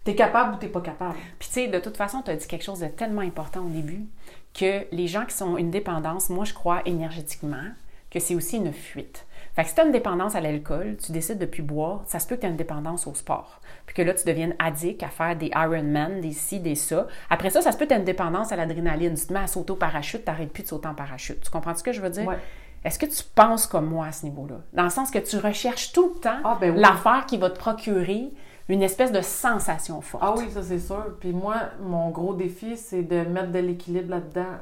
T'es 0.03 0.15
capable 0.15 0.55
ou 0.55 0.57
t'es 0.57 0.67
pas 0.67 0.81
capable. 0.81 1.15
Puis 1.39 1.49
tu 1.49 1.53
sais, 1.55 1.67
de 1.67 1.79
toute 1.79 1.97
façon, 1.97 2.21
tu 2.21 2.31
as 2.31 2.35
dit 2.35 2.47
quelque 2.47 2.63
chose 2.63 2.79
de 2.79 2.87
tellement 2.87 3.21
important 3.21 3.65
au 3.65 3.69
début 3.69 4.05
que 4.53 4.85
les 4.91 5.07
gens 5.07 5.25
qui 5.25 5.35
sont 5.35 5.57
une 5.57 5.71
dépendance, 5.71 6.29
moi 6.29 6.45
je 6.45 6.53
crois 6.53 6.81
énergétiquement 6.85 7.71
que 8.09 8.19
c'est 8.19 8.35
aussi 8.35 8.57
une 8.57 8.73
fuite. 8.73 9.26
Fait 9.57 9.63
que 9.63 9.69
si 9.69 9.73
tu 9.73 9.81
as 9.81 9.85
une 9.85 9.91
dépendance 9.91 10.35
à 10.35 10.39
l'alcool, 10.39 10.97
tu 11.03 11.11
décides 11.11 11.39
de 11.39 11.47
plus 11.47 11.63
boire, 11.63 12.03
ça 12.05 12.19
se 12.19 12.27
peut 12.27 12.35
que 12.35 12.41
tu 12.41 12.45
aies 12.45 12.51
une 12.51 12.57
dépendance 12.57 13.07
au 13.07 13.15
sport. 13.15 13.59
Puis 13.87 13.95
que 13.95 14.03
là, 14.03 14.13
tu 14.13 14.23
deviennes 14.23 14.53
addict 14.59 15.01
à 15.01 15.07
faire 15.07 15.35
des 15.35 15.47
Ironman, 15.47 16.21
des 16.21 16.31
ci, 16.31 16.59
des 16.59 16.75
ça. 16.75 17.07
Après 17.31 17.49
ça, 17.49 17.63
ça 17.63 17.71
se 17.71 17.77
peut 17.79 17.85
que 17.85 17.89
tu 17.89 17.95
aies 17.95 17.97
une 17.99 18.05
dépendance 18.05 18.51
à 18.51 18.55
l'adrénaline. 18.55 19.15
Tu 19.15 19.25
te 19.25 19.33
mets 19.33 19.39
à 19.39 19.47
sauter 19.47 19.71
au 19.71 19.75
parachute, 19.75 20.23
tu 20.23 20.29
n'arrêtes 20.29 20.53
plus 20.53 20.61
de 20.61 20.67
sauter 20.67 20.87
en 20.87 20.93
parachute. 20.93 21.41
Tu 21.41 21.49
comprends 21.49 21.73
ce 21.73 21.81
que 21.81 21.91
je 21.91 22.01
veux 22.01 22.11
dire? 22.11 22.27
Ouais. 22.27 22.37
Est-ce 22.83 22.99
que 22.99 23.07
tu 23.07 23.23
penses 23.33 23.65
comme 23.65 23.87
moi 23.87 24.05
à 24.05 24.11
ce 24.11 24.25
niveau-là? 24.25 24.57
Dans 24.73 24.83
le 24.83 24.91
sens 24.91 25.09
que 25.09 25.17
tu 25.17 25.37
recherches 25.37 25.91
tout 25.91 26.13
le 26.13 26.19
temps 26.21 26.37
Ah, 26.43 26.55
ben 26.61 26.75
oui. 26.75 26.79
l'affaire 26.79 27.25
qui 27.25 27.37
va 27.37 27.49
te 27.49 27.57
procurer 27.57 28.29
une 28.69 28.83
espèce 28.83 29.11
de 29.11 29.21
sensation 29.21 30.01
forte. 30.01 30.23
Ah 30.23 30.35
oui, 30.37 30.51
ça 30.51 30.61
c'est 30.61 30.77
sûr. 30.77 31.17
Puis 31.19 31.31
moi, 31.33 31.55
mon 31.81 32.11
gros 32.11 32.35
défi, 32.35 32.77
c'est 32.77 33.01
de 33.01 33.21
mettre 33.27 33.51
de 33.51 33.59
l'équilibre 33.59 34.11
là-dedans 34.11 34.59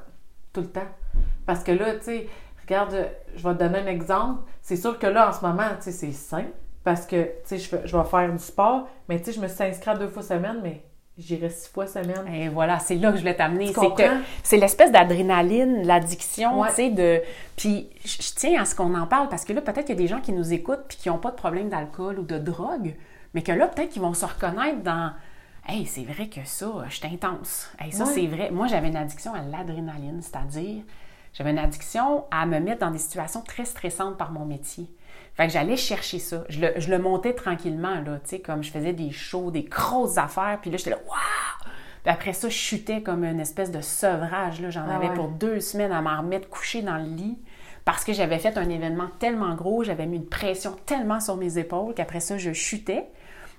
tout 0.53 0.61
le 0.61 0.67
temps. 0.67 0.87
Parce 1.45 1.63
que 1.63 1.73
là, 1.73 1.95
tu 1.95 2.03
sais, 2.05 2.27
regarde, 2.65 3.09
je 3.35 3.47
vais 3.47 3.53
te 3.55 3.59
donner 3.59 3.79
un 3.79 3.87
exemple. 3.87 4.43
C'est 4.61 4.75
sûr 4.75 4.97
que 4.99 5.07
là, 5.07 5.29
en 5.29 5.33
ce 5.33 5.45
moment, 5.45 5.69
tu 5.77 5.83
sais, 5.83 5.91
c'est 5.91 6.11
sain. 6.11 6.45
Parce 6.83 7.05
que, 7.07 7.23
tu 7.23 7.31
sais, 7.45 7.57
je, 7.57 7.75
je 7.87 7.97
vais 7.97 8.03
faire 8.03 8.31
du 8.31 8.37
sport. 8.39 8.87
Mais 9.09 9.17
tu 9.19 9.25
sais, 9.25 9.31
je 9.33 9.39
me 9.41 9.47
suis 9.47 9.63
inscrite 9.63 9.97
deux 9.97 10.07
fois 10.07 10.21
semaine, 10.21 10.59
mais 10.61 10.83
j'irai 11.17 11.49
six 11.49 11.69
fois 11.69 11.87
semaine. 11.87 12.27
Et 12.31 12.47
voilà, 12.49 12.77
c'est 12.79 12.95
là 12.95 13.09
que 13.09 13.15
je 13.15 13.21
voulais 13.21 13.35
t'amener. 13.35 13.67
C'est 13.73 13.93
que 13.95 14.03
c'est 14.43 14.57
l'espèce 14.57 14.91
d'adrénaline, 14.91 15.85
l'addiction, 15.87 16.59
Ouais. 16.61 16.69
tu 16.69 16.75
sais, 16.75 16.89
de... 16.91 17.21
Puis 17.55 17.89
je 18.03 18.21
je 18.21 18.33
tiens 18.35 18.61
à 18.61 18.65
ce 18.65 18.75
qu'on 18.75 18.93
en 18.95 19.07
parle 19.07 19.29
parce 19.29 19.45
que 19.45 19.53
là, 19.53 19.61
peut-être 19.61 19.85
qu'il 19.85 19.95
y 19.95 19.97
a 19.97 20.01
des 20.01 20.07
gens 20.07 20.19
qui 20.21 20.33
nous 20.33 20.53
écoutent 20.53 20.83
puis 20.87 20.97
qui 20.97 21.09
n'ont 21.09 21.17
pas 21.17 21.31
de 21.31 21.35
problème 21.37 21.69
d'alcool 21.69 22.19
ou 22.19 22.23
de 22.23 22.37
drogue, 22.37 22.95
mais 23.33 23.41
que 23.41 23.51
là, 23.51 23.67
peut-être 23.67 23.89
qu'ils 23.89 24.01
vont 24.01 24.13
se 24.13 24.25
reconnaître 24.25 24.81
dans... 24.83 25.11
Hey, 25.67 25.87
c'est 25.87 26.03
vrai 26.03 26.27
que 26.27 26.41
ça, 26.45 26.67
je 26.89 26.95
suis 26.97 27.07
intense. 27.07 27.71
Hey, 27.79 27.91
ça, 27.91 28.03
Ouais. 28.03 28.11
c'est 28.13 28.27
vrai. 28.27 28.51
Moi, 28.51 28.67
j'avais 28.67 28.89
une 28.89 28.95
addiction 28.97 29.33
à 29.33 29.41
l'adrénaline, 29.41 30.21
c'est-à-dire, 30.21 30.83
j'avais 31.35 31.51
une 31.51 31.59
addiction 31.59 32.25
à 32.31 32.47
me 32.47 32.59
mettre 32.59 32.79
dans 32.79 32.91
des 32.91 32.97
situations 32.97 33.41
très 33.41 33.65
stressantes 33.65 34.17
par 34.17 34.31
mon 34.31 34.45
métier. 34.45 34.89
Fait 35.35 35.45
que 35.47 35.53
j'allais 35.53 35.75
chercher 35.75 36.17
ça. 36.17 36.45
Je 36.47 36.61
le, 36.61 36.73
je 36.77 36.89
le 36.89 36.97
montais 36.97 37.33
tranquillement, 37.33 37.99
là, 38.01 38.19
tu 38.23 38.29
sais, 38.29 38.39
comme 38.39 38.63
je 38.63 38.71
faisais 38.71 38.93
des 38.93 39.11
shows, 39.11 39.51
des 39.51 39.63
grosses 39.63 40.17
affaires, 40.17 40.59
puis 40.61 40.71
là, 40.71 40.77
j'étais 40.77 40.91
là, 40.91 40.99
waouh! 41.05 41.71
Puis 42.03 42.13
après 42.13 42.33
ça, 42.33 42.47
je 42.47 42.55
chutais 42.55 43.01
comme 43.01 43.25
une 43.25 43.41
espèce 43.41 43.69
de 43.69 43.81
sevrage, 43.81 44.61
là. 44.61 44.69
J'en 44.69 44.85
Ah 44.89 44.95
avais 44.95 45.09
ouais. 45.09 45.13
pour 45.13 45.27
deux 45.27 45.59
semaines 45.59 45.91
à 45.91 46.01
m'en 46.01 46.19
remettre 46.21 46.47
couché 46.49 46.81
dans 46.81 46.97
le 46.97 47.03
lit 47.03 47.37
parce 47.83 48.03
que 48.05 48.13
j'avais 48.13 48.39
fait 48.39 48.57
un 48.57 48.69
événement 48.69 49.09
tellement 49.19 49.53
gros, 49.55 49.83
j'avais 49.83 50.05
mis 50.05 50.17
une 50.17 50.25
pression 50.25 50.75
tellement 50.85 51.19
sur 51.19 51.35
mes 51.35 51.57
épaules 51.57 51.93
qu'après 51.93 52.19
ça, 52.21 52.37
je 52.37 52.53
chutais. 52.53 53.09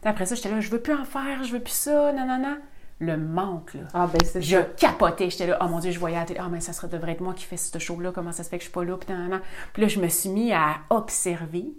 Puis 0.01 0.11
après 0.11 0.27
ça, 0.27 0.35
j'étais 0.35 0.51
là, 0.51 0.61
je 0.61 0.71
veux 0.71 0.81
plus 0.81 0.95
en 0.95 1.05
faire, 1.05 1.45
je 1.45 1.53
veux 1.53 1.61
plus 1.61 1.75
ça, 1.75 2.13
nanana. 2.13 2.57
Le 2.99 3.17
manque, 3.19 3.75
là. 3.75 3.83
Ah 3.93 4.07
ben 4.07 4.19
c'est 4.25 4.41
Je 4.41 4.57
ça. 4.57 4.63
capotais. 4.65 5.29
J'étais 5.29 5.47
là, 5.47 5.59
oh 5.61 5.69
mon 5.69 5.81
Dieu, 5.81 5.91
je 5.91 5.99
voyais 5.99 6.17
à 6.17 6.21
la 6.21 6.27
télé, 6.27 6.41
ah, 6.43 6.49
mais 6.49 6.61
ça 6.61 6.73
serait, 6.73 6.89
devrait 6.89 7.13
être 7.13 7.21
moi 7.21 7.35
qui 7.35 7.45
fais 7.45 7.59
ce 7.59 7.79
show-là, 7.79 8.11
comment 8.13 8.33
ça 8.33 8.43
se 8.43 8.49
fait 8.49 8.57
que 8.57 8.63
je 8.63 8.69
suis 8.69 8.73
pas 8.75 8.85
là, 8.85 8.97
puis. 8.97 9.15
Puis 9.75 9.83
là, 9.83 9.89
je 9.89 10.01
me 10.01 10.09
suis 10.09 10.31
mis 10.31 10.53
à 10.53 10.79
observer 10.89 11.75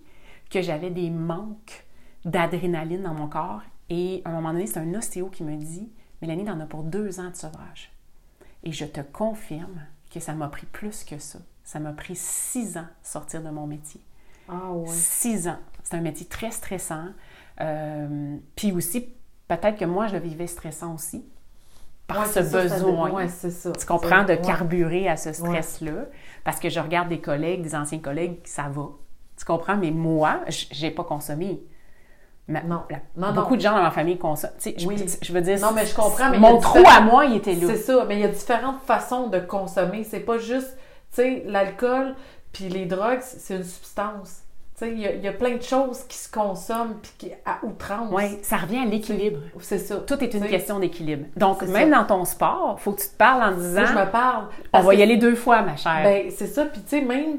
que 0.51 0.61
j'avais 0.61 0.91
des 0.91 1.09
manques 1.09 1.85
d'adrénaline 2.23 3.01
dans 3.03 3.13
mon 3.13 3.27
corps. 3.27 3.61
Et 3.89 4.21
à 4.25 4.29
un 4.29 4.33
moment 4.33 4.53
donné, 4.53 4.67
c'est 4.67 4.79
un 4.79 4.93
ostéo 4.93 5.29
qui 5.29 5.43
me 5.43 5.55
dit, 5.55 5.89
Mélanie, 6.21 6.45
t'en 6.45 6.59
as 6.59 6.65
pour 6.65 6.83
deux 6.83 7.19
ans 7.19 7.29
de 7.29 7.35
sevrage. 7.35 7.91
Et 8.63 8.71
je 8.71 8.85
te 8.85 9.01
confirme 9.01 9.81
que 10.11 10.19
ça 10.19 10.33
m'a 10.33 10.49
pris 10.49 10.65
plus 10.67 11.03
que 11.03 11.19
ça. 11.19 11.39
Ça 11.63 11.79
m'a 11.79 11.93
pris 11.93 12.15
six 12.15 12.77
ans 12.77 12.87
sortir 13.03 13.41
de 13.41 13.49
mon 13.49 13.65
métier. 13.67 14.01
Ah 14.49 14.71
ouais. 14.71 14.87
Six 14.87 15.47
ans. 15.47 15.59
C'est 15.83 15.95
un 15.95 16.01
métier 16.01 16.25
très 16.25 16.51
stressant. 16.51 17.07
Euh, 17.59 18.37
puis 18.55 18.71
aussi, 18.71 19.07
peut-être 19.47 19.77
que 19.77 19.85
moi, 19.85 20.07
je 20.07 20.13
le 20.13 20.19
vivais 20.19 20.47
stressant 20.47 20.93
aussi. 20.95 21.25
Par 22.07 22.19
Ouais, 22.19 22.25
ce 22.25 22.41
ça, 22.43 22.61
besoin. 22.61 23.11
ouais, 23.11 23.27
ça. 23.27 23.71
Tu 23.73 23.85
comprends 23.85 24.23
de 24.23 24.35
carburer 24.35 25.09
à 25.09 25.17
ce 25.17 25.33
stress-là. 25.33 26.05
Parce 26.45 26.59
que 26.59 26.69
je 26.69 26.79
regarde 26.79 27.09
des 27.09 27.19
collègues, 27.19 27.61
des 27.63 27.75
anciens 27.75 27.99
collègues, 27.99 28.39
ça 28.45 28.63
va. 28.69 28.87
Tu 29.37 29.43
comprends? 29.45 29.75
Mais 29.75 29.91
moi, 29.91 30.39
j'ai 30.71 30.89
pas 30.91 31.03
consommé. 31.03 31.61
Ma- 32.47 32.63
Non. 32.63 32.83
la- 32.89 33.01
Non, 33.17 33.33
beaucoup 33.33 33.51
non. 33.51 33.55
de 33.57 33.61
gens 33.61 33.75
dans 33.75 33.81
ma 33.83 33.91
famille 33.91 34.17
consomment. 34.17 34.53
Tu 34.57 34.69
sais, 34.71 34.75
je, 34.77 34.87
Oui. 34.87 35.05
je 35.21 35.33
veux 35.33 35.41
dire, 35.41 35.59
Non, 35.59 35.73
mais 35.73 35.85
je 35.85 35.93
comprends, 35.93 36.29
mais 36.29 36.39
mon 36.39 36.59
trou 36.59 36.79
à 36.87 37.01
moi, 37.01 37.25
il 37.25 37.35
était 37.35 37.53
là. 37.55 37.67
C'est 37.67 37.75
ça, 37.77 38.05
mais 38.07 38.15
il 38.15 38.21
y 38.21 38.23
a 38.23 38.29
différentes 38.29 38.79
façons 38.83 39.27
de 39.27 39.39
consommer. 39.39 40.05
C'est 40.05 40.21
pas 40.21 40.37
juste, 40.37 40.77
tu 41.11 41.21
sais, 41.21 41.43
l'alcool 41.45 42.15
puis 42.53 42.69
les 42.69 42.85
drogues, 42.85 43.19
c'est 43.21 43.57
une 43.57 43.63
substance. 43.65 44.43
Il 44.81 44.99
y, 44.99 45.07
a- 45.07 45.13
il 45.15 45.23
y 45.23 45.27
a 45.27 45.33
plein 45.33 45.55
de 45.57 45.63
choses 45.63 46.03
qui 46.03 46.17
se 46.17 46.31
consomment 46.31 46.95
puis 47.01 47.11
qui 47.17 47.31
à 47.45 47.57
outrance. 47.65 48.09
Oui, 48.11 48.37
ça 48.43 48.57
revient 48.57 48.77
à 48.79 48.85
l'équilibre. 48.85 49.39
C'est 49.59 49.79
ça. 49.79 49.95
Tout 49.97 50.23
est 50.23 50.33
une 50.35 50.45
question 50.47 50.79
d'équilibre. 50.79 51.25
Donc, 51.35 51.63
même 51.63 51.91
ça. 51.91 51.99
dans 51.99 52.05
ton 52.05 52.25
sport, 52.25 52.75
il 52.79 52.81
faut 52.83 52.91
que 52.91 53.01
tu 53.01 53.07
te 53.09 53.15
parles 53.17 53.53
en 53.53 53.57
disant 53.57 53.81
Moi, 53.81 53.89
je 53.91 53.99
me 54.05 54.11
parle. 54.11 54.45
On 54.73 54.81
va 54.81 54.93
y 54.93 55.01
aller 55.01 55.17
deux 55.17 55.35
fois, 55.35 55.63
ma 55.63 55.75
chère. 55.75 56.03
Ben, 56.03 56.29
c'est 56.29 56.45
ça. 56.47 56.65
Puis, 56.65 56.81
tu 56.81 56.89
sais, 56.89 57.01
même 57.01 57.37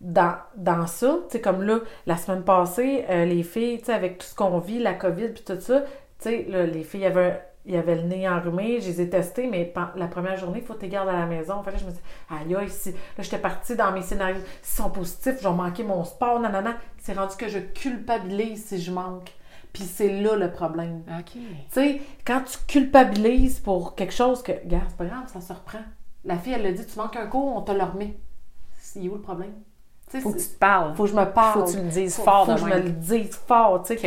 dans, 0.00 0.34
dans 0.56 0.86
ça, 0.88 1.16
tu 1.28 1.32
sais, 1.36 1.40
comme 1.40 1.62
là, 1.62 1.78
la 2.06 2.16
semaine 2.16 2.42
passée, 2.42 3.04
euh, 3.08 3.24
les 3.24 3.42
filles, 3.44 3.78
tu 3.78 3.84
sais, 3.86 3.92
avec 3.92 4.18
tout 4.18 4.26
ce 4.26 4.34
qu'on 4.34 4.58
vit, 4.58 4.80
la 4.80 4.94
COVID, 4.94 5.28
puis 5.28 5.44
tout 5.44 5.60
ça, 5.60 5.80
tu 5.80 5.86
sais, 6.18 6.46
les 6.72 6.82
filles 6.82 7.06
avaient, 7.06 7.40
il 7.66 7.74
y 7.74 7.76
avait 7.78 7.94
le 7.96 8.02
nez 8.02 8.28
enrhumé, 8.28 8.80
je 8.80 8.88
les 8.88 9.00
ai 9.00 9.08
testées, 9.10 9.46
mais 9.48 9.72
la 9.96 10.06
première 10.06 10.36
journée, 10.36 10.58
il 10.60 10.64
faut 10.66 10.74
que 10.74 10.80
tu 10.80 10.88
gardes 10.88 11.08
à 11.08 11.12
la 11.18 11.26
maison. 11.26 11.62
Fait 11.62 11.70
que 11.70 11.76
là, 11.76 11.80
je 11.82 11.86
me 11.86 11.90
dis, 11.92 12.00
aïe, 12.30 12.54
aïe, 12.56 12.68
si, 12.70 12.92
là, 12.92 12.98
j'étais 13.20 13.38
partie 13.38 13.74
dans 13.74 13.90
mes 13.92 14.02
scénarios, 14.02 14.40
s'ils 14.62 14.82
sont 14.84 14.90
positifs, 14.90 15.36
je 15.40 15.48
vais 15.48 15.54
manquer 15.54 15.82
mon 15.82 16.04
sport, 16.04 16.40
nanana. 16.40 16.74
C'est 16.98 17.14
rendu 17.14 17.36
que 17.36 17.48
je 17.48 17.58
culpabilise 17.60 18.66
si 18.66 18.80
je 18.80 18.90
manque. 18.92 19.32
Puis 19.72 19.84
c'est 19.84 20.20
là 20.20 20.36
le 20.36 20.52
problème. 20.52 21.02
OK. 21.18 21.32
Tu 21.32 21.40
sais, 21.70 22.00
quand 22.26 22.42
tu 22.42 22.58
culpabilises 22.68 23.58
pour 23.60 23.94
quelque 23.94 24.12
chose 24.14 24.42
que, 24.42 24.52
regarde, 24.52 24.84
c'est 24.88 24.96
pas 24.98 25.06
grave, 25.06 25.24
ça 25.32 25.40
se 25.40 25.52
reprend. 25.52 25.80
La 26.24 26.36
fille, 26.38 26.52
elle 26.52 26.62
le 26.62 26.72
dit, 26.72 26.86
tu 26.86 26.96
manques 26.98 27.16
un 27.16 27.26
cours, 27.26 27.56
on 27.56 27.62
te 27.62 27.72
le 27.72 27.82
remet. 27.82 28.14
C'est 28.78 29.00
où 29.08 29.14
le 29.14 29.20
problème? 29.20 29.52
Tu 30.10 30.18
sais, 30.18 30.20
Faut 30.22 30.30
que 30.32 30.38
tu 30.38 30.46
te 30.46 30.58
parles. 30.58 30.94
faut 30.94 31.04
que 31.04 31.10
je 31.10 31.16
me 31.16 31.24
parle. 31.24 31.60
Faut 31.60 31.64
que 31.66 31.70
tu 31.72 31.76
le 31.78 31.88
dises 31.88 32.14
Faut- 32.16 32.22
fort 32.22 32.46
faut 32.46 32.54
que 32.54 32.60
je 32.60 32.64
me 32.66 32.74
le 32.82 32.90
dise 32.90 33.34
fort, 33.34 33.82
tu 33.82 33.88
sais, 33.88 33.96
que, 33.96 34.06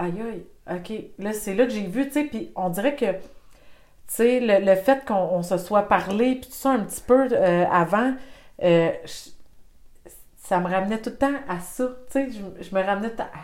aïe, 0.00 0.14
aïe, 0.20 0.46
OK. 0.70 0.92
Là, 1.18 1.32
c'est 1.32 1.54
là 1.54 1.64
que 1.64 1.70
j'ai 1.72 1.86
vu, 1.86 2.06
tu 2.06 2.12
sais, 2.14 2.24
puis 2.24 2.50
on 2.56 2.70
dirait 2.70 2.96
que, 2.96 3.12
tu 3.12 3.18
sais, 4.08 4.40
le, 4.40 4.64
le 4.64 4.74
fait 4.76 5.04
qu'on 5.04 5.14
on 5.14 5.42
se 5.42 5.58
soit 5.58 5.82
parlé, 5.88 6.36
puis 6.36 6.48
tout 6.50 6.56
ça 6.56 6.70
un 6.70 6.80
petit 6.80 7.02
peu 7.06 7.28
euh, 7.32 7.64
avant, 7.70 8.14
euh, 8.62 8.90
je- 9.04 9.30
ça 10.42 10.60
me 10.60 10.68
ramenait 10.70 11.00
tout 11.00 11.10
le 11.10 11.16
temps 11.16 11.32
à 11.48 11.60
ça. 11.60 11.84
Tu 12.10 12.12
sais, 12.12 12.28
je, 12.30 12.64
je 12.64 12.74
me 12.74 12.82
ramenais 12.82 13.08
tout 13.08 13.14
le 13.14 13.24
temps 13.24 13.30
à... 13.34 13.38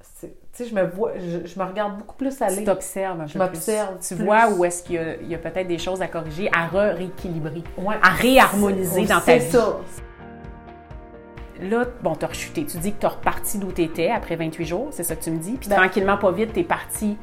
c'est- 0.00 0.28
Tu 0.52 0.64
sais, 0.64 0.68
je 0.70 0.74
me 0.74 0.84
vois, 0.86 1.12
je, 1.18 1.46
je 1.46 1.58
me 1.58 1.64
regarde 1.64 1.98
beaucoup 1.98 2.16
plus 2.16 2.36
Tu 2.36 2.42
aller. 2.42 2.64
t'observes 2.64 3.20
un 3.20 3.26
Je 3.26 3.38
m'observe. 3.38 3.98
Tu 4.06 4.14
plus. 4.16 4.24
vois 4.24 4.48
où 4.50 4.64
est-ce 4.64 4.82
qu'il 4.82 5.18
y 5.28 5.34
a, 5.34 5.38
peut-être 5.38 5.66
des 5.68 5.78
choses 5.78 6.02
à 6.02 6.08
corriger, 6.08 6.48
à 6.52 6.68
re- 6.68 6.94
rééquilibrer, 6.96 7.62
Ouais. 7.78 7.96
à 8.02 8.10
réharmoniser 8.10 9.02
dans 9.06 9.16
ta 9.20 9.20
C'est 9.20 9.38
vie. 9.38 9.50
ça. 9.50 9.78
Là, 11.62 11.86
bon, 12.02 12.14
t'as 12.14 12.26
rechuté. 12.26 12.64
Tu 12.66 12.76
dis 12.78 12.92
que 12.92 13.00
t'as 13.00 13.08
reparti 13.10 13.58
d'où 13.58 13.72
t'étais 13.72 14.10
après 14.10 14.36
28 14.36 14.64
jours, 14.66 14.88
c'est 14.90 15.02
ça 15.04 15.16
que 15.16 15.22
tu 15.22 15.30
me 15.30 15.38
dis? 15.38 15.52
Puis 15.52 15.68
Ben- 15.68 15.76
tranquillement, 15.76 16.16
pas 16.18 16.32
vite, 16.32 16.52
t'es 16.52 16.64
parti. 16.64 17.16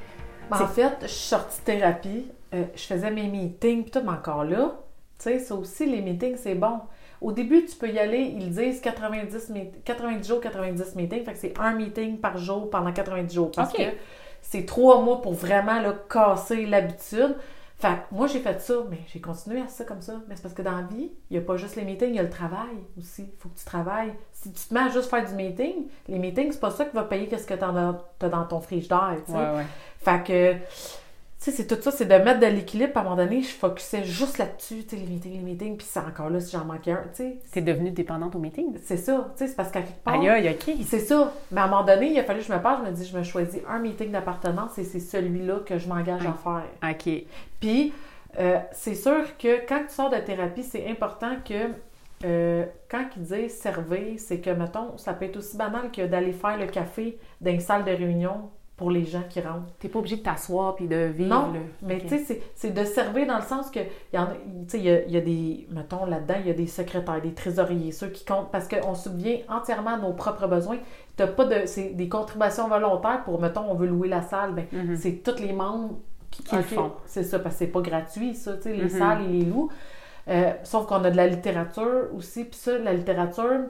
Ben, 0.49 0.61
en 0.61 0.67
fait, 0.67 0.95
je 1.01 1.07
suis 1.07 1.27
sortie 1.29 1.59
de 1.61 1.65
thérapie, 1.65 2.27
euh, 2.53 2.63
je 2.75 2.83
faisais 2.83 3.11
mes 3.11 3.27
meetings, 3.27 3.83
puis 3.83 3.91
tout, 3.91 4.01
mais 4.03 4.11
encore 4.11 4.43
là, 4.43 4.75
tu 5.19 5.25
sais, 5.29 5.39
ça 5.39 5.55
aussi, 5.55 5.85
les 5.85 6.01
meetings, 6.01 6.37
c'est 6.37 6.55
bon. 6.55 6.79
Au 7.21 7.31
début, 7.33 7.65
tu 7.65 7.75
peux 7.75 7.89
y 7.89 7.99
aller, 7.99 8.33
ils 8.37 8.49
disent 8.49 8.79
90, 8.81 9.49
meet- 9.49 9.83
90 9.83 10.27
jours, 10.27 10.39
90 10.39 10.95
meetings, 10.95 11.23
fait 11.25 11.33
que 11.33 11.37
c'est 11.37 11.59
un 11.59 11.73
meeting 11.73 12.17
par 12.19 12.37
jour 12.37 12.69
pendant 12.69 12.91
90 12.93 13.33
jours. 13.35 13.51
Parce 13.55 13.73
que 13.73 13.83
c'est 14.41 14.65
trois 14.65 15.01
mois 15.01 15.21
pour 15.21 15.33
vraiment 15.33 15.81
là, 15.81 15.93
casser 16.09 16.65
l'habitude. 16.65 17.35
Fait 17.79 17.87
que 18.09 18.13
moi, 18.15 18.27
j'ai 18.27 18.41
fait 18.41 18.59
ça, 18.59 18.73
mais 18.89 18.99
j'ai 19.07 19.21
continué 19.21 19.61
à 19.61 19.69
ça 19.69 19.85
comme 19.85 20.01
ça. 20.01 20.15
Mais 20.27 20.35
c'est 20.35 20.41
parce 20.41 20.53
que 20.53 20.61
dans 20.61 20.75
la 20.75 20.83
vie, 20.83 21.11
il 21.29 21.37
n'y 21.37 21.37
a 21.37 21.41
pas 21.41 21.55
juste 21.55 21.77
les 21.77 21.85
meetings, 21.85 22.09
il 22.09 22.15
y 22.15 22.19
a 22.19 22.23
le 22.23 22.29
travail 22.29 22.75
aussi. 22.97 23.23
Il 23.23 23.39
faut 23.39 23.47
que 23.47 23.57
tu 23.57 23.63
travailles. 23.63 24.13
Si 24.33 24.51
tu 24.51 24.67
te 24.67 24.73
mets 24.73 24.81
à 24.81 24.89
juste 24.89 25.09
faire 25.09 25.25
du 25.25 25.33
meeting, 25.33 25.87
les 26.09 26.19
meetings, 26.19 26.51
c'est 26.51 26.59
pas 26.59 26.71
ça 26.71 26.83
qui 26.83 26.93
va 26.93 27.03
payer 27.03 27.27
qu'est-ce 27.27 27.47
que 27.47 27.53
tu 27.53 27.63
as 27.63 28.29
dans 28.29 28.45
ton 28.45 28.59
frigidaire. 28.59 29.15
tu 29.25 29.31
sais. 29.31 29.37
Ouais, 29.37 29.55
ouais. 29.55 29.65
Fait 29.99 30.23
que, 30.23 30.55
sais, 31.39 31.51
c'est 31.51 31.67
tout 31.67 31.81
ça, 31.81 31.91
c'est 31.91 32.05
de 32.05 32.15
mettre 32.15 32.39
de 32.39 32.45
l'équilibre. 32.47 32.91
À 32.95 32.99
un 32.99 33.03
moment 33.03 33.15
donné, 33.15 33.41
je 33.41 33.49
focusais 33.49 34.03
juste 34.03 34.37
là-dessus, 34.37 34.83
tu 34.83 34.89
sais, 34.89 34.95
les 34.97 35.07
meetings, 35.07 35.33
les 35.33 35.39
meetings. 35.39 35.77
Puis 35.77 35.87
c'est 35.89 35.99
encore 35.99 36.29
là 36.29 36.39
si 36.39 36.51
j'en 36.51 36.65
manquais 36.65 36.91
un, 36.91 37.03
tu 37.13 37.23
sais. 37.23 37.37
T'es 37.51 37.61
devenue 37.61 37.91
dépendante 37.91 38.35
au 38.35 38.39
meeting. 38.39 38.77
C'est 38.83 38.97
ça, 38.97 39.31
tu 39.31 39.39
sais, 39.39 39.47
c'est 39.47 39.55
parce 39.55 39.71
qu'à 39.71 39.81
quelque 39.81 40.03
part. 40.03 40.15
Aïe, 40.15 40.29
aïe, 40.29 40.49
OK. 40.49 40.75
C'est 40.85 40.99
ça. 40.99 41.33
Mais 41.51 41.61
à 41.61 41.63
un 41.63 41.67
moment 41.67 41.83
donné, 41.83 42.11
il 42.11 42.19
a 42.19 42.23
fallu 42.23 42.39
que 42.39 42.45
je 42.45 42.53
me 42.53 42.61
parle. 42.61 42.85
Je 42.85 42.91
me 42.91 42.95
dis, 42.95 43.05
je 43.05 43.17
me 43.17 43.23
choisis 43.23 43.61
un 43.67 43.79
meeting 43.79 44.11
d'appartenance 44.11 44.77
et 44.77 44.83
c'est 44.83 44.99
celui-là 44.99 45.61
que 45.65 45.77
je 45.77 45.87
m'engage 45.87 46.25
à 46.25 46.33
faire. 46.33 46.91
OK. 46.91 47.23
Puis, 47.59 47.93
euh, 48.37 48.59
c'est 48.73 48.95
sûr 48.95 49.37
que 49.37 49.65
quand 49.65 49.83
tu 49.87 49.93
sors 49.93 50.09
de 50.09 50.17
thérapie, 50.17 50.63
c'est 50.63 50.87
important 50.87 51.35
que 51.43 51.69
euh, 52.25 52.65
quand 52.89 53.05
ils 53.15 53.23
disent 53.23 53.57
servir, 53.57 54.17
c'est 54.17 54.39
que, 54.39 54.49
mettons, 54.49 54.97
ça 54.97 55.13
peut 55.13 55.25
être 55.25 55.37
aussi 55.37 55.55
banal 55.55 55.89
que 55.89 56.05
d'aller 56.05 56.33
faire 56.33 56.57
le 56.57 56.67
café 56.67 57.17
dans 57.39 57.51
une 57.51 57.61
salle 57.61 57.85
de 57.85 57.91
réunion 57.91 58.49
pour 58.79 58.89
les 58.91 59.03
gens 59.05 59.23
qui 59.29 59.41
rentrent. 59.41 59.71
T'es 59.77 59.89
pas 59.89 59.99
obligé 59.99 60.15
de 60.15 60.21
t'asseoir 60.21 60.73
puis 60.75 60.87
de 60.87 60.95
vivre. 61.13 61.29
Non, 61.29 61.51
le- 61.51 61.59
mais 61.85 61.99
tu 61.99 62.17
sais, 62.17 62.41
c'est- 62.55 62.71
de 62.71 62.83
servir 62.85 63.27
dans 63.27 63.35
le 63.35 63.43
sens 63.43 63.69
que, 63.69 63.79
il 63.79 64.15
y 64.15 64.17
en 64.17 64.23
a, 64.23 64.27
tu 64.31 64.39
sais, 64.69 64.77
il 64.79 64.85
y 64.85 64.89
a, 64.89 65.05
y 65.05 65.17
a 65.17 65.21
des, 65.21 65.67
mettons, 65.69 66.05
là-dedans, 66.05 66.35
il 66.39 66.47
y 66.47 66.49
a 66.49 66.53
des 66.53 66.65
secrétaires, 66.65 67.21
des 67.21 67.33
trésoriers, 67.33 67.91
ceux 67.91 68.07
qui 68.07 68.23
comptent, 68.23 68.49
parce 68.51 68.67
qu'on 68.69 68.95
subvient 68.95 69.43
entièrement 69.49 69.95
à 69.95 69.97
nos 69.97 70.13
propres 70.13 70.47
besoins. 70.47 70.77
T'as 71.17 71.27
pas 71.27 71.43
de, 71.43 71.65
c'est 71.65 71.89
des 71.89 72.07
contributions 72.07 72.69
volontaires 72.69 73.21
pour, 73.25 73.39
mettons, 73.41 73.69
on 73.69 73.75
veut 73.75 73.87
louer 73.87 74.07
la 74.07 74.21
salle, 74.21 74.53
ben, 74.53 74.65
Mhm. 74.71 74.95
c'est 74.95 75.21
tous 75.23 75.39
les 75.41 75.51
membres 75.51 75.99
qui, 76.31 76.41
Qui 76.43 76.55
le 76.55 76.61
font. 76.61 76.93
C'est 77.05 77.23
ça, 77.23 77.37
parce 77.39 77.55
que 77.55 77.59
c'est 77.59 77.67
pas 77.71 77.81
gratuit, 77.81 78.33
ça, 78.33 78.55
tu 78.55 78.61
sais, 78.63 78.73
les 78.73 78.83
Mhm. 78.83 78.89
salles 78.89 79.21
et 79.25 79.27
les 79.27 79.45
loups. 79.45 79.69
Euh, 80.29 80.53
sauf 80.63 80.85
qu'on 80.85 81.03
a 81.03 81.11
de 81.11 81.17
la 81.17 81.27
littérature 81.27 82.07
aussi, 82.15 82.45
puis 82.45 82.57
ça, 82.57 82.77
la 82.77 82.93
littérature, 82.93 83.61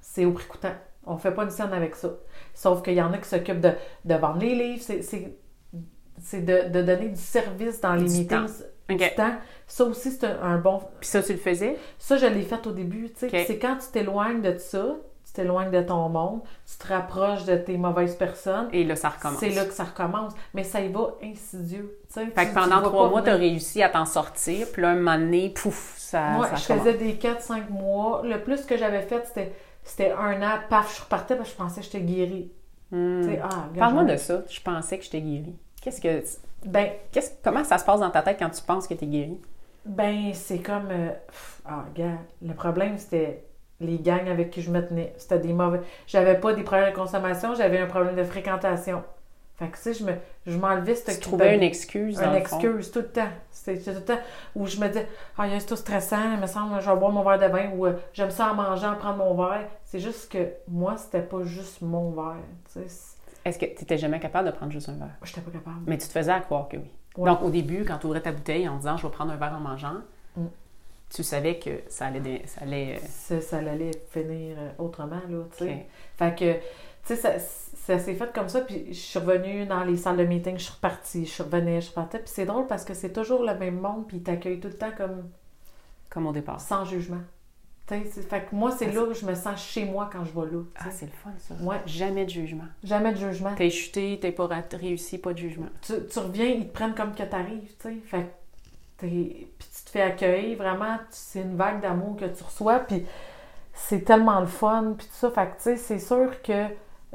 c'est 0.00 0.24
au 0.24 0.32
prix 0.32 0.46
coûtant. 0.46 0.74
On 1.06 1.16
fait 1.18 1.32
pas 1.32 1.44
une 1.44 1.50
scène 1.50 1.72
avec 1.72 1.94
ça. 1.96 2.08
Sauf 2.54 2.82
qu'il 2.82 2.94
y 2.94 3.02
en 3.02 3.12
a 3.12 3.18
qui 3.18 3.28
s'occupent 3.28 3.60
de, 3.60 3.72
de 4.04 4.14
vendre 4.14 4.38
les 4.40 4.54
livres, 4.54 4.82
c'est- 4.82 6.40
de, 6.40 6.68
de 6.70 6.82
donner 6.82 7.08
du 7.08 7.20
service 7.20 7.80
dans 7.80 7.94
les 7.94 8.04
Du 8.04 8.18
meetings. 8.18 8.46
Du 8.88 8.96
temps. 9.16 9.32
Ça 9.66 9.84
aussi, 9.84 10.10
c'est 10.10 10.24
un, 10.26 10.42
un 10.42 10.58
bon... 10.58 10.80
Puis 11.00 11.08
ça, 11.08 11.22
tu 11.22 11.32
le 11.32 11.38
faisais? 11.38 11.76
Ça, 11.98 12.16
je 12.16 12.26
l'ai 12.26 12.42
fait 12.42 12.66
au 12.66 12.70
début, 12.72 13.10
tu 13.10 13.20
sais. 13.20 13.26
OK. 13.26 13.32
Puis 13.32 13.44
C'est 13.46 13.58
quand 13.58 13.76
tu 13.78 13.88
t'éloignes 13.90 14.42
de 14.42 14.56
ça, 14.58 14.96
tu 15.26 15.32
t'éloignes 15.32 15.70
de 15.70 15.80
ton 15.80 16.08
monde, 16.10 16.42
tu 16.70 16.76
te 16.78 16.92
rapproches 16.92 17.44
de 17.46 17.56
tes 17.56 17.78
mauvaises 17.78 18.14
personnes, 18.14 18.68
Et 18.72 18.84
là, 18.84 18.94
ça 18.94 19.08
recommence. 19.08 19.40
c'est 19.40 19.48
là 19.50 19.64
que 19.64 19.72
ça 19.72 19.84
recommence. 19.84 20.34
Mais 20.52 20.64
ça 20.64 20.82
y 20.82 20.92
va 20.92 21.14
insidieux, 21.22 21.98
tu 22.08 22.14
sais. 22.14 22.26
Fait 22.26 22.30
Tu- 22.32 22.40
que 22.42 22.48
tu 22.48 22.54
pendant 22.54 22.82
trois 22.82 23.08
mois, 23.08 23.20
venir. 23.22 23.32
t'as 23.32 23.38
réussi 23.38 23.82
à 23.82 23.88
t'en 23.88 24.04
sortir. 24.04 24.66
Puis 24.70 24.82
là, 24.82 24.90
un 24.90 24.96
moment 24.96 25.16
donné, 25.18 25.48
pouf, 25.50 25.94
ça, 25.96 26.28
Moi, 26.32 26.48
je 26.54 26.60
faisais 26.60 26.94
des 26.94 27.14
4-5 27.14 27.70
mois. 27.70 28.20
Le 28.22 28.42
plus 28.42 28.66
que 28.66 28.76
j'avais 28.76 29.02
fait, 29.02 29.24
c'était, 29.26 29.52
c'était 29.84 30.10
un 30.12 30.42
an. 30.42 30.58
Paf, 30.68 30.96
je 30.96 31.02
repartais 31.02 31.36
parce 31.36 31.50
que 31.50 31.54
je 31.54 31.62
pensais 31.62 31.80
que 31.80 31.86
j'étais 31.86 32.00
guérie. 32.00 32.50
Hmm. 32.90 33.22
Tu 33.22 33.38
ah, 33.40 33.68
Parle-moi 33.78 34.04
de 34.04 34.16
ça. 34.16 34.42
Je 34.48 34.60
pensais 34.60 34.98
que 34.98 35.04
j'étais 35.04 35.20
guérie. 35.20 35.56
Qu'est-ce 35.80 36.00
que... 36.00 36.22
Ben, 36.66 36.90
Qu'est-ce... 37.12 37.32
Comment 37.42 37.62
ça 37.62 37.78
se 37.78 37.84
passe 37.84 38.00
dans 38.00 38.10
ta 38.10 38.22
tête 38.22 38.38
quand 38.38 38.50
tu 38.50 38.62
penses 38.62 38.88
que 38.88 38.94
t'es 38.94 39.06
guérie? 39.06 39.40
ben 39.84 40.32
c'est 40.32 40.60
comme... 40.60 40.88
euh, 40.90 41.10
pff, 41.26 41.60
ah, 41.66 41.84
regarde, 41.90 42.20
le 42.40 42.54
problème, 42.54 42.96
c'était 42.96 43.44
les 43.80 43.98
gangs 43.98 44.28
avec 44.28 44.50
qui 44.50 44.62
je 44.62 44.70
me 44.70 44.80
tenais. 44.80 45.12
C'était 45.18 45.38
des 45.38 45.52
mauvais... 45.52 45.82
J'avais 46.06 46.40
pas 46.40 46.54
des 46.54 46.62
problèmes 46.62 46.90
de 46.90 46.96
consommation, 46.96 47.54
j'avais 47.54 47.78
un 47.78 47.86
problème 47.86 48.16
de 48.16 48.24
fréquentation. 48.24 49.04
Fait 49.56 49.68
que, 49.68 49.76
tu 49.76 49.82
sais, 49.82 49.94
je, 49.94 50.04
me, 50.04 50.12
je 50.46 50.58
m'enlevais 50.58 50.96
cette 50.96 51.14
Tu 51.14 51.20
trouvais 51.20 51.54
une 51.54 51.62
excuse, 51.62 52.18
Une 52.18 52.32
le 52.32 52.40
fond. 52.44 52.58
excuse 52.58 52.90
tout 52.90 52.98
le 53.00 53.08
temps. 53.08 53.28
C'était 53.52 53.78
tout 53.78 53.90
le 53.98 54.04
temps 54.04 54.18
où 54.56 54.66
je 54.66 54.78
me 54.80 54.88
disais, 54.88 55.06
ah, 55.38 55.46
c'est 55.60 55.66
tout 55.66 55.76
stressant, 55.76 56.32
il 56.34 56.40
me 56.40 56.46
semble, 56.48 56.80
je 56.80 56.90
vais 56.90 56.96
boire 56.96 57.12
mon 57.12 57.22
verre 57.22 57.38
de 57.38 57.46
vin 57.46 57.70
ou 57.70 57.86
euh, 57.86 57.92
j'aime 58.12 58.30
ça 58.32 58.50
en 58.50 58.54
mangeant, 58.54 58.96
prendre 58.96 59.18
mon 59.18 59.34
verre. 59.34 59.68
C'est 59.84 60.00
juste 60.00 60.30
que 60.32 60.48
moi, 60.66 60.96
c'était 60.96 61.22
pas 61.22 61.44
juste 61.44 61.82
mon 61.82 62.10
verre. 62.10 62.42
Tu 62.72 62.80
sais, 62.88 63.12
Est-ce 63.44 63.58
que 63.60 63.66
tu 63.66 63.78
n'étais 63.80 63.96
jamais 63.98 64.18
capable 64.18 64.50
de 64.50 64.56
prendre 64.56 64.72
juste 64.72 64.88
un 64.88 64.94
verre? 64.94 65.14
j'étais 65.22 65.40
pas 65.40 65.52
capable. 65.52 65.76
Mais 65.86 65.98
tu 65.98 66.08
te 66.08 66.12
faisais 66.12 66.32
à 66.32 66.40
croire 66.40 66.66
que 66.68 66.76
oui. 66.78 66.90
Ouais. 67.16 67.30
Donc, 67.30 67.42
au 67.42 67.50
début, 67.50 67.84
quand 67.84 67.98
tu 67.98 68.06
ouvrais 68.06 68.22
ta 68.22 68.32
bouteille 68.32 68.68
en 68.68 68.76
disant 68.78 68.96
«je 68.98 69.06
vais 69.06 69.12
prendre 69.12 69.30
un 69.32 69.36
verre 69.36 69.54
en 69.56 69.60
mangeant 69.60 69.98
Mm. 70.36 70.46
tu 71.14 71.22
savais 71.22 71.60
que 71.60 71.70
ça 71.88 72.06
allait... 72.06 72.18
dé- 72.18 72.42
Ça 72.46 72.62
allait 72.62 72.96
euh, 72.96 73.06
ça, 73.08 73.40
ça 73.40 73.58
allait 73.58 73.92
finir 74.10 74.56
euh, 74.58 74.70
autrement, 74.78 75.20
là, 75.28 75.44
tu 75.56 75.64
sais. 75.64 75.70
ok. 75.72 75.86
Fait 76.16 76.34
que, 76.36 76.54
tu 76.54 76.60
sais, 77.04 77.16
ça, 77.16 77.38
ça 77.86 77.98
s'est 77.98 78.14
fait 78.14 78.32
comme 78.32 78.48
ça, 78.48 78.60
puis 78.62 78.86
je 78.88 78.92
suis 78.98 79.18
revenue 79.18 79.66
dans 79.66 79.84
les 79.84 79.96
salles 79.96 80.16
de 80.16 80.24
meeting, 80.24 80.56
je 80.58 80.64
suis 80.64 80.72
repartie, 80.74 81.26
je 81.26 81.42
revenais, 81.42 81.80
je 81.80 81.88
repartais, 81.90 82.18
puis 82.18 82.28
c'est 82.34 82.46
drôle 82.46 82.66
parce 82.66 82.84
que 82.84 82.94
c'est 82.94 83.12
toujours 83.12 83.42
le 83.44 83.54
même 83.58 83.78
monde, 83.80 84.06
puis 84.08 84.18
ils 84.18 84.22
t'accueillent 84.22 84.60
tout 84.60 84.68
le 84.68 84.74
temps 84.78 84.92
comme 84.96 85.28
Comme 86.08 86.26
au 86.26 86.32
départ. 86.32 86.60
sans 86.60 86.84
jugement. 86.84 87.20
Tu 87.86 87.94
sais, 87.94 88.04
c'est- 88.10 88.22
fait 88.22 88.46
que 88.48 88.54
moi, 88.54 88.70
c'est 88.70 88.88
Ah, 88.88 88.94
là 88.94 89.02
où 89.02 89.12
je 89.12 89.26
me 89.26 89.34
sens 89.34 89.60
chez 89.62 89.84
moi 89.84 90.08
quand 90.10 90.24
je 90.24 90.32
vais 90.32 90.50
là, 90.50 90.62
Ah, 90.76 90.90
c'est 90.90 91.04
le 91.04 91.12
fun, 91.12 91.30
ça. 91.38 91.54
Ouais. 91.62 91.76
Jamais 91.84 92.24
de 92.24 92.30
jugement. 92.30 92.64
Jamais 92.82 93.12
de 93.12 93.18
jugement. 93.18 93.54
T'es 93.54 93.68
chuté, 93.68 94.18
t'es 94.22 94.32
pas 94.32 94.48
réussi, 94.72 95.18
pas 95.18 95.34
de 95.34 95.38
jugement. 95.38 95.66
Tu, 95.82 95.92
tu 96.10 96.18
reviens, 96.18 96.46
ils 96.46 96.66
te 96.68 96.72
prennent 96.72 96.94
comme 96.94 97.14
que 97.14 97.22
t'arrives, 97.24 97.74
tu 97.78 97.88
sais. 97.90 97.96
Fait 98.06 98.22
que 98.22 98.26
t'es- 99.06 99.48
puis 99.58 99.68
tu 99.76 99.84
te 99.84 99.90
fais 99.90 100.00
accueillir, 100.00 100.56
vraiment, 100.56 100.96
c'est 101.10 101.42
une 101.42 101.56
vague 101.56 101.82
d'amour 101.82 102.16
que 102.16 102.24
tu 102.24 102.42
reçois, 102.42 102.78
puis 102.78 103.04
c'est 103.74 104.02
tellement 104.02 104.40
le 104.40 104.46
fun, 104.46 104.94
puis 104.96 105.06
tout 105.06 105.12
ça. 105.16 105.30
Fait 105.30 105.46
que, 105.48 105.56
tu 105.56 105.62
sais, 105.64 105.76
c'est 105.76 105.98
sûr 105.98 106.40
que 106.40 106.68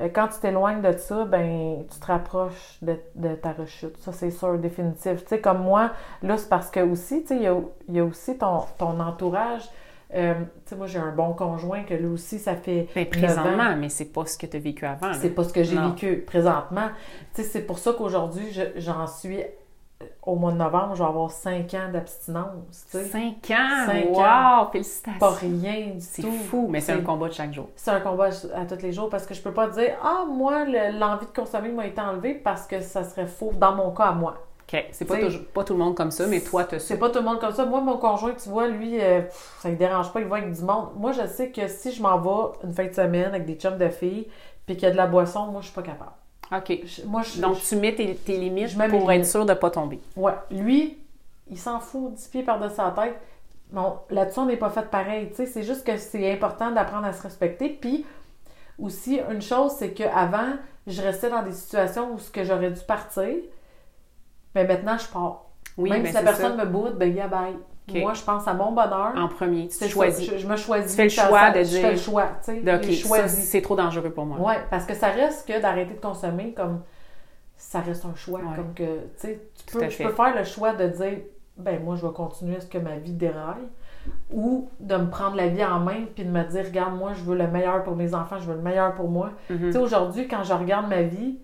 quand 0.08 0.28
tu 0.30 0.40
t'éloignes 0.40 0.82
de 0.82 0.92
ça, 0.98 1.26
ben, 1.26 1.84
tu 1.92 2.00
te 2.00 2.06
rapproches 2.06 2.78
de, 2.82 2.96
de 3.16 3.36
ta 3.36 3.52
rechute. 3.54 3.98
Ça, 3.98 4.12
c'est 4.14 4.32
sûr, 4.32 4.58
définitif. 4.58 5.22
Tu 5.24 5.28
sais, 5.28 5.40
comme 5.42 5.62
moi, 5.64 5.92
là, 6.24 6.38
c'est 6.38 6.50
parce 6.50 6.70
que 6.72 6.80
aussi, 6.80 7.22
tu 7.24 7.28
sais, 7.30 7.36
il 7.36 7.42
y 7.44 7.48
a, 7.48 7.58
y 7.90 8.00
a 8.00 8.06
aussi 8.06 8.38
ton, 8.38 8.62
ton 8.78 9.00
entourage. 9.00 9.64
Euh, 10.16 10.34
tu 10.66 10.70
sais, 10.70 10.76
moi, 10.76 10.88
j'ai 10.88 10.98
un 11.00 11.12
bon 11.12 11.34
conjoint 11.34 11.84
que 11.84 11.94
lui 11.94 12.08
aussi, 12.08 12.40
ça 12.40 12.56
fait. 12.56 12.88
Ben, 12.96 13.06
ans. 13.06 13.10
présentement, 13.12 13.76
mais 13.78 13.90
c'est 13.90 14.06
pas 14.12 14.26
ce 14.26 14.38
que 14.38 14.48
tu 14.48 14.58
as 14.58 14.60
vécu 14.60 14.86
avant. 14.86 15.14
C'est 15.14 15.30
pas 15.30 15.44
ce 15.44 15.54
que 15.54 15.64
j'ai 15.64 15.76
vécu 15.90 16.18
présentement. 16.26 16.88
Tu 17.36 17.44
sais, 17.44 17.48
c'est 17.48 17.62
pour 17.62 17.78
ça 17.78 17.94
qu'aujourd'hui, 17.96 18.52
je- 18.52 18.80
j'en 18.80 19.06
suis 19.06 19.40
euh, 19.42 19.46
au 20.24 20.36
mois 20.36 20.52
de 20.52 20.58
novembre, 20.58 20.96
je 20.96 21.04
vais 21.04 21.10
avoir 21.10 21.32
5 21.32 21.74
ans 21.74 21.92
d'abstinence. 21.92 22.86
Tu 22.90 22.98
sais. 22.98 23.06
Cinq 23.06 23.52
ans! 23.52 23.86
Cinq 23.86 24.06
wow! 24.12 24.22
ans. 24.22 24.70
Félicitations! 24.72 25.20
Pas 25.20 25.32
rien 25.32 25.88
du 25.96 26.00
C'est 26.02 26.22
fou, 26.22 26.68
mais 26.70 26.80
c'est 26.82 26.94
un 26.94 27.02
combat 27.02 27.28
de 27.28 27.34
chaque 27.34 27.54
jour. 27.54 27.70
C'est 27.76 27.92
un 27.92 28.00
combat 28.00 28.30
à 28.56 28.66
tous 28.66 28.82
les 28.82 28.94
jours 28.94 29.10
parce 29.10 29.26
que 29.26 29.34
je 29.34 29.42
peux 29.42 29.54
pas 29.54 29.68
dire 29.68 29.96
Ah, 30.04 30.24
moi, 30.30 30.64
le- 30.66 30.98
l'envie 30.98 31.26
de 31.26 31.32
consommer 31.32 31.70
m'a 31.70 31.86
été 31.88 32.00
enlevée 32.00 32.34
parce 32.34 32.66
que 32.68 32.80
ça 32.82 33.04
serait 33.04 33.28
faux 33.28 33.52
dans 33.60 33.74
mon 33.74 33.92
cas 33.92 34.06
à 34.06 34.12
moi. 34.14 34.36
OK. 34.72 34.86
C'est 34.92 35.06
pas, 35.06 35.16
pas 35.54 35.64
tout 35.64 35.74
le 35.74 35.80
monde 35.80 35.96
comme 35.96 36.12
ça, 36.12 36.28
mais 36.28 36.42
toi, 36.42 36.64
tu 36.64 36.80
C'est 36.80 37.00
pas 37.00 37.10
tout 37.10 37.20
le 37.20 37.26
monde 37.26 37.40
comme 37.40 37.54
ça. 37.54 37.66
Moi, 37.66 37.82
mon 37.82 37.98
conjoint, 37.98 38.34
tu 38.42 38.50
vois, 38.50 38.68
lui, 38.68 39.02
euh, 39.02 39.22
pff, 39.22 39.58
ça 39.60 39.70
ne 39.70 39.76
dérange 39.76 40.14
pas, 40.14 40.22
il 40.22 40.28
va 40.28 40.38
avec 40.38 40.52
du 40.54 40.62
monde. 40.62 40.90
Moi, 40.96 41.12
je 41.12 41.26
sais 41.28 41.50
que 41.52 41.68
si 41.68 41.92
je 41.92 42.02
m'en 42.02 42.20
vais 42.20 42.54
une 42.64 42.74
fin 42.74 42.86
de 42.86 42.94
semaine 42.94 43.26
avec 43.26 43.46
des 43.46 43.56
chums 43.56 43.78
de 43.78 43.90
filles 43.90 44.28
puis 44.66 44.76
qu'il 44.78 44.84
y 44.84 44.88
a 44.88 44.92
de 44.92 44.98
la 44.98 45.08
boisson, 45.08 45.48
moi, 45.48 45.62
je 45.62 45.66
suis 45.68 45.76
pas 45.76 45.82
capable. 45.82 46.12
OK. 46.52 46.80
Je- 46.84 47.06
moi, 47.06 47.22
je, 47.22 47.40
Donc, 47.42 47.58
je- 47.58 47.68
tu 47.70 47.76
mets 47.76 47.94
tes, 47.96 48.16
tes 48.16 48.38
limites 48.38 48.74
pour 48.76 48.84
être 49.12 49.18
limites. 49.18 49.26
sûr 49.26 49.46
de 49.46 49.54
pas 49.54 49.70
tomber. 49.70 50.00
Ouais, 50.16 50.34
lui, 50.52 50.98
il 51.50 51.58
s'en 51.58 51.80
fout 51.80 52.14
10 52.14 52.28
pieds 52.28 52.44
par-dessus 52.44 52.76
sa 52.76 52.92
tête. 52.92 53.16
Bon, 53.72 54.00
là-dessus, 54.10 54.40
on 54.40 54.46
n'est 54.46 54.58
pas 54.58 54.70
fait 54.72 54.90
pareil. 54.90 55.30
tu 55.30 55.36
sais. 55.36 55.46
C'est 55.46 55.64
juste 55.64 55.86
que 55.86 55.96
c'est 55.98 56.32
important 56.32 56.72
d'apprendre 56.72 57.06
à 57.06 57.14
se 57.14 57.22
respecter. 57.22 57.70
Puis, 57.70 58.04
aussi, 58.80 59.20
une 59.30 59.42
chose, 59.42 59.74
c'est 59.78 59.92
qu'avant, 59.94 60.54
je 60.88 61.02
restais 61.04 61.30
dans 61.30 61.44
des 61.44 61.52
situations 61.52 62.14
où 62.14 62.18
ce 62.20 62.32
que 62.32 62.44
j'aurais 62.44 62.72
dû 62.72 62.82
partir, 62.82 63.28
mais 64.56 64.66
maintenant, 64.66 64.98
je 64.98 65.08
pars. 65.08 65.46
Oui, 65.78 65.92
Même 65.92 66.02
mais 66.02 66.08
si 66.10 66.16
la 66.16 66.24
personne 66.24 66.58
ça. 66.58 66.66
me 66.66 66.70
boude, 66.70 66.98
ben, 66.98 67.14
yeah, 67.14 67.28
bye. 67.28 67.56
Moi, 67.98 68.14
je 68.14 68.22
pense 68.24 68.48
à 68.48 68.54
mon 68.54 68.72
bonheur. 68.72 69.14
En 69.16 69.28
premier, 69.28 69.68
tu 69.68 69.76
ça, 69.76 69.88
choisis. 69.88 70.30
Je, 70.32 70.38
je 70.38 70.48
me 70.48 70.56
choisis. 70.56 70.92
Tu 70.92 70.98
fais 70.98 71.04
le 71.04 71.10
choix 71.10 71.40
ça- 71.40 71.52
de 71.52 71.64
Je 71.64 71.78
fais 71.78 71.92
le 71.92 71.98
choix, 71.98 72.28
tu 72.44 72.54
sais. 72.54 72.62
C'est 73.28 73.62
trop 73.62 73.76
dangereux 73.76 74.12
pour 74.12 74.26
moi. 74.26 74.38
Ouais, 74.40 74.60
parce 74.70 74.86
que 74.86 74.94
ça 74.94 75.08
reste 75.10 75.48
que 75.48 75.60
d'arrêter 75.62 75.94
de 75.96 76.00
consommer 76.00 76.54
comme 76.54 76.82
ça 77.58 77.80
reste 77.82 78.06
un 78.06 78.16
choix. 78.16 78.40
Ouais. 78.40 78.56
Comme 78.56 78.74
que, 78.74 78.84
tu 78.84 79.10
sais, 79.18 79.42
tu 79.66 79.74
peux, 79.74 79.90
je 79.90 80.04
peux 80.04 80.14
faire 80.14 80.36
le 80.36 80.44
choix 80.44 80.74
de 80.74 80.88
dire, 80.88 81.18
ben 81.58 81.84
moi, 81.84 81.96
je 81.96 82.06
vais 82.06 82.14
continuer 82.14 82.56
à 82.56 82.62
ce 82.62 82.68
que 82.68 82.78
ma 82.78 82.96
vie 82.98 83.12
déraille, 83.12 83.68
ou 84.32 84.70
de 84.80 84.96
me 84.96 85.10
prendre 85.10 85.36
la 85.36 85.48
vie 85.50 85.64
en 85.64 85.80
main 85.80 86.06
puis 86.16 86.24
de 86.24 86.30
me 86.30 86.44
dire, 86.46 86.64
regarde, 86.66 86.96
moi, 86.96 87.12
je 87.14 87.22
veux 87.24 87.38
le 87.38 87.48
meilleur 87.48 87.84
pour 87.84 87.96
mes 87.96 88.14
enfants, 88.14 88.40
je 88.40 88.46
veux 88.46 88.56
le 88.56 88.62
meilleur 88.62 88.96
pour 88.96 89.10
moi. 89.10 89.32
Mhm. 89.50 89.60
Tu 89.68 89.72
sais, 89.74 89.78
aujourd'hui, 89.78 90.28
quand 90.28 90.44
je 90.44 90.54
regarde 90.54 90.88
ma 90.88 91.02
vie, 91.02 91.38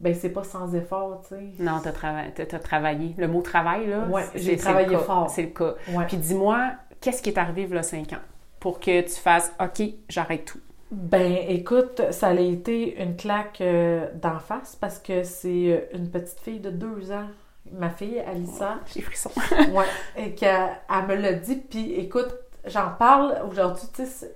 ben 0.00 0.14
c'est 0.14 0.30
pas 0.30 0.44
sans 0.44 0.74
effort, 0.74 1.22
tu 1.22 1.34
sais. 1.34 1.62
Non, 1.62 1.80
tu 1.82 1.88
as, 1.88 2.58
travaillé. 2.58 3.14
Le 3.18 3.26
mot 3.26 3.42
travail, 3.42 3.88
là, 3.88 4.06
Ouais, 4.06 4.24
j'ai 4.34 4.56
travaillé 4.56 4.96
fort. 4.96 5.28
C'est 5.28 5.42
le 5.42 5.48
cas. 5.48 5.74
Ouais. 5.92 6.06
Puis 6.06 6.16
dis-moi, 6.16 6.72
qu'est-ce 7.00 7.20
qui 7.22 7.30
est 7.30 7.38
arrivé 7.38 7.76
a 7.76 7.82
cinq 7.82 8.12
ans 8.12 8.22
pour 8.60 8.78
que 8.78 9.00
tu 9.00 9.14
fasses 9.14 9.52
OK, 9.60 9.82
j'arrête 10.08 10.44
tout? 10.44 10.60
Ben, 10.90 11.36
écoute, 11.48 12.00
ça 12.12 12.28
a 12.28 12.34
été 12.34 13.02
une 13.02 13.16
claque 13.16 13.60
euh, 13.60 14.08
d'en 14.14 14.38
face 14.38 14.76
parce 14.76 14.98
que 14.98 15.22
c'est 15.22 15.48
euh, 15.72 15.80
une 15.92 16.08
petite 16.08 16.40
fille 16.40 16.60
de 16.60 16.70
deux 16.70 17.12
ans, 17.12 17.26
ma 17.72 17.90
fille, 17.90 18.20
Alissa, 18.20 18.78
J'ai 18.94 19.02
frisson. 19.02 19.30
ouais, 19.72 19.84
et 20.16 20.34
qu'elle 20.34 20.70
elle 20.88 21.06
me 21.06 21.14
l'a 21.20 21.34
dit. 21.34 21.56
Puis, 21.56 21.92
écoute, 21.94 22.34
j'en 22.64 22.90
parle 22.98 23.36
aujourd'hui, 23.50 23.84
tu 23.94 24.06
sais, 24.06 24.32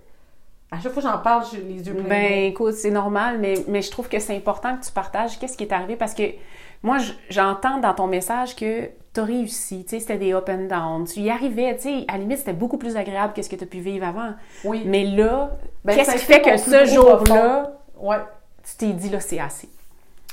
à 0.72 0.80
chaque 0.80 0.92
fois 0.92 1.02
que 1.02 1.08
j'en 1.08 1.18
parle, 1.18 1.44
j'ai 1.52 1.60
les 1.60 1.86
yeux 1.86 1.94
pleins. 1.94 2.08
Ben 2.08 2.44
écoute, 2.46 2.74
c'est 2.74 2.90
normal, 2.90 3.38
mais, 3.38 3.54
mais 3.68 3.82
je 3.82 3.90
trouve 3.90 4.08
que 4.08 4.18
c'est 4.18 4.34
important 4.36 4.76
que 4.76 4.84
tu 4.84 4.90
partages 4.92 5.38
qu'est-ce 5.38 5.56
qui 5.56 5.64
est 5.64 5.72
arrivé 5.72 5.96
parce 5.96 6.14
que 6.14 6.22
moi, 6.82 6.96
j'entends 7.30 7.78
dans 7.78 7.94
ton 7.94 8.06
message 8.08 8.56
que 8.56 8.86
tu 9.14 9.20
as 9.20 9.24
réussi, 9.24 9.84
tu 9.84 9.90
sais, 9.90 10.00
c'était 10.00 10.16
des 10.18 10.32
up 10.32 10.48
and 10.48 10.66
down, 10.68 11.04
tu 11.04 11.20
y 11.20 11.30
arrivais, 11.30 11.76
tu 11.76 11.82
sais, 11.82 12.04
à 12.08 12.12
la 12.12 12.18
limite, 12.20 12.38
c'était 12.38 12.54
beaucoup 12.54 12.78
plus 12.78 12.96
agréable 12.96 13.34
que 13.34 13.42
ce 13.42 13.48
que 13.50 13.56
tu 13.56 13.64
as 13.64 13.66
pu 13.68 13.78
vivre 13.80 14.06
avant. 14.06 14.32
oui. 14.64 14.82
Mais 14.86 15.04
là, 15.04 15.50
Ben, 15.84 15.94
qu'est-ce 15.94 16.12
qui 16.12 16.18
fait 16.18 16.40
que 16.40 16.56
ce 16.56 16.86
jour-là, 16.86 17.72
Ouais. 18.00 18.16
tu 18.64 18.76
t'es 18.78 18.92
dit, 18.94 19.10
là, 19.10 19.20
c'est 19.20 19.38
assez? 19.38 19.68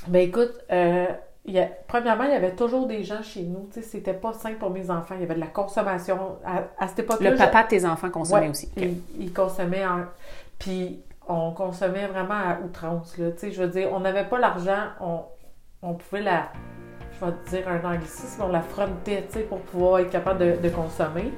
Ben, 0.08 0.20
écoute, 0.26 0.52
euh, 0.72 1.06
il 1.50 1.56
y 1.56 1.58
a- 1.60 1.68
premièrement, 1.88 2.22
il 2.24 2.30
y 2.30 2.34
avait 2.34 2.54
toujours 2.54 2.86
des 2.86 3.02
gens 3.02 3.22
chez 3.22 3.42
nous, 3.42 3.68
tu 3.72 3.80
sais, 3.80 3.82
c'était 3.82 4.14
pas 4.14 4.32
simple 4.32 4.58
pour 4.58 4.70
mes 4.70 4.88
enfants. 4.88 5.14
Il 5.16 5.22
y 5.22 5.24
avait 5.24 5.34
de 5.34 5.40
la 5.40 5.48
consommation. 5.48 6.36
À, 6.44 6.62
à 6.82 6.86
cette 6.86 7.00
époque-là, 7.00 7.30
Le 7.32 7.36
papa 7.36 7.64
de 7.64 7.68
tes 7.68 7.84
enfants 7.84 8.08
consommait 8.10 8.42
Ouais, 8.42 8.48
aussi. 8.50 8.66
OK. 8.76 8.82
Il, 8.84 9.02
il 9.18 9.32
consommait 9.32 9.84
en... 9.84 10.04
Puis 10.60 11.02
on 11.28 11.50
consommait 11.52 12.06
vraiment 12.06 12.34
à 12.34 12.58
outrance, 12.64 13.18
là. 13.18 13.32
Tu 13.32 13.38
sais, 13.38 13.50
je 13.50 13.62
veux 13.62 13.68
dire, 13.68 13.88
on 13.92 13.98
n'avait 14.00 14.24
pas 14.24 14.38
l'argent, 14.38 14.90
on, 15.00 15.22
on 15.82 15.94
pouvait 15.94 16.22
la... 16.22 16.48
Je 17.20 17.26
vais 17.26 17.32
te 17.32 17.50
dire 17.50 17.68
un 17.68 17.84
anglicisme, 17.94 18.42
on 18.44 18.48
la 18.48 18.60
frontait, 18.62 19.24
tu 19.28 19.38
sais, 19.38 19.40
pour 19.40 19.58
pouvoir 19.60 19.98
être 19.98 20.10
capable 20.10 20.38
de, 20.38 20.56
de 20.62 20.68
consommer. 20.70 21.32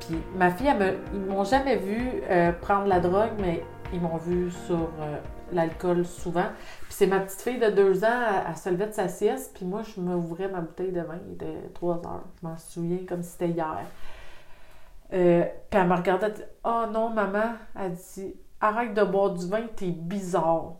Puis 0.00 0.16
ma 0.36 0.50
fille, 0.50 0.68
elle 0.68 0.78
me, 0.78 0.92
ils 1.12 1.20
m'ont 1.20 1.44
jamais 1.44 1.76
vu 1.76 2.22
euh, 2.30 2.50
prendre 2.60 2.86
la 2.86 2.98
drogue, 2.98 3.30
mais 3.38 3.62
ils 3.92 4.00
m'ont 4.00 4.16
vu 4.16 4.50
sur 4.66 4.76
euh, 5.00 5.18
l'alcool 5.54 6.04
souvent. 6.04 6.46
Puis 6.82 6.90
c'est 6.90 7.06
ma 7.06 7.20
petite 7.20 7.40
fille 7.40 7.58
de 7.58 7.70
deux 7.70 8.04
ans, 8.04 8.08
elle, 8.28 8.42
elle 8.50 8.56
se 8.56 8.68
levait 8.70 8.86
de 8.88 8.92
sa 8.92 9.08
sieste, 9.08 9.52
puis 9.54 9.64
moi, 9.64 9.82
je 9.82 10.00
me 10.00 10.14
ouvrais 10.14 10.48
ma 10.48 10.60
bouteille 10.60 10.92
de 10.92 11.00
vin, 11.00 11.18
il 11.28 11.34
était 11.34 11.70
trois 11.74 11.96
heures. 11.96 12.24
Je 12.40 12.46
m'en 12.46 12.56
souviens 12.56 12.98
comme 13.08 13.22
si 13.22 13.30
c'était 13.30 13.48
hier. 13.48 13.78
Euh, 15.12 15.44
puis 15.70 15.80
elle 15.80 15.88
me 15.88 15.94
regardait, 15.94 16.26
elle 16.26 16.32
dit 16.34 16.42
Oh 16.64 16.84
non, 16.90 17.10
maman, 17.10 17.52
elle 17.78 17.92
dit 17.92 18.34
Arrête 18.60 18.94
de 18.94 19.02
boire 19.04 19.30
du 19.30 19.46
vin, 19.48 19.62
t'es 19.76 19.86
bizarre. 19.90 20.74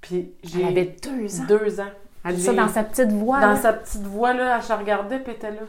Puis 0.00 0.34
Elle 0.42 0.48
j'ai 0.50 0.66
avait 0.66 0.96
deux 1.02 1.40
ans. 1.40 1.44
deux 1.48 1.80
ans. 1.80 1.90
Elle 2.24 2.36
dit 2.36 2.42
ça 2.42 2.52
dans 2.52 2.68
sa 2.68 2.84
petite 2.84 3.10
voix. 3.12 3.40
Dans 3.40 3.48
là. 3.48 3.56
sa 3.56 3.72
petite 3.72 4.02
voix, 4.02 4.32
là, 4.34 4.56
elle 4.56 4.62
se 4.62 4.72
regardait, 4.72 5.18
puis 5.20 5.30
elle 5.32 5.36
était 5.36 5.50
là. 5.50 5.66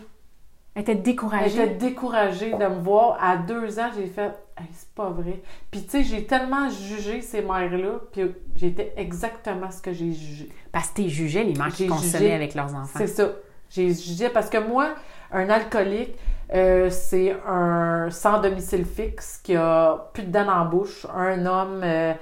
Elle 0.75 0.81
était 0.81 0.91
Elle 0.93 1.01
découragée. 1.03 1.63
était 1.63 1.75
découragée 1.75 2.51
de 2.51 2.57
me 2.57 2.79
voir. 2.81 3.17
À 3.21 3.37
deux 3.37 3.79
ans, 3.79 3.89
j'ai 3.95 4.07
fait 4.07 4.31
Hey, 4.57 4.67
c'est 4.71 4.89
pas 4.93 5.09
vrai. 5.09 5.41
Puis 5.71 5.83
tu 5.83 5.89
sais, 5.89 6.03
j'ai 6.03 6.25
tellement 6.25 6.69
jugé 6.69 7.21
ces 7.21 7.41
mères-là, 7.41 7.99
puis 8.11 8.23
j'étais 8.55 8.93
exactement 8.97 9.71
ce 9.71 9.81
que 9.81 9.91
j'ai 9.93 10.11
jugé. 10.13 10.49
Parce 10.71 10.89
que 10.89 10.95
t'es 11.01 11.09
jugé 11.09 11.43
les 11.43 11.53
mères 11.55 11.69
qui 11.73 11.87
consommaient 11.87 12.11
jugé. 12.19 12.33
avec 12.33 12.53
leurs 12.53 12.73
enfants. 12.75 12.97
C'est 12.99 13.07
ça. 13.07 13.29
J'ai 13.71 13.91
jugé 13.93 14.29
parce 14.29 14.49
que 14.49 14.59
moi, 14.59 14.93
un 15.31 15.49
alcoolique, 15.49 16.15
euh, 16.53 16.91
c'est 16.91 17.35
un 17.47 18.09
sans 18.11 18.39
domicile 18.41 18.85
fixe 18.85 19.39
qui 19.43 19.55
a 19.55 20.09
plus 20.13 20.23
de 20.23 20.31
dents 20.31 20.47
en 20.47 20.65
bouche, 20.65 21.07
un 21.15 21.43
homme 21.47 21.81
euh, 21.83 22.13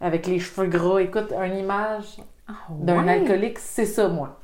avec 0.00 0.28
les 0.28 0.38
cheveux 0.38 0.68
gras. 0.68 1.00
Écoute, 1.00 1.32
une 1.32 1.56
image 1.58 2.18
Ah, 2.46 2.52
d'un 2.70 3.08
alcoolique, 3.08 3.58
c'est 3.58 3.86
ça, 3.86 4.06
moi. 4.06 4.38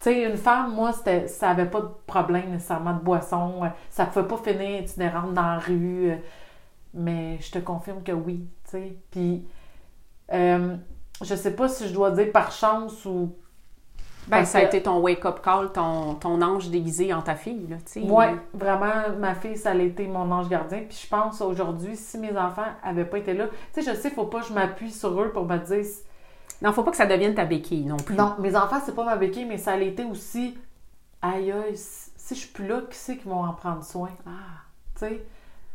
Tu 0.00 0.10
sais, 0.10 0.22
une 0.24 0.36
femme, 0.38 0.74
moi, 0.74 0.92
ça 1.28 1.50
avait 1.50 1.66
pas 1.66 1.82
de 1.82 1.90
problème 2.06 2.50
nécessairement 2.50 2.94
de 2.94 3.00
boisson. 3.04 3.62
euh, 3.62 3.68
Ça 3.90 4.06
pouvait 4.06 4.26
pas 4.26 4.38
finir 4.38 4.80
itinérante 4.80 5.34
dans 5.34 5.42
la 5.42 5.58
rue. 5.58 6.12
Mais 6.94 7.38
je 7.40 7.52
te 7.52 7.58
confirme 7.58 8.02
que 8.02 8.12
oui, 8.12 8.48
tu 8.64 8.70
sais. 8.70 8.96
Puis, 9.10 9.44
euh, 10.32 10.76
je 11.22 11.34
sais 11.34 11.54
pas 11.54 11.68
si 11.68 11.88
je 11.88 11.94
dois 11.94 12.10
dire 12.10 12.32
par 12.32 12.50
chance 12.52 13.04
ou... 13.04 13.34
Ben, 14.28 14.44
ça 14.44 14.58
a 14.58 14.60
que- 14.62 14.66
été 14.66 14.82
ton 14.82 14.98
wake-up 15.00 15.40
call, 15.42 15.72
ton, 15.72 16.14
ton 16.14 16.40
ange 16.42 16.68
déguisé 16.68 17.12
en 17.12 17.22
ta 17.22 17.34
fille, 17.34 17.66
là, 17.68 17.76
tu 17.78 18.00
sais. 18.00 18.00
Ouais, 18.02 18.34
vraiment, 18.52 19.16
ma 19.18 19.34
fille, 19.34 19.56
ça 19.56 19.70
a 19.70 19.74
été 19.74 20.06
mon 20.06 20.30
ange 20.30 20.48
gardien. 20.48 20.82
Puis 20.88 21.00
je 21.04 21.08
pense 21.08 21.40
aujourd'hui, 21.40 21.96
si 21.96 22.18
mes 22.18 22.36
enfants 22.36 22.66
avaient 22.82 23.06
pas 23.06 23.18
été 23.18 23.34
là, 23.34 23.46
tu 23.72 23.82
sais, 23.82 23.92
je 23.94 23.98
sais, 23.98 24.10
faut 24.10 24.26
pas 24.26 24.40
que 24.40 24.46
je 24.46 24.52
m'appuie 24.52 24.90
sur 24.92 25.20
eux 25.20 25.30
pour 25.32 25.46
me 25.46 25.56
dire. 25.58 25.84
Non, 26.62 26.72
faut 26.72 26.82
pas 26.82 26.90
que 26.90 26.96
ça 26.98 27.06
devienne 27.06 27.34
ta 27.34 27.44
béquille 27.46 27.86
non 27.86 27.96
plus. 27.96 28.14
Non, 28.14 28.34
mes 28.38 28.54
enfants, 28.54 28.80
c'est 28.84 28.94
pas 28.94 29.04
ma 29.04 29.16
béquille, 29.16 29.46
mais 29.46 29.58
ça 29.58 29.72
a 29.72 29.78
été 29.78 30.04
aussi. 30.04 30.56
Aïe, 31.22 31.50
aïe, 31.50 31.76
si 31.76 32.10
si 32.16 32.34
je 32.36 32.40
suis 32.40 32.50
plus 32.50 32.68
là, 32.68 32.82
qui 32.88 32.96
c'est 32.96 33.16
qui 33.16 33.26
vont 33.26 33.42
en 33.42 33.52
prendre 33.54 33.82
soin? 33.82 34.10
Ah. 34.26 34.30
Tu 34.94 35.06
sais? 35.06 35.24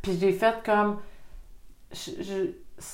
Puis 0.06 0.18
j'ai 0.20 0.32
fait 0.34 0.56
comme. 0.66 0.98
je- 1.92 2.22
je- 2.22 2.52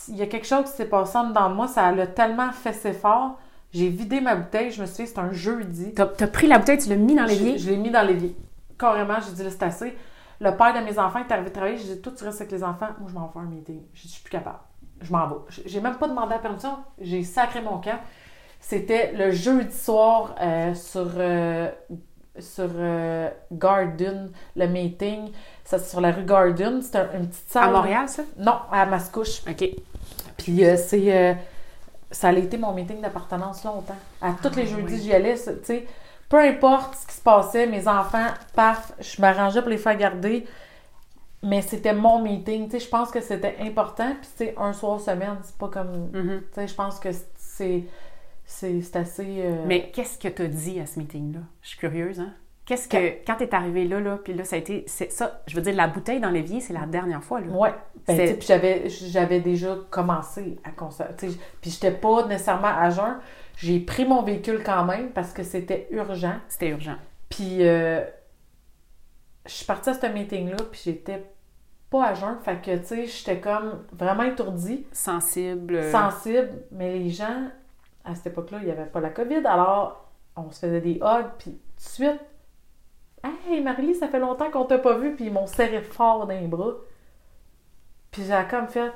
Il 0.09 0.15
y 0.15 0.21
a 0.21 0.27
quelque 0.27 0.45
chose 0.45 0.65
qui 0.65 0.71
s'est 0.77 0.85
passé 0.85 1.17
dans 1.33 1.49
moi, 1.49 1.67
ça 1.67 1.91
l'a 1.91 2.05
tellement 2.05 2.51
fessé 2.51 2.93
fort. 2.93 3.39
J'ai 3.73 3.89
vidé 3.89 4.21
ma 4.21 4.35
bouteille, 4.35 4.69
je 4.69 4.79
me 4.79 4.85
suis 4.85 5.05
dit, 5.05 5.09
c'est 5.09 5.17
un 5.19 5.31
jeudi. 5.31 5.93
T'as 5.95 6.03
as 6.19 6.27
pris 6.27 6.45
la 6.45 6.59
bouteille, 6.59 6.77
tu 6.77 6.87
l'as 6.89 6.97
mis 6.97 7.15
dans 7.15 7.25
Je, 7.25 7.31
l'évier? 7.31 7.57
je 7.57 7.71
l'ai 7.71 7.77
mis 7.77 7.89
dans 7.89 8.03
l'évier. 8.05 8.35
Carrément, 8.77 9.15
j'ai 9.25 9.31
dit 9.33 9.43
là, 9.43 9.49
c'est 9.49 9.63
assez. 9.63 9.97
Le 10.39 10.55
père 10.55 10.73
de 10.75 10.85
mes 10.85 10.99
enfants 10.99 11.19
est 11.27 11.31
arrivé 11.33 11.51
travailler. 11.51 11.77
J'ai 11.79 11.95
dit, 11.95 12.01
toi, 12.01 12.13
tu 12.15 12.23
restes 12.23 12.41
avec 12.41 12.51
les 12.51 12.63
enfants. 12.63 12.89
Moi, 12.99 13.09
je 13.09 13.13
m'en 13.15 13.25
vais 13.33 13.39
un 13.39 13.45
meeting. 13.49 13.81
J'ai 13.93 14.03
dit, 14.03 14.07
je 14.09 14.13
suis 14.13 14.21
plus 14.23 14.31
capable. 14.31 14.59
Je 15.01 15.11
m'en 15.11 15.27
vais. 15.27 15.35
J'ai- 15.49 15.63
J'ai 15.67 15.81
même 15.81 15.95
pas 15.95 16.07
demandé 16.07 16.33
la 16.33 16.39
permission. 16.39 16.77
J'ai 16.99 17.23
sacré 17.23 17.61
mon 17.61 17.79
camp. 17.79 17.99
C'était 18.59 19.13
le 19.13 19.31
jeudi 19.31 19.75
soir 19.75 20.35
euh, 20.39 20.75
sur, 20.75 21.07
euh, 21.17 21.71
sur 22.37 22.69
euh, 22.75 23.29
Garden, 23.51 24.31
le 24.55 24.67
meeting. 24.67 25.31
Ça, 25.71 25.79
c'est 25.79 25.89
sur 25.89 26.01
la 26.01 26.11
rue 26.11 26.23
Garden. 26.25 26.81
C'était 26.81 26.97
un- 26.99 27.13
une 27.19 27.27
petite 27.29 27.49
salle. 27.49 27.69
À 27.69 27.71
Montréal, 27.71 28.09
ça? 28.09 28.23
Non, 28.37 28.57
à 28.71 28.85
Mascouche. 28.85 29.41
OK. 29.49 29.69
Puis 30.37 30.65
euh, 30.65 30.75
c'est. 30.75 31.15
euh, 31.15 31.33
ça 32.11 32.27
a 32.27 32.33
été 32.33 32.57
mon 32.57 32.73
meeting 32.73 32.99
d'appartenance 33.01 33.63
longtemps. 33.63 33.95
À 34.21 34.33
tous 34.33 34.53
les 34.57 34.63
Ah, 34.63 34.65
jeudis, 34.77 34.93
oui. 34.95 35.01
j'y 35.01 35.13
allais. 35.13 35.35
Tu 35.35 35.51
sais, 35.63 35.87
peu 36.27 36.39
importe 36.39 36.95
ce 36.95 37.07
qui 37.07 37.13
se 37.15 37.21
passait, 37.21 37.67
mes 37.67 37.87
enfants, 37.87 38.27
paf, 38.53 38.91
je 38.99 39.21
m'arrangeais 39.21 39.61
pour 39.61 39.69
les 39.69 39.77
faire 39.77 39.95
garder. 39.95 40.45
Mais 41.43 41.61
c'était 41.61 41.93
mon 41.93 42.21
meeting. 42.21 42.65
Tu 42.65 42.71
sais, 42.71 42.79
je 42.85 42.89
pense 42.89 43.09
que 43.09 43.21
c'était 43.21 43.55
important. 43.61 44.11
Puis, 44.21 44.29
tu 44.37 44.45
sais, 44.45 44.55
un 44.57 44.73
soir 44.73 44.99
semaine, 44.99 45.37
c'est 45.43 45.57
pas 45.57 45.69
comme. 45.69 46.09
Mhm. 46.13 46.41
Tu 46.41 46.55
sais, 46.55 46.67
je 46.67 46.75
pense 46.75 46.99
que 46.99 47.09
c'est. 47.37 47.83
C'est 48.45 48.81
c'est 48.81 48.95
assez. 48.97 49.25
euh, 49.45 49.63
Mais 49.65 49.89
qu'est-ce 49.91 50.17
que 50.17 50.27
t'as 50.27 50.47
dit 50.47 50.81
à 50.81 50.85
ce 50.85 50.99
meeting-là? 50.99 51.39
Je 51.61 51.69
suis 51.69 51.77
curieuse, 51.77 52.19
hein? 52.19 52.33
Qu'est-ce 52.65 52.87
que, 52.87 53.25
quand 53.25 53.35
t'es 53.37 53.53
arrivé 53.55 53.85
là, 53.85 53.99
là, 53.99 54.19
puis 54.23 54.33
là, 54.33 54.43
ça 54.43 54.55
a 54.55 54.59
été, 54.59 54.83
c'est 54.87 55.11
ça, 55.11 55.41
je 55.47 55.55
veux 55.55 55.61
dire, 55.61 55.75
la 55.75 55.87
bouteille 55.87 56.19
dans 56.19 56.29
l'évier, 56.29 56.61
c'est 56.61 56.73
la 56.73 56.85
dernière 56.85 57.23
fois, 57.23 57.41
là. 57.41 57.47
Ouais. 57.47 57.73
Ben, 58.07 58.29
tu 58.29 58.35
puis 58.35 58.47
j'avais, 58.47 58.87
j'avais 58.87 59.39
déjà 59.39 59.75
commencé 59.89 60.59
à 60.63 60.71
consommer. 60.71 61.09
tu 61.17 61.27
Puis 61.59 61.71
j'étais 61.71 61.91
pas 61.91 62.27
nécessairement 62.27 62.67
à 62.67 62.89
jeun. 62.89 63.19
J'ai 63.57 63.79
pris 63.79 64.05
mon 64.05 64.21
véhicule 64.23 64.61
quand 64.63 64.85
même 64.85 65.09
parce 65.11 65.33
que 65.33 65.43
c'était 65.43 65.87
urgent. 65.91 66.35
C'était 66.47 66.69
urgent. 66.69 66.95
Puis 67.29 67.67
euh, 67.67 68.03
je 69.45 69.51
suis 69.51 69.65
partie 69.65 69.89
à 69.89 69.93
ce 69.93 70.05
meeting-là, 70.05 70.57
puis 70.71 70.81
j'étais 70.83 71.23
pas 71.89 72.07
à 72.07 72.13
jeun. 72.13 72.37
Fait 72.43 72.61
que, 72.61 72.77
tu 72.77 72.85
sais, 72.85 73.05
j'étais 73.05 73.39
comme 73.39 73.83
vraiment 73.91 74.23
étourdie, 74.23 74.85
Sensible. 74.91 75.91
sensible. 75.91 76.63
Mais 76.71 76.97
les 76.97 77.09
gens, 77.09 77.49
à 78.05 78.15
cette 78.15 78.27
époque-là, 78.27 78.59
il 78.61 78.65
n'y 78.65 78.71
avait 78.71 78.85
pas 78.85 78.99
la 78.99 79.09
COVID. 79.09 79.45
Alors, 79.45 80.09
on 80.35 80.49
se 80.51 80.59
faisait 80.59 80.81
des 80.81 80.99
hugs, 81.01 81.31
puis 81.37 81.51
tout 81.51 81.57
de 81.57 81.89
suite, 81.89 82.21
Hey, 83.23 83.61
Marie, 83.61 83.95
ça 83.95 84.07
fait 84.07 84.19
longtemps 84.19 84.49
qu'on 84.49 84.65
t'a 84.65 84.77
pas 84.79 84.97
vu, 84.97 85.15
puis 85.15 85.25
ils 85.25 85.33
m'ont 85.33 85.47
serré 85.47 85.81
fort 85.81 86.25
dans 86.25 86.33
les 86.33 86.47
bras. 86.47 86.73
Puis 88.11 88.23
j'ai 88.25 88.43
comme 88.49 88.67
fait, 88.67 88.91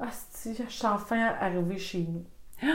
ah, 0.00 0.06
si, 0.30 0.54
je 0.54 0.62
suis 0.70 0.86
enfin 0.86 1.34
arrivée 1.40 1.78
chez 1.78 1.98
nous. 2.00 2.24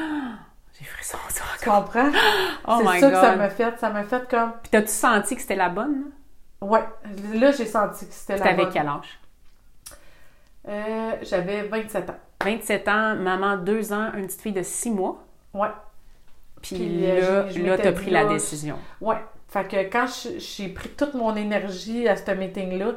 J'ai 0.79 0.85
frisson 0.85 1.17
ça 1.29 1.43
Tu 1.61 1.69
encore. 1.69 1.83
comprends? 1.85 2.09
Oh 2.67 2.79
C'est 2.79 2.99
ça 3.01 3.01
God. 3.01 3.11
que 3.11 3.15
ça 3.27 3.35
m'a 3.35 3.49
fait. 3.49 3.77
Ça 3.79 3.89
m'a 3.89 4.03
fait 4.03 4.27
comme, 4.29 4.53
Puis 4.63 4.71
t'as-tu 4.71 4.87
senti 4.87 5.35
que 5.35 5.41
c'était 5.41 5.55
la 5.55 5.69
bonne? 5.69 6.11
ouais, 6.61 6.83
là, 7.33 7.51
j'ai 7.51 7.65
senti 7.65 8.07
que 8.07 8.13
c'était 8.13 8.37
la 8.37 8.43
T'avais 8.45 8.63
bonne. 8.63 8.73
quel 8.73 8.87
âge? 8.87 9.19
Euh, 10.67 11.15
j'avais 11.23 11.63
27 11.63 12.09
ans. 12.09 12.15
27 12.43 12.87
ans, 12.87 13.15
maman, 13.15 13.57
2 13.57 13.93
ans, 13.93 14.11
une 14.15 14.27
petite 14.27 14.41
fille 14.41 14.53
de 14.53 14.63
6 14.63 14.91
mois. 14.91 15.23
Ouais. 15.53 15.69
Puis, 16.61 16.75
Puis, 16.75 17.09
euh, 17.09 17.49
là, 17.49 17.67
là, 17.75 17.77
t'as 17.77 17.91
pris 17.91 18.11
la 18.11 18.23
là, 18.23 18.29
décision. 18.29 18.77
Ouais. 19.01 19.17
Fait 19.51 19.67
que 19.67 19.75
quand 19.91 20.05
j'ai 20.37 20.69
pris 20.69 20.87
toute 20.89 21.13
mon 21.13 21.35
énergie 21.35 22.07
à 22.07 22.15
ce 22.15 22.31
meeting-là, 22.31 22.93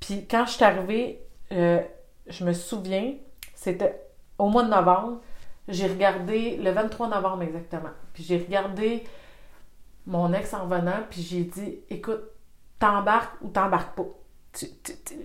puis 0.00 0.26
quand 0.26 0.46
je 0.46 0.52
suis 0.52 0.64
arrivée, 0.64 1.20
euh, 1.52 1.80
je 2.26 2.42
me 2.44 2.54
souviens, 2.54 3.12
c'était 3.54 4.00
au 4.38 4.48
mois 4.48 4.62
de 4.62 4.70
novembre, 4.70 5.20
j'ai 5.68 5.86
regardé 5.86 6.56
le 6.56 6.70
23 6.70 7.08
novembre 7.08 7.42
exactement. 7.42 7.90
Puis 8.14 8.22
j'ai 8.22 8.38
regardé 8.38 9.04
mon 10.06 10.32
ex 10.32 10.54
en 10.54 10.66
venant, 10.66 11.04
puis 11.10 11.20
j'ai 11.20 11.42
dit 11.42 11.80
écoute, 11.90 12.22
t'embarques 12.78 13.36
ou 13.42 13.48
t'embarques 13.48 13.94
pas. 13.94 14.06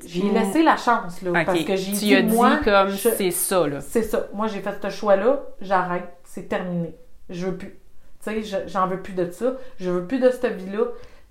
J'ai 0.05 0.29
laissé 0.29 0.61
la 0.61 0.75
chance, 0.75 1.21
là. 1.21 1.45
Parce 1.45 1.63
que 1.63 1.75
j'ai 1.77 1.93
tu 1.93 1.99
dit, 1.99 2.15
as 2.15 2.21
dit 2.21 2.35
moi, 2.35 2.57
comme 2.65 2.89
c'est 2.97 3.31
ça, 3.31 3.65
là. 3.65 3.79
c'est 3.79 4.03
ça. 4.03 4.27
Moi, 4.33 4.47
j'ai 4.47 4.59
fait 4.59 4.77
ce 4.81 4.89
choix-là, 4.89 5.41
j'arrête, 5.61 6.17
c'est 6.25 6.49
terminé. 6.49 6.97
Je 7.29 7.45
veux 7.45 7.55
plus. 7.55 7.79
Tu 8.23 8.31
sais, 8.31 8.43
je- 8.43 8.67
j'en 8.67 8.87
veux 8.87 9.01
plus 9.01 9.13
de 9.13 9.29
ça. 9.31 9.53
Je 9.79 9.89
veux 9.89 10.05
plus 10.05 10.19
de 10.19 10.29
cette 10.29 10.55
vie-là. 10.55 10.85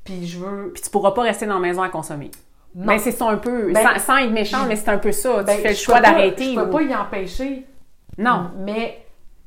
Puis 0.05 0.27
je 0.27 0.39
veux. 0.39 0.71
Puis 0.73 0.83
tu 0.83 0.91
pourras 0.91 1.11
pas 1.13 1.23
rester 1.23 1.47
dans 1.47 1.55
la 1.55 1.61
maison 1.61 1.83
à 1.83 1.89
consommer. 1.91 2.31
Non. 2.75 2.87
Ben, 2.87 2.99
c'est 2.99 3.13
ça 3.13 3.27
un 3.29 3.37
peu, 3.39 3.73
Ben, 3.73 3.83
sans, 3.95 3.99
sans 3.99 4.17
être 4.19 4.31
méchant, 4.31 4.65
mais 4.67 4.77
c'est 4.77 4.89
un 4.91 4.99
peu 4.99 5.13
ça. 5.13 5.43
Ben, 5.43 5.57
tu 5.57 5.63
fais 5.63 5.69
le 5.71 5.75
choix 5.75 5.97
peux 5.97 6.03
d'arrêter. 6.03 6.55
Je 6.55 6.61
peux 6.61 6.67
ou- 6.69 6.73
pas 6.73 6.83
y 6.83 6.95
empêcher. 6.95 7.67
Non. 8.19 8.51
Mais 8.59 9.05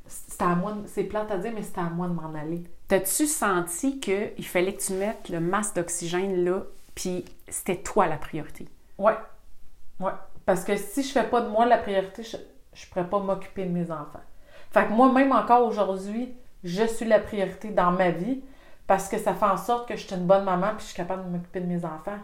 c'est 0.08 0.41
à 0.41 0.47
moi. 0.56 0.73
de- 0.73 0.88
C'est 0.88 1.04
plate 1.04 1.32
à 1.32 1.38
dire, 1.38 1.51
mais 1.56 1.62
c'est 1.63 1.77
à 1.80 1.84
moi 1.84 2.08
de 2.08 2.13
m'en 2.13 2.34
aller. 2.34 2.63
T'as-tu 2.88 3.25
senti 3.25 3.99
qu'il 3.99 4.45
fallait 4.45 4.73
que 4.73 4.82
tu 4.82 4.93
mettes 4.93 5.30
le 5.30 5.39
masque 5.39 5.75
d'oxygène 5.77 6.43
là, 6.43 6.63
puis 6.93 7.23
c'était 7.47 7.77
toi 7.77 8.06
la 8.08 8.17
priorité? 8.17 8.67
Ouais. 8.97 9.15
Ouais. 9.99 10.12
Parce 10.45 10.63
que 10.63 10.75
si 10.75 11.04
je 11.04 11.12
fais 11.12 11.23
pas 11.23 11.41
de 11.41 11.47
moi 11.49 11.65
la 11.65 11.77
priorité, 11.77 12.23
je, 12.23 12.36
je 12.73 12.86
pourrais 12.88 13.08
pas 13.08 13.19
m'occuper 13.19 13.63
de 13.65 13.71
mes 13.71 13.89
enfants. 13.91 14.19
Fait 14.71 14.86
que 14.88 14.91
moi, 14.91 15.12
même 15.12 15.32
encore 15.32 15.65
aujourd'hui, 15.67 16.34
je 16.63 16.86
suis 16.86 17.06
la 17.06 17.19
priorité 17.19 17.69
dans 17.69 17.91
ma 17.91 18.12
vie 18.12 18.41
parce 18.88 19.08
que 19.10 19.17
ça 19.17 19.34
fait 19.34 19.45
en 19.45 19.58
sorte 19.58 19.88
que 19.88 19.95
je 19.95 20.06
suis 20.06 20.15
une 20.15 20.26
bonne 20.26 20.43
maman 20.43 20.69
puis 20.78 20.80
je 20.82 20.86
suis 20.88 20.95
capable 20.95 21.26
de 21.26 21.30
m'occuper 21.30 21.62
de 21.62 21.67
mes 21.67 21.84
enfants. 21.86 22.19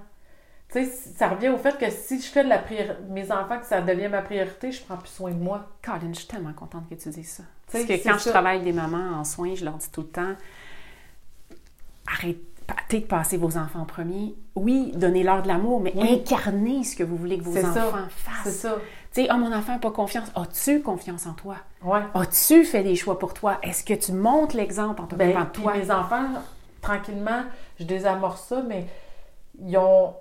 Tu 0.69 0.83
sais, 0.85 0.91
ça 1.15 1.29
revient 1.29 1.47
au 1.49 1.57
fait 1.57 1.77
que 1.77 1.89
si 1.89 2.19
je 2.19 2.25
fais 2.27 2.43
de 2.43 2.49
la 2.49 2.61
mes 3.09 3.31
enfants, 3.31 3.57
que 3.59 3.65
ça 3.65 3.79
devient 3.81 4.09
ma 4.09 4.21
priorité, 4.21 4.71
je 4.73 4.83
prends 4.83 4.97
plus 4.97 5.07
soin 5.09 5.31
de 5.31 5.39
moi. 5.41 5.65
Colin, 5.81 6.09
je 6.11 6.19
suis 6.19 6.27
tellement 6.27 6.51
contente 6.51 6.89
que 6.89 6.95
tu 6.95 7.07
dises 7.09 7.29
ça. 7.29 7.43
Tu 7.43 7.71
sais, 7.71 7.77
Parce 7.79 7.85
que 7.85 8.03
c'est 8.03 8.09
quand 8.09 8.17
je 8.17 8.29
travaille 8.29 8.55
avec 8.59 8.65
des 8.65 8.73
mamans 8.73 9.17
en 9.17 9.23
soins, 9.23 9.55
je 9.55 9.63
leur 9.63 9.75
dis 9.77 9.89
tout 9.91 10.01
le 10.01 10.07
temps 10.07 10.33
arrêtez 12.11 12.99
de 12.99 13.05
passer 13.05 13.37
vos 13.37 13.57
enfants 13.57 13.79
en 13.81 13.85
premier. 13.85 14.35
Oui, 14.55 14.91
donnez-leur 14.95 15.41
de 15.43 15.47
l'amour, 15.47 15.79
mais 15.81 15.93
Oui. 15.95 16.13
incarnez 16.21 16.83
ce 16.83 16.95
que 16.95 17.03
vous 17.03 17.15
voulez 17.15 17.37
que 17.37 17.43
vos 17.43 17.53
C'est 17.53 17.61
ça. 17.61 17.69
enfants 17.87 18.07
C'est 18.09 18.31
fassent. 18.49 18.55
ça. 18.57 18.77
Tu 19.17 19.23
sais, 19.23 19.29
oh, 19.33 19.37
mon 19.37 19.51
enfant 19.51 19.71
n'a 19.73 19.79
pas 19.79 19.89
confiance. 19.89 20.31
As-tu 20.35 20.83
confiance 20.83 21.25
en 21.25 21.33
toi? 21.33 21.55
Ouais. 21.81 22.01
As-tu 22.13 22.63
fait 22.63 22.83
des 22.83 22.95
choix 22.95 23.17
pour 23.17 23.33
toi? 23.33 23.57
Est-ce 23.63 23.83
que 23.83 23.95
tu 23.95 24.11
montres 24.11 24.55
l'exemple 24.55 25.01
en 25.01 25.07
t'occupant 25.07 25.33
Ben, 25.33 25.45
de 25.45 25.49
toi? 25.49 25.73
mes 25.75 25.89
enfants, 25.89 26.27
tranquillement, 26.83 27.41
je 27.79 27.85
désamorce 27.85 28.43
ça, 28.43 28.61
mais 28.61 28.85
ils 29.59 29.75
ont 29.75 30.13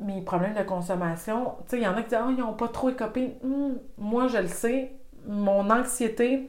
mes 0.00 0.22
problèmes 0.22 0.54
de 0.54 0.62
consommation. 0.62 1.56
Tu 1.68 1.72
sais, 1.72 1.76
il 1.80 1.82
y 1.82 1.86
en 1.86 1.96
a 1.98 2.02
qui 2.02 2.08
disent 2.08 2.18
Ah, 2.18 2.28
ils 2.30 2.38
n'ont 2.38 2.54
pas 2.54 2.68
trop 2.68 2.88
écopé. 2.88 3.34
Hum, 3.44 3.78
moi, 3.98 4.26
je 4.28 4.38
le 4.38 4.48
sais. 4.48 4.92
Mon 5.26 5.68
anxiété 5.68 6.48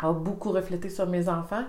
a 0.00 0.12
beaucoup 0.12 0.50
reflété 0.50 0.88
sur 0.88 1.06
mes 1.06 1.28
enfants. 1.28 1.64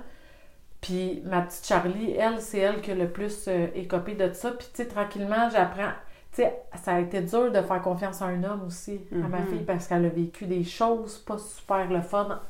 Puis 0.82 1.22
ma 1.24 1.44
petite 1.44 1.68
Charlie, 1.68 2.14
elle, 2.14 2.42
c'est 2.42 2.58
elle 2.58 2.82
qui 2.82 2.90
a 2.90 2.96
le 2.96 3.12
plus 3.12 3.46
euh, 3.48 3.68
écopé 3.76 4.16
de 4.16 4.34
ça. 4.34 4.50
Puis, 4.54 4.68
tu 4.74 4.82
sais, 4.82 4.88
tranquillement, 4.88 5.52
j'apprends. 5.52 5.92
Sais, 6.34 6.62
ça 6.84 6.96
a 6.96 7.00
été 7.00 7.22
dur 7.22 7.52
de 7.52 7.62
faire 7.62 7.82
confiance 7.82 8.22
à 8.22 8.26
un 8.26 8.44
homme 8.44 8.64
aussi, 8.68 9.02
à 9.14 9.28
ma 9.28 9.40
Mhm. 9.40 9.48
fille, 9.48 9.64
parce 9.64 9.88
qu'elle 9.88 10.06
a 10.06 10.10
vécu 10.10 10.46
des 10.46 10.64
choses 10.64 11.20
pas 11.20 11.38
super 11.38 11.90
le 11.90 12.02
fun. 12.02 12.42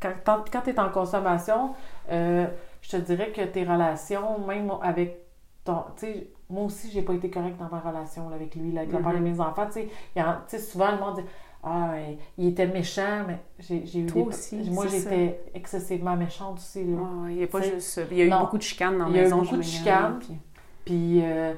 Quand, 0.00 0.44
quand 0.50 0.60
tu 0.62 0.70
es 0.70 0.80
en 0.80 0.88
consommation, 0.88 1.74
euh, 2.10 2.46
je 2.80 2.90
te 2.92 2.96
dirais 2.96 3.30
que 3.32 3.42
tes 3.42 3.64
relations, 3.64 4.38
même 4.46 4.70
avec 4.82 5.18
ton. 5.64 5.84
Tu 5.96 6.06
sais, 6.06 6.28
moi 6.48 6.64
aussi, 6.64 6.90
j'ai 6.90 7.02
pas 7.02 7.12
été 7.12 7.28
correcte 7.28 7.58
dans 7.58 7.68
ma 7.68 7.80
relation 7.80 8.30
là, 8.30 8.36
avec 8.36 8.54
lui, 8.54 8.72
là, 8.72 8.80
avec 8.80 8.92
le 8.94 9.02
père 9.02 9.12
de 9.12 9.18
mes 9.18 9.38
enfants. 9.38 9.68
Y 10.16 10.20
a- 10.20 10.42
souvent, 10.58 10.92
le 10.92 10.98
monde 10.98 11.16
dit 11.16 11.24
Ah, 11.62 11.90
il 12.38 12.46
était 12.48 12.66
méchant, 12.66 13.24
mais 13.28 13.38
j'ai 13.58 13.84
j'ai 13.84 13.98
eu 13.98 14.06
Toi 14.06 14.22
des- 14.22 14.28
aussi, 14.28 14.70
Moi, 14.70 14.88
ça. 14.88 14.96
j'étais 14.96 15.42
excessivement 15.52 16.16
méchante 16.16 16.56
aussi. 16.56 16.82
Là. 16.86 16.96
Ouais, 17.02 17.34
il 17.34 17.40
y 17.40 17.44
a 17.44 17.46
pas 17.48 17.60
juste. 17.60 18.00
Il 18.10 18.16
y 18.16 18.22
a 18.22 18.24
eu 18.24 18.30
non. 18.30 18.40
beaucoup 18.40 18.56
de 18.56 18.62
chicanes 18.62 18.96
dans 18.96 19.04
la 19.04 19.10
Il 19.10 19.16
y 19.16 19.18
a 19.18 19.20
eu 19.20 19.24
maison. 19.24 19.42
beaucoup 19.42 19.56
de 19.58 19.62
chicanes. 19.62 20.18
puis- 20.20 20.38
Puis, 20.86 21.20
euh, 21.22 21.52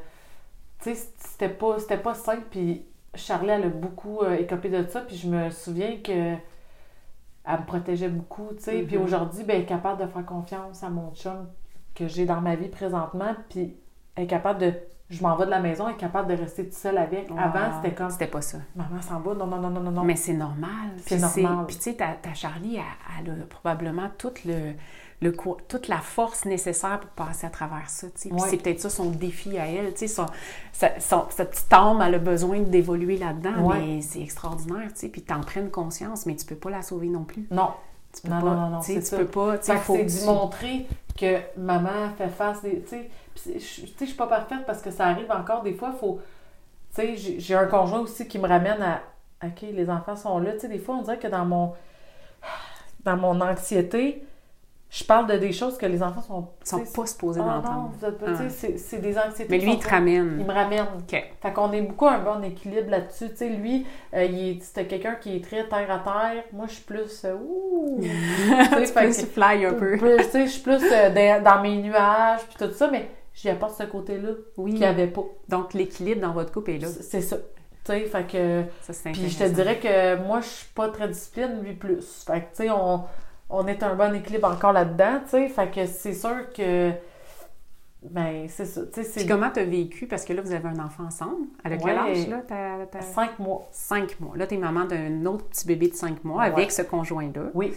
tu 0.83 0.95
sais, 0.95 1.09
c'était 1.19 1.49
pas, 1.49 1.79
c'était 1.79 1.99
pas 1.99 2.15
simple. 2.15 2.43
Puis, 2.51 2.85
Charlie, 3.15 3.51
elle 3.51 3.65
a 3.65 3.69
beaucoup 3.69 4.21
euh, 4.23 4.35
écopé 4.37 4.69
de 4.69 4.87
ça. 4.89 5.01
Puis, 5.03 5.17
je 5.17 5.29
me 5.29 5.51
souviens 5.51 5.97
que 6.03 6.35
elle 7.45 7.59
me 7.61 7.67
protégeait 7.67 8.09
beaucoup, 8.09 8.49
tu 8.57 8.63
sais. 8.65 8.83
Puis, 8.83 8.97
Mhm. 8.99 9.05
aujourd'hui, 9.05 9.45
ben, 9.45 9.57
elle 9.57 9.63
est 9.63 9.67
capable 9.67 10.01
de 10.03 10.07
faire 10.07 10.25
confiance 10.25 10.83
à 10.83 10.91
mon 10.91 11.13
chum 11.15 11.49
que 11.95 12.07
j'ai 12.07 12.25
dans 12.25 12.41
ma 12.41 12.55
vie 12.55 12.69
présentement. 12.69 13.35
Puis, 13.51 13.77
elle 14.15 14.25
est 14.25 14.29
capable 14.29 14.61
de. 14.61 14.73
Je 15.11 15.23
m'en 15.23 15.37
vais 15.37 15.45
de 15.45 15.51
la 15.51 15.61
maison, 15.61 15.89
elle 15.89 15.95
est 15.95 15.99
capable 15.99 16.29
de 16.35 16.41
rester 16.41 16.65
toute 16.65 16.73
seule 16.73 16.97
avec. 16.97 17.29
Avant, 17.37 17.83
c'était 17.83 17.95
comme 17.95 18.09
C'était 18.09 18.27
pas 18.29 18.41
ça. 18.41 18.59
Maman 18.75 19.03
s'en 19.03 19.21
va. 19.21 19.35
Non, 19.35 19.47
non, 19.47 19.59
non, 19.59 19.69
non, 19.69 19.91
non. 19.91 20.05
Mais 20.05 20.17
c'est 20.17 20.33
normal. 20.33 20.71
C'est 20.99 21.17
Puis 21.17 21.43
normal. 21.45 21.67
Puis 21.67 21.77
tu 21.77 21.83
sais, 21.83 21.95
ta, 21.97 22.13
ta 22.15 22.33
Charlie, 22.33 22.77
elle, 22.77 23.27
elle 23.35 23.43
a 23.43 23.45
probablement 23.45 24.09
toute, 24.17 24.45
le, 24.47 24.73
le, 25.23 25.35
toute 25.69 25.89
la 25.89 25.99
force 25.99 26.45
nécessaire 26.45 27.01
pour 27.01 27.11
passer 27.11 27.47
à 27.47 27.51
travers 27.51 27.89
ça. 27.89 28.09
Puis 28.15 28.31
c'est 28.49 28.57
peut-être 28.59 28.81
ça 28.81 28.91
son 28.91 29.11
défi 29.11 29.57
à 29.59 29.67
elle. 29.67 29.93
tu 29.93 30.01
sais, 30.01 30.09
Son, 30.09 30.27
sa, 30.73 30.99
son- 31.01 31.27
sa 31.31 31.45
petite 31.47 31.73
âme, 31.73 32.03
elle 32.03 32.17
a 32.17 32.19
besoin 32.19 32.61
d'évoluer 32.61 33.17
là-dedans. 33.17 33.71
Mais 33.73 34.01
c'est 34.03 34.21
extraordinaire. 34.21 34.89
Puis 35.13 35.23
t'en 35.23 35.41
prennes 35.41 35.71
conscience, 35.71 36.27
mais 36.27 36.37
tu 36.37 36.45
peux 36.45 36.57
pas 36.57 36.71
la 36.71 36.83
sauver 36.83 37.09
non 37.09 37.25
plus. 37.25 37.47
Non. 37.51 37.71
Tu 38.15 38.23
peux 38.23 38.29
Non, 38.29 38.41
pas, 38.41 38.47
non, 38.47 38.55
non, 38.63 38.69
non, 38.71 38.81
tu 38.81 39.01
ça. 39.01 39.17
peux 39.17 39.27
pas. 39.27 39.57
Fait 39.59 39.77
faut 39.79 39.97
c'est 39.97 40.05
que 40.07 40.27
montrer 40.27 40.87
que 41.17 41.39
maman 41.57 42.11
fait 42.19 42.29
face 42.29 42.61
des. 42.63 42.83
Tu 42.83 42.97
sais, 43.37 43.59
je 43.59 44.05
suis 44.05 44.15
pas 44.17 44.27
parfaite 44.27 44.67
parce 44.67 44.83
que 44.83 44.91
ça 44.91 45.07
arrive 45.07 45.31
encore 45.31 45.63
des 45.63 45.73
fois. 45.73 45.93
Faut, 45.99 46.21
tu 46.95 47.01
sais, 47.01 47.17
j'ai 47.17 47.41
j'ai 47.41 47.55
un 47.55 47.67
conjoint 47.67 48.01
aussi 48.01 48.29
qui 48.29 48.39
me 48.39 48.47
ramène 48.47 48.83
à. 48.83 49.01
OK, 49.45 49.63
les 49.63 49.89
enfants 49.89 50.15
sont 50.17 50.39
là. 50.41 50.53
Tu 50.53 50.61
sais, 50.61 50.69
des 50.69 50.79
fois, 50.79 50.97
on 50.97 51.03
dirait 51.03 51.19
que 51.19 51.29
dans 51.29 51.45
mon. 51.47 51.73
Dans 53.05 53.17
mon 53.17 53.41
anxiété, 53.41 54.25
je 54.95 55.05
parle 55.05 55.27
de 55.27 55.39
des 55.39 55.53
choses 55.53 55.79
que 55.79 55.87
les 55.87 56.03
enfants 56.03 56.21
sont. 56.21 56.49
Ils 56.61 56.67
sont 56.69 56.85
pas 57.01 57.07
supposés 57.07 57.41
Ah 57.43 57.47
non, 57.47 57.53
d'entendre. 57.63 57.93
vous. 57.99 58.07
Tu 58.11 58.37
sais, 58.37 58.43
Ah. 58.45 58.51
c'est- 58.51 58.77
c'est 58.77 58.99
des 58.99 59.17
anxiétés. 59.17 59.47
Mais 59.49 59.57
lui, 59.57 59.73
il 59.73 59.79
te 59.79 59.89
ramène. 59.89 60.37
Il 60.39 60.45
me 60.45 60.53
ramène. 60.53 60.85
OK. 60.99 61.33
Fait 61.41 61.53
qu'on 61.55 61.73
est 61.73 61.81
beaucoup 61.81 62.09
un 62.09 62.19
bon 62.19 62.43
équilibre 62.45 62.91
là-dessus. 62.91 63.31
Tu 63.31 63.37
sais, 63.37 63.49
lui, 63.49 63.87
euh, 64.15 64.25
il 64.25 64.63
c'était 64.63 64.87
quelqu'un 64.87 65.15
qui 65.15 65.37
est 65.37 65.41
très 65.43 65.67
terre 65.67 65.91
à 65.91 65.99
terre. 66.01 66.45
Moi, 66.53 66.67
je 66.69 66.75
suis 66.75 66.83
plus. 66.83 67.25
euh, 67.25 67.35
ouh! 67.35 68.01
Tu 68.03 68.93
que- 68.93 69.13
se 69.13 69.25
fly 69.25 69.65
un 69.65 69.73
peu. 69.73 69.97
plus, 69.97 70.17
tu 70.19 70.23
sais, 70.25 70.43
je 70.47 70.51
suis 70.51 70.63
plus 70.63 70.83
euh, 70.93 71.41
dans, 71.41 71.63
mes 71.63 71.77
nuages, 71.79 72.41
puis 72.55 72.57
tout 72.67 72.75
ça, 72.75 72.89
mais 72.89 73.09
j'y 73.33 73.49
apporte 73.49 73.79
ce 73.79 73.85
côté-là 73.85 74.33
Oui. 74.59 74.73
qu'il 74.73 74.81
n'y 74.81 74.87
avait 74.87 75.07
pas. 75.07 75.23
Donc 75.49 75.73
l'équilibre 75.73 76.21
dans 76.21 76.33
votre 76.33 76.53
couple 76.53 76.73
est 76.73 76.79
là. 76.79 76.89
C'est 76.89 77.23
ça. 77.23 77.39
Tu 77.39 77.93
sais, 77.93 78.01
fait 78.01 78.27
que. 78.31 78.63
Ça, 78.83 78.93
c'est 78.93 79.11
Puis 79.13 79.31
je 79.31 79.39
te 79.39 79.45
dirais 79.49 79.79
que 79.79 80.17
moi, 80.27 80.43
je 80.43 80.49
suis 80.49 80.69
pas 80.75 80.91
très 80.91 81.09
discipline, 81.09 81.61
lui 81.63 81.73
plus. 81.73 82.25
Fait 82.27 82.41
que, 82.41 82.57
tu 82.57 82.65
sais, 82.65 82.71
on, 82.71 83.05
on 83.53 83.67
est 83.67 83.83
un 83.83 83.95
bon 83.95 84.15
équilibre 84.15 84.49
encore 84.49 84.73
là-dedans, 84.73 85.21
tu 85.25 85.31
sais. 85.31 85.49
Fait 85.49 85.71
que 85.71 85.87
c'est 85.87 86.15
sûr 86.15 86.53
que. 86.53 86.91
Ben, 88.03 88.47
c'est 88.49 88.65
ça. 88.67 88.81
Tu 88.87 88.89
sais, 88.95 89.03
Puis 89.03 89.11
c'est 89.21 89.27
comment 89.29 89.49
tu 89.51 89.61
as 89.61 89.65
vécu? 89.65 90.09
Parce 90.09 90.25
que 90.25 90.33
là, 90.33 90.43
vous 90.43 90.53
avez 90.53 90.67
un 90.69 90.85
enfant 90.85 91.05
ensemble. 91.05 91.47
A 91.63 91.71
quel 91.77 91.97
âge, 91.97 92.27
là? 92.29 92.43
cinq 93.01 93.39
mois. 93.39 93.69
Cinq 93.71 94.19
mois. 94.19 94.37
Là, 94.37 94.47
tu 94.49 94.57
es 94.57 94.59
maman 94.59 94.87
d'un 94.87 95.25
autre 95.27 95.45
petit 95.47 95.67
bébé 95.69 95.87
de 95.89 95.95
cinq 95.95 96.25
mois 96.25 96.41
Ouais. 96.41 96.47
avec 96.47 96.73
ce 96.73 96.83
conjoint-là. 96.83 97.51
Oui. 97.55 97.73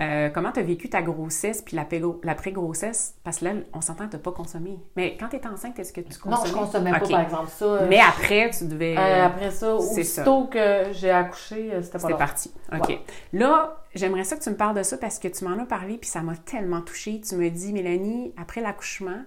Euh, 0.00 0.28
comment 0.28 0.50
tu 0.50 0.58
as 0.58 0.64
vécu 0.64 0.88
ta 0.88 1.02
grossesse 1.02 1.62
puis 1.62 1.76
l'après- 1.76 2.02
l'après-grossesse? 2.24 3.14
Parce 3.22 3.38
que 3.38 3.44
là, 3.44 3.52
on 3.72 3.80
s'entend 3.80 4.06
que 4.06 4.10
tu 4.10 4.16
n'as 4.16 4.22
pas 4.22 4.32
consommé. 4.32 4.78
Mais 4.96 5.16
quand 5.18 5.28
tu 5.28 5.36
étais 5.36 5.46
enceinte, 5.46 5.78
est-ce 5.78 5.92
que 5.92 6.00
tu 6.00 6.18
consommais? 6.18 6.36
Non, 6.36 6.44
je 6.44 6.52
consommais? 6.52 6.90
pas, 6.90 6.98
par 7.08 7.20
exemple. 7.20 7.50
Ça, 7.50 7.64
euh, 7.64 7.86
Mais 7.88 8.00
après, 8.00 8.50
tu 8.50 8.64
devais... 8.66 8.96
euh, 8.98 9.24
après 9.26 9.52
ça, 9.52 9.76
aussitôt 9.76 10.46
que 10.46 10.86
j'ai 10.92 11.10
accouché, 11.10 11.70
c'était 11.80 11.92
pas 11.92 11.98
C'était 12.00 12.14
parti. 12.18 12.52
OK. 12.72 12.88
Ouais. 12.88 13.00
Là, 13.32 13.84
j'aimerais 13.94 14.24
ça 14.24 14.36
que 14.36 14.42
tu 14.42 14.50
me 14.50 14.56
parles 14.56 14.76
de 14.76 14.82
ça 14.82 14.98
parce 14.98 15.20
que 15.20 15.28
tu 15.28 15.44
m'en 15.44 15.62
as 15.62 15.66
parlé 15.66 15.96
puis 15.96 16.08
ça 16.10 16.22
m'a 16.22 16.34
tellement 16.34 16.80
touchée. 16.80 17.20
Tu 17.20 17.36
me 17.36 17.48
dis, 17.48 17.72
Mélanie, 17.72 18.34
après 18.36 18.60
l'accouchement, 18.62 19.22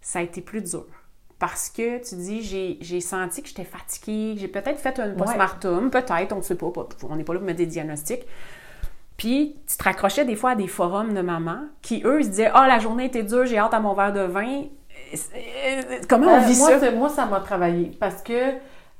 ça 0.00 0.18
a 0.18 0.22
été 0.22 0.40
plus 0.40 0.62
dur. 0.62 0.86
Parce 1.38 1.70
que 1.70 1.98
tu 2.06 2.16
dis, 2.16 2.42
j'ai, 2.80 3.00
senti 3.00 3.42
que 3.42 3.48
j'étais 3.48 3.64
fatiguée, 3.64 4.34
j'ai 4.36 4.48
peut-être 4.48 4.78
fait 4.80 4.98
un 4.98 5.14
postpartum, 5.14 5.90
peut-être, 5.90 6.32
on 6.32 6.38
ne 6.38 6.42
sait 6.42 6.56
pas, 6.56 6.70
pas- 6.70 6.88
on 7.08 7.16
n'est 7.16 7.24
pas 7.24 7.32
là 7.32 7.38
pour 7.38 7.46
mettre 7.46 7.58
des 7.58 7.66
diagnostics. 7.66 8.26
Puis, 9.20 9.58
tu 9.68 9.76
te 9.76 9.84
raccrochais 9.84 10.24
des 10.24 10.34
fois 10.34 10.52
à 10.52 10.54
des 10.54 10.66
forums 10.66 11.12
de 11.12 11.20
mamans 11.20 11.64
qui, 11.82 12.00
eux, 12.06 12.22
se 12.22 12.28
disaient 12.28 12.50
Ah, 12.54 12.66
la 12.66 12.78
journée 12.78 13.04
était 13.04 13.22
dure, 13.22 13.44
j'ai 13.44 13.58
hâte 13.58 13.74
à 13.74 13.78
mon 13.80 13.92
verre 13.92 14.14
de 14.14 14.20
vin. 14.22 14.62
Euh, 15.14 15.82
Comment 16.08 16.32
on 16.32 16.36
Euh, 16.36 16.46
vit 16.46 16.56
moi, 16.56 16.78
ça? 16.78 16.90
Moi, 16.90 17.08
ça 17.10 17.26
m'a 17.26 17.40
travaillé 17.40 17.90
parce 18.00 18.22
que, 18.22 18.52
tu 18.52 18.58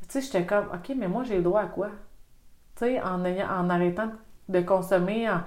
sais, 0.08 0.20
j'étais 0.20 0.44
comme, 0.44 0.66
OK, 0.74 0.94
mais 0.94 1.08
moi, 1.08 1.24
j'ai 1.24 1.36
le 1.38 1.42
droit 1.42 1.62
à 1.62 1.66
quoi? 1.68 1.88
Tu 2.76 2.84
sais, 2.84 3.00
en, 3.00 3.24
ayant- 3.24 3.48
en 3.48 3.70
arrêtant 3.70 4.10
de 4.50 4.60
consommer. 4.60 5.30
en- 5.30 5.40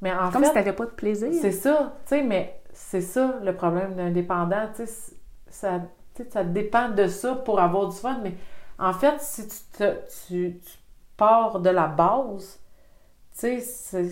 Mais 0.00 0.12
en 0.14 0.30
Comme 0.30 0.44
si 0.44 0.48
fait, 0.48 0.52
tu 0.52 0.58
n'avais 0.60 0.72
pas 0.72 0.86
de 0.86 0.90
plaisir. 0.92 1.28
c'est 1.38 1.52
ça, 1.52 1.96
tu 2.06 2.08
sais, 2.16 2.22
mais 2.22 2.58
c'est 2.72 3.02
ça 3.02 3.34
le 3.44 3.54
problème 3.54 3.96
d'un 3.96 4.10
dépendant, 4.10 4.66
tu 4.74 4.86
sais, 4.86 5.12
ça, 5.50 5.80
dépend 6.44 6.88
de 6.88 7.06
ça 7.06 7.34
pour 7.34 7.60
avoir 7.60 7.88
du 7.88 7.96
fun, 7.96 8.18
mais 8.22 8.32
en 8.78 8.94
fait, 8.94 9.20
si 9.20 9.46
tu, 9.46 9.56
te- 9.78 9.98
tu, 10.26 10.58
tu 10.64 10.78
pars 11.18 11.60
de 11.60 11.68
la 11.70 11.86
base, 11.86 12.58
tu 13.40 13.60
sais, 13.60 14.10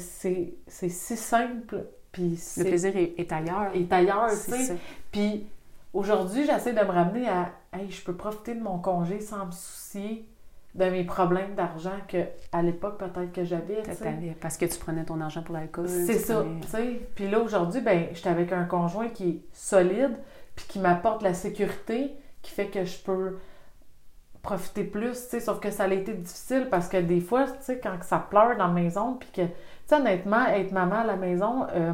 c'est- 0.68 0.88
si 0.88 1.16
simple, 1.16 1.84
puis 2.12 2.40
Le 2.56 2.64
plaisir 2.64 2.96
est, 2.96 3.14
est 3.18 3.32
ailleurs. 3.32 3.70
est 3.74 3.92
ailleurs, 3.92 4.30
tu 4.30 4.36
sais. 4.36 4.76
Puis 5.12 5.46
aujourd'hui, 5.92 6.44
j'essaie 6.46 6.72
de 6.72 6.80
me 6.80 6.90
ramener 6.90 7.28
à 7.28 7.52
Hey, 7.72 7.90
je 7.90 8.02
peux 8.02 8.14
profiter 8.14 8.54
de 8.54 8.62
mon 8.62 8.78
congé 8.78 9.20
sans 9.20 9.44
me 9.44 9.50
soucier 9.52 10.26
de 10.74 10.84
mes 10.86 11.04
problèmes 11.04 11.54
d'argent 11.54 11.92
que 12.08 12.16
à 12.52 12.62
l'époque 12.62 12.96
peut-être 12.98 13.30
que 13.32 13.44
j'avais. 13.44 13.82
Parce 14.40 14.56
que 14.56 14.64
tu 14.64 14.78
prenais 14.78 15.04
ton 15.04 15.20
argent 15.20 15.42
pour 15.42 15.54
l'alcool. 15.54 15.86
C'est 15.88 16.14
ça, 16.18 16.36
prenais- 16.36 16.60
tu 16.62 16.68
sais. 16.68 17.00
Puis 17.14 17.28
là, 17.30 17.40
aujourd'hui, 17.40 17.82
ben, 17.82 18.06
j'étais 18.14 18.30
avec 18.30 18.52
un 18.52 18.64
conjoint 18.64 19.08
qui 19.08 19.28
est 19.28 19.40
solide, 19.52 20.16
puis 20.56 20.64
qui 20.66 20.78
m'apporte 20.78 21.22
la 21.22 21.34
sécurité, 21.34 22.12
qui 22.40 22.52
fait 22.52 22.68
que 22.68 22.84
je 22.86 22.98
peux 23.02 23.36
profiter 24.42 24.84
plus, 24.84 25.12
tu 25.12 25.30
sais. 25.30 25.40
Sauf 25.40 25.60
que 25.60 25.70
ça 25.70 25.84
a 25.84 25.88
été 25.88 26.14
difficile 26.14 26.68
parce 26.70 26.88
que 26.88 26.96
des 26.96 27.20
fois, 27.20 27.44
tu 27.44 27.56
sais, 27.60 27.78
quand 27.78 27.96
ça 28.02 28.18
pleure 28.18 28.56
dans 28.56 28.68
la 28.68 28.72
maison, 28.72 29.14
puis 29.14 29.28
que, 29.32 29.42
tu 29.42 29.52
sais, 29.86 29.96
honnêtement, 29.96 30.46
être 30.46 30.72
maman 30.72 31.00
à 31.00 31.04
la 31.04 31.16
maison, 31.16 31.66
euh, 31.74 31.92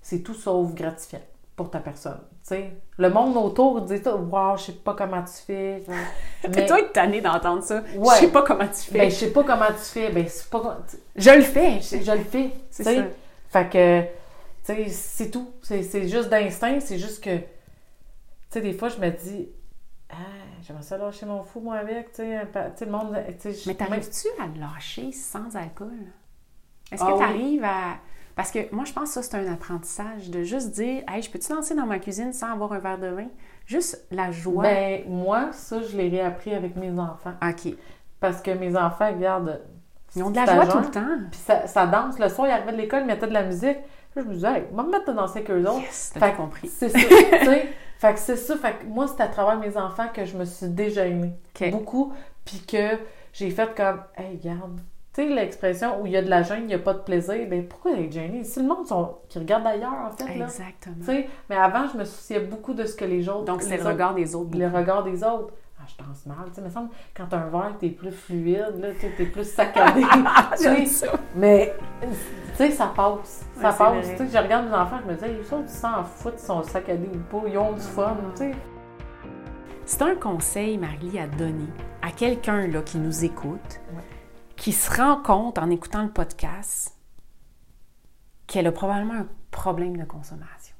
c'est 0.00 0.22
tout 0.22 0.34
sauf 0.34 0.74
gratifiant 0.74 1.22
pour 1.54 1.70
ta 1.70 1.78
personne, 1.78 2.18
tu 2.42 2.54
sais. 2.54 2.72
Le 2.98 3.10
monde 3.10 3.36
autour 3.36 3.82
dit 3.82 4.00
wow, 4.04 4.56
je 4.56 4.62
sais 4.62 4.72
pas 4.72 4.94
comment 4.94 5.22
tu 5.22 5.42
fais. 5.46 5.84
Mais 6.54 6.66
toi, 6.66 6.80
être 6.80 6.92
tannée 6.92 7.20
d'entendre 7.20 7.62
ça. 7.62 7.82
Ouais. 7.96 8.14
Je 8.16 8.20
sais 8.20 8.32
pas 8.32 8.42
comment 8.42 8.66
tu 8.66 8.90
fais. 8.90 8.98
ben, 8.98 9.10
je 9.10 9.14
sais 9.14 9.32
pas 9.32 9.44
comment 9.44 9.68
tu 9.68 9.84
fais, 9.84 10.10
ben, 10.10 10.26
c'est 10.28 10.50
pas. 10.50 10.78
je 11.14 11.30
le 11.30 11.42
fais. 11.42 11.80
Je, 11.80 12.02
je 12.02 12.12
le 12.12 12.24
fais. 12.24 12.50
C'est 12.70 12.84
ça. 12.84 12.90
Fait 13.48 13.68
que, 13.68 14.02
tu 14.02 14.08
sais, 14.64 14.88
c'est 14.88 15.30
tout. 15.30 15.50
C'est 15.62 15.82
c'est 15.82 16.08
juste 16.08 16.30
d'instinct, 16.30 16.80
c'est 16.80 16.98
juste 16.98 17.22
que, 17.22 17.36
tu 17.36 17.44
sais, 18.48 18.60
des 18.62 18.72
fois, 18.72 18.88
je 18.88 18.98
me 18.98 19.10
dis, 19.10 19.50
ah, 20.12 20.16
j'aimerais 20.62 20.82
ça 20.82 20.98
lâcher 20.98 21.26
mon 21.26 21.42
fou, 21.42 21.60
moi, 21.60 21.76
avec, 21.76 22.12
tu 22.12 22.22
sais, 22.22 22.46
le 22.84 22.90
monde, 22.90 23.16
tu 23.40 23.40
sais, 23.40 23.52
je- 23.52 23.68
Mais 23.68 23.74
t'arrives-tu 23.74 24.28
à 24.40 24.46
le 24.46 24.60
lâcher 24.60 25.10
sans 25.12 25.56
alcool? 25.56 25.90
Est-ce 26.90 27.02
Ah 27.02 27.06
que 27.06 27.12
oui. 27.12 27.18
t'arrives 27.18 27.64
à. 27.64 27.96
Parce 28.36 28.50
que 28.50 28.74
moi, 28.74 28.84
je 28.84 28.92
pense 28.92 29.08
que 29.14 29.14
ça, 29.14 29.22
c'est 29.22 29.36
un 29.36 29.52
apprentissage 29.52 30.30
de 30.30 30.42
juste 30.42 30.70
dire 30.70 31.02
Hey, 31.08 31.22
je 31.22 31.30
peux-tu 31.30 31.52
lancer 31.52 31.74
dans 31.74 31.86
ma 31.86 31.98
cuisine 31.98 32.32
sans 32.32 32.52
avoir 32.52 32.72
un 32.72 32.78
verre 32.78 32.98
de 32.98 33.08
vin? 33.08 33.26
Juste 33.66 34.06
la 34.10 34.30
joie. 34.30 34.62
Ben, 34.62 35.02
moi, 35.08 35.52
ça, 35.52 35.82
je 35.82 35.96
l'ai 35.96 36.08
réappris 36.08 36.54
avec 36.54 36.76
mes 36.76 36.90
enfants. 36.98 37.34
OK. 37.46 37.74
Parce 38.20 38.40
que 38.40 38.50
mes 38.52 38.76
enfants, 38.76 39.12
regardent. 39.12 39.60
Ils 40.16 40.22
ont 40.22 40.30
de 40.30 40.36
la 40.36 40.44
joie 40.46 40.66
tout 40.66 40.78
le 40.78 40.90
temps. 40.90 41.18
Puis 41.30 41.40
ça, 41.40 41.66
ça 41.66 41.86
danse. 41.86 42.18
Le 42.18 42.28
soir, 42.28 42.48
ils 42.48 42.52
arrivaient 42.52 42.72
de 42.72 42.76
l'école, 42.76 43.00
ils 43.02 43.06
mettaient 43.06 43.26
de 43.26 43.32
la 43.32 43.42
musique. 43.44 43.78
Je 44.14 44.20
me 44.20 44.34
disais, 44.34 44.48
hey, 44.58 44.64
va 44.72 44.82
me 44.82 44.90
mettre 44.90 45.08
à 45.10 45.12
danser 45.14 45.38
avec 45.38 45.50
eux 45.50 45.62
autres. 45.66 45.80
Yes, 45.80 46.12
t'as 46.14 46.30
que 46.32 46.36
compris. 46.36 46.68
C'est 46.68 46.90
ça, 46.90 46.98
tu 46.98 47.06
sais. 47.46 47.68
Fait 48.02 48.14
que 48.14 48.18
c'est 48.18 48.34
ça. 48.34 48.56
Fait 48.56 48.80
que 48.80 48.86
moi, 48.86 49.06
c'est 49.06 49.22
à 49.22 49.28
travers 49.28 49.56
mes 49.60 49.76
enfants 49.76 50.08
que 50.12 50.24
je 50.24 50.36
me 50.36 50.44
suis 50.44 50.66
déjà 50.66 51.06
aimée. 51.06 51.34
OK. 51.54 51.70
Beaucoup. 51.70 52.12
Puis 52.44 52.58
que 52.66 52.98
j'ai 53.32 53.48
fait 53.50 53.72
comme, 53.76 54.00
hey, 54.16 54.40
regarde. 54.42 54.80
Tu 55.14 55.22
sais, 55.22 55.28
l'expression 55.28 56.02
où 56.02 56.06
il 56.06 56.12
y 56.12 56.16
a 56.16 56.22
de 56.22 56.28
la 56.28 56.42
gêne, 56.42 56.62
il 56.62 56.66
n'y 56.66 56.74
a 56.74 56.80
pas 56.80 56.94
de 56.94 56.98
plaisir. 56.98 57.36
Ben, 57.48 57.64
pourquoi 57.64 57.92
être 57.92 58.10
gêné? 58.10 58.42
Si 58.42 58.60
le 58.60 58.66
monde 58.66 58.88
sont, 58.88 59.18
qui 59.28 59.38
regarde 59.38 59.64
ailleurs, 59.64 59.92
en 59.92 60.10
fait, 60.10 60.36
là. 60.36 60.46
Exactement. 60.46 60.96
Tu 60.98 61.04
sais, 61.04 61.28
mais 61.48 61.54
avant, 61.54 61.86
je 61.86 61.96
me 61.96 62.04
souciais 62.04 62.40
beaucoup 62.40 62.74
de 62.74 62.86
ce 62.86 62.96
que 62.96 63.04
les 63.04 63.28
autres. 63.28 63.44
Donc, 63.44 63.62
c'est 63.62 63.76
les 63.76 63.84
le 63.84 63.88
regard 63.90 64.14
des 64.16 64.34
autres. 64.34 64.58
le 64.58 64.66
regard 64.66 65.04
des 65.04 65.22
autres. 65.22 65.54
Ah, 65.78 65.84
je 65.86 66.04
danse 66.04 66.26
mal. 66.26 66.48
Tu 66.48 66.54
sais, 66.56 66.60
me 66.60 66.70
semble, 66.70 66.88
quand 67.16 67.26
t'as 67.30 67.36
un 67.36 67.50
verre, 67.50 67.76
t'es 67.78 67.90
plus 67.90 68.10
fluide, 68.10 68.80
là, 68.80 68.88
t'es 69.00 69.26
plus 69.26 69.48
saccadé. 69.48 70.02
Mais, 71.36 71.72
sais, 72.66 72.70
ça 72.72 72.86
passe. 72.94 73.44
Ça 73.56 73.68
Ouais, 73.68 73.70
c'est 73.72 73.78
passe. 73.78 74.10
Tu 74.10 74.16
sais, 74.16 74.28
je 74.28 74.38
regarde 74.42 74.66
mes 74.68 74.74
enfants, 74.74 74.98
je 75.06 75.10
me 75.12 75.16
dis, 75.16 75.24
les 75.24 75.52
autres, 75.52 75.64
ils 75.64 75.68
s'en 75.68 76.04
foutent, 76.04 76.34
ils 76.38 76.44
sont 76.46 76.62
saccadés 76.62 77.08
ou 77.14 77.18
pas, 77.18 77.46
ils 77.48 77.58
ont 77.58 77.72
du 77.72 77.80
fun, 77.80 78.16
tu 78.36 78.38
sais. 78.38 78.52
C'est 79.84 80.02
un 80.02 80.14
conseil, 80.14 80.78
Marie, 80.78 81.18
à 81.18 81.26
donner 81.26 81.68
à 82.02 82.10
quelqu'un 82.12 82.66
là, 82.68 82.82
qui 82.82 82.98
nous 82.98 83.24
écoute, 83.24 83.80
Ouais. 83.94 84.02
qui 84.56 84.72
se 84.72 84.90
rend 85.00 85.16
compte 85.22 85.58
en 85.58 85.70
écoutant 85.70 86.02
le 86.02 86.10
podcast 86.10 86.96
qu'elle 88.46 88.66
a 88.66 88.72
probablement 88.72 89.14
un 89.14 89.26
problème 89.50 89.96
de 89.96 90.04
consommation. 90.04 90.74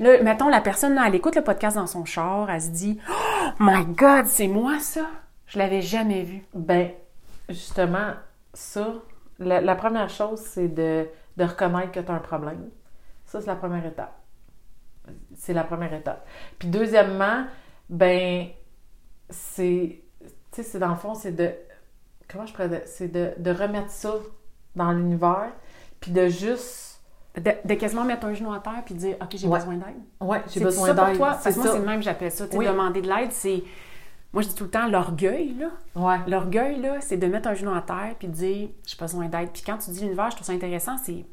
Là, 0.00 0.22
mettons, 0.22 0.48
la 0.48 0.60
personne, 0.60 0.94
là, 0.94 1.04
elle 1.08 1.14
écoute 1.16 1.34
le 1.34 1.42
podcast 1.42 1.76
dans 1.76 1.86
son 1.88 2.04
char, 2.04 2.48
elle 2.50 2.62
se 2.62 2.68
dit 2.68 3.00
Oh 3.10 3.48
my 3.58 3.84
God, 3.84 4.26
c'est 4.26 4.46
moi 4.48 4.78
ça! 4.78 5.06
Je 5.46 5.58
l'avais 5.58 5.80
jamais 5.80 6.22
vu. 6.22 6.44
Ben, 6.54 6.90
justement, 7.48 8.12
ça, 8.54 8.92
la, 9.38 9.60
la 9.60 9.74
première 9.76 10.08
chose, 10.10 10.40
c'est 10.40 10.68
de, 10.68 11.06
de 11.36 11.44
reconnaître 11.44 11.92
que 11.92 12.00
tu 12.00 12.10
as 12.10 12.14
un 12.14 12.18
problème. 12.20 12.70
Ça, 13.26 13.40
c'est 13.40 13.46
la 13.46 13.56
première 13.56 13.84
étape. 13.86 14.14
C'est 15.36 15.54
la 15.54 15.64
première 15.64 15.92
étape. 15.94 16.26
Puis 16.58 16.68
deuxièmement, 16.68 17.44
ben, 17.88 18.46
c'est, 19.30 20.00
tu 20.20 20.28
sais, 20.52 20.62
c'est 20.62 20.78
dans 20.78 20.88
le 20.90 20.96
fond, 20.96 21.14
c'est 21.14 21.32
de, 21.32 21.50
comment 22.30 22.46
je 22.46 22.52
pourrais 22.52 22.68
dire, 22.68 22.82
c'est 22.86 23.08
de, 23.08 23.32
de 23.38 23.50
remettre 23.50 23.90
ça 23.90 24.14
dans 24.76 24.92
l'univers, 24.92 25.50
puis 26.00 26.12
de 26.12 26.28
juste, 26.28 27.00
De, 27.36 27.52
de 27.64 27.74
quasiment 27.74 28.04
mettre 28.04 28.26
un 28.26 28.34
genou 28.34 28.52
à 28.52 28.58
terre 28.60 28.82
puis 28.84 28.94
dire 28.94 29.16
OK, 29.20 29.28
j'ai 29.36 29.46
Ouais. 29.46 29.58
besoin 29.58 29.74
d'aide. 29.76 30.02
ouais, 30.20 30.42
j'ai 30.48 30.58
C'est 30.58 30.64
besoin 30.64 30.88
ça 30.88 30.94
pour 30.94 31.06
d'aide. 31.06 31.16
toi? 31.16 31.34
C'est 31.34 31.44
Parce 31.44 31.56
que 31.56 31.60
moi, 31.60 31.72
c'est 31.72 31.78
le 31.78 31.84
même 31.86 31.98
que 32.00 32.04
j'appelle 32.04 32.32
ça. 32.32 32.44
Oui. 32.52 32.66
Demander 32.66 33.00
de 33.02 33.08
l'aide, 33.08 33.32
c'est. 33.32 33.62
Moi, 34.32 34.42
je 34.42 34.48
dis 34.48 34.54
tout 34.54 34.64
le 34.64 34.70
temps 34.70 34.86
l'orgueil, 34.86 35.54
là. 35.54 35.68
Ouais. 35.96 36.18
L'orgueil, 36.26 36.80
là, 36.80 37.00
c'est 37.00 37.16
de 37.16 37.26
mettre 37.26 37.48
un 37.48 37.54
genou 37.54 37.72
à 37.74 37.80
terre 37.80 38.14
puis 38.18 38.28
de 38.28 38.32
dire 38.34 38.68
j'ai 38.86 38.96
besoin 38.98 39.26
d'aide. 39.26 39.50
Puis 39.52 39.62
quand 39.64 39.78
tu 39.78 39.90
dis 39.90 40.00
l'univers, 40.00 40.30
je 40.30 40.36
trouve 40.36 40.46
ça 40.46 40.52
intéressant, 40.52 40.96
c'est. 40.98 41.24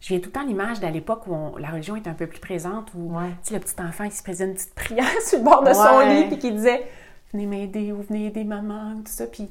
Je 0.00 0.08
viens 0.08 0.18
tout 0.18 0.26
le 0.26 0.32
temps 0.32 0.40
à 0.40 0.44
l'image 0.44 0.80
d'à 0.80 0.90
l'époque 0.90 1.26
où 1.26 1.34
on- 1.34 1.56
la 1.56 1.68
religion 1.68 1.96
était 1.96 2.10
un 2.10 2.14
peu 2.14 2.26
plus 2.26 2.40
présente, 2.40 2.92
où 2.94 3.16
Ouais. 3.16 3.28
tu 3.42 3.48
sais, 3.48 3.54
le 3.54 3.60
petit 3.60 3.74
enfant 3.80 4.08
qui 4.08 4.16
se 4.16 4.22
faisait 4.22 4.44
une 4.46 4.54
petite 4.54 4.74
prière 4.74 5.06
sur 5.26 5.38
le 5.38 5.44
bord 5.44 5.62
de 5.62 5.72
son 5.72 6.00
lit 6.00 6.24
puis 6.28 6.38
qui 6.38 6.52
disait 6.52 6.86
Venez 7.32 7.46
m'aider 7.46 7.90
ou 7.92 8.02
venez 8.02 8.26
aider 8.26 8.44
maman, 8.44 8.92
ou 8.96 9.02
tout 9.02 9.10
ça. 9.12 9.26
Puis 9.26 9.48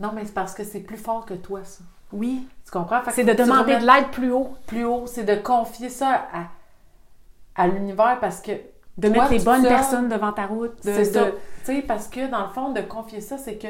Non, 0.00 0.12
mais 0.14 0.24
c'est 0.24 0.34
parce 0.34 0.54
que 0.54 0.62
c'est 0.64 0.80
plus 0.80 0.96
fort 0.96 1.24
que 1.26 1.34
toi, 1.34 1.60
ça. 1.64 1.82
oui, 2.12 2.46
Tu 2.64 2.70
comprends? 2.70 3.00
C'est 3.12 3.24
de 3.24 3.32
demander 3.32 3.76
de 3.78 3.84
l'aide 3.86 4.10
plus 4.12 4.30
haut, 4.32 4.54
plus 4.66 4.84
haut, 4.84 5.06
c'est 5.06 5.24
de 5.24 5.34
confier 5.36 5.88
ça 5.88 6.26
à, 6.32 7.62
à 7.62 7.66
l'univers 7.68 8.18
parce 8.20 8.40
que 8.40 8.52
de 8.98 9.08
Toi, 9.08 9.18
mettre 9.22 9.32
les 9.32 9.38
bonnes 9.44 9.62
personnes 9.66 10.08
devant 10.08 10.32
ta 10.32 10.46
route. 10.46 10.74
c'est 10.80 11.04
ça. 11.04 11.26
Tu 11.64 11.74
sais, 11.76 11.82
parce 11.82 12.08
que 12.08 12.30
dans 12.30 12.42
le 12.46 12.48
fond, 12.52 12.72
de 12.72 12.80
confier 12.80 13.20
ça, 13.20 13.36
c'est 13.38 13.56
que 13.56 13.68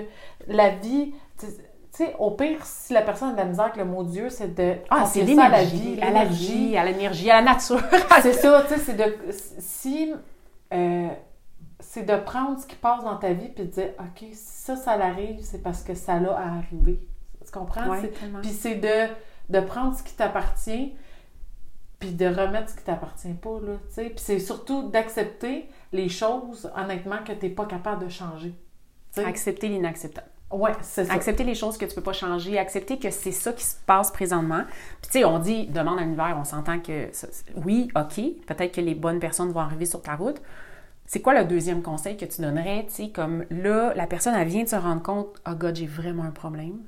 la 0.48 0.70
vie, 0.70 1.14
tu 1.38 1.46
sais, 1.90 2.14
au 2.18 2.30
pire, 2.32 2.64
si 2.64 2.92
la 2.92 3.02
personne 3.02 3.30
a 3.30 3.32
de 3.32 3.38
la 3.38 3.44
misère 3.46 3.64
avec 3.64 3.76
le 3.76 3.84
mot 3.86 4.04
Dieu, 4.04 4.28
c'est 4.30 4.54
de 4.54 4.74
Ah, 4.90 5.06
c'est 5.06 5.26
ça 5.26 5.44
à 5.44 5.48
la 5.48 5.62
l'énergie, 5.62 5.94
vie. 5.94 6.00
à 6.02 6.10
la 6.10 6.24
vie, 6.26 6.76
à 6.76 6.84
l'énergie, 6.84 7.30
à 7.30 7.36
la 7.36 7.52
nature. 7.52 7.80
c'est 8.22 8.32
ça, 8.34 8.64
tu 8.68 8.74
sais, 8.74 8.80
c'est 8.80 8.94
de. 8.94 9.16
Si. 9.58 10.12
euh, 10.72 11.08
c'est 11.80 12.04
de 12.04 12.16
prendre 12.16 12.58
ce 12.58 12.66
qui 12.66 12.76
passe 12.76 13.04
dans 13.04 13.16
ta 13.16 13.32
vie 13.32 13.48
puis 13.48 13.64
de 13.64 13.70
dire, 13.70 13.90
OK, 14.00 14.18
si 14.20 14.34
ça, 14.34 14.76
ça 14.76 14.96
l'arrive, 14.96 15.38
c'est 15.42 15.62
parce 15.62 15.82
que 15.82 15.94
ça 15.94 16.18
l'a 16.18 16.32
à 16.32 16.56
arriver. 16.58 17.00
Tu 17.44 17.50
comprends? 17.52 17.82
Puis 18.42 18.50
c'est 18.50 18.76
de, 18.76 19.08
de 19.50 19.60
prendre 19.60 19.96
ce 19.96 20.02
qui 20.02 20.14
t'appartient 20.14 20.94
puis 22.06 22.14
de 22.14 22.26
remettre 22.26 22.70
ce 22.70 22.76
qui 22.76 22.84
t'appartient 22.84 23.32
pas, 23.34 23.58
là, 23.62 23.74
tu 23.88 23.94
sais. 23.94 24.04
Puis 24.04 24.18
c'est 24.18 24.38
surtout 24.38 24.90
d'accepter 24.90 25.68
les 25.92 26.08
choses, 26.08 26.70
honnêtement, 26.76 27.18
que 27.26 27.32
t'es 27.32 27.48
pas 27.48 27.66
capable 27.66 28.04
de 28.04 28.08
changer. 28.10 28.54
Accepter 29.16 29.68
l'inacceptable. 29.68 30.28
Ouais, 30.52 30.72
c'est 30.82 31.06
ça. 31.06 31.12
Accepter 31.12 31.42
les 31.42 31.54
choses 31.56 31.76
que 31.76 31.86
tu 31.86 31.94
peux 31.94 32.02
pas 32.02 32.12
changer, 32.12 32.58
accepter 32.58 32.98
que 32.98 33.10
c'est 33.10 33.32
ça 33.32 33.52
qui 33.52 33.64
se 33.64 33.76
passe 33.86 34.12
présentement. 34.12 34.62
Puis 35.02 35.10
tu 35.10 35.18
sais, 35.18 35.24
on 35.24 35.38
dit 35.40 35.66
demande 35.66 35.98
à 35.98 36.02
l'univers, 36.02 36.36
on 36.38 36.44
s'entend 36.44 36.78
que 36.78 37.08
ça- 37.12 37.26
oui, 37.64 37.88
OK, 37.96 38.20
peut-être 38.46 38.72
que 38.72 38.80
les 38.80 38.94
bonnes 38.94 39.18
personnes 39.18 39.50
vont 39.50 39.60
arriver 39.60 39.86
sur 39.86 40.02
ta 40.02 40.14
route. 40.14 40.40
C'est 41.06 41.20
quoi 41.20 41.34
le 41.34 41.44
deuxième 41.46 41.82
conseil 41.82 42.16
que 42.16 42.24
tu 42.26 42.42
donnerais, 42.42 42.84
tu 42.88 42.94
sais, 42.94 43.08
comme 43.10 43.44
là, 43.50 43.92
la 43.94 44.06
personne, 44.06 44.34
elle 44.34 44.46
vient 44.48 44.62
de 44.64 44.68
se 44.68 44.76
rendre 44.76 45.02
compte, 45.02 45.40
oh 45.48 45.54
God, 45.54 45.74
j'ai 45.74 45.86
vraiment 45.86 46.24
un 46.24 46.30
problème. 46.30 46.78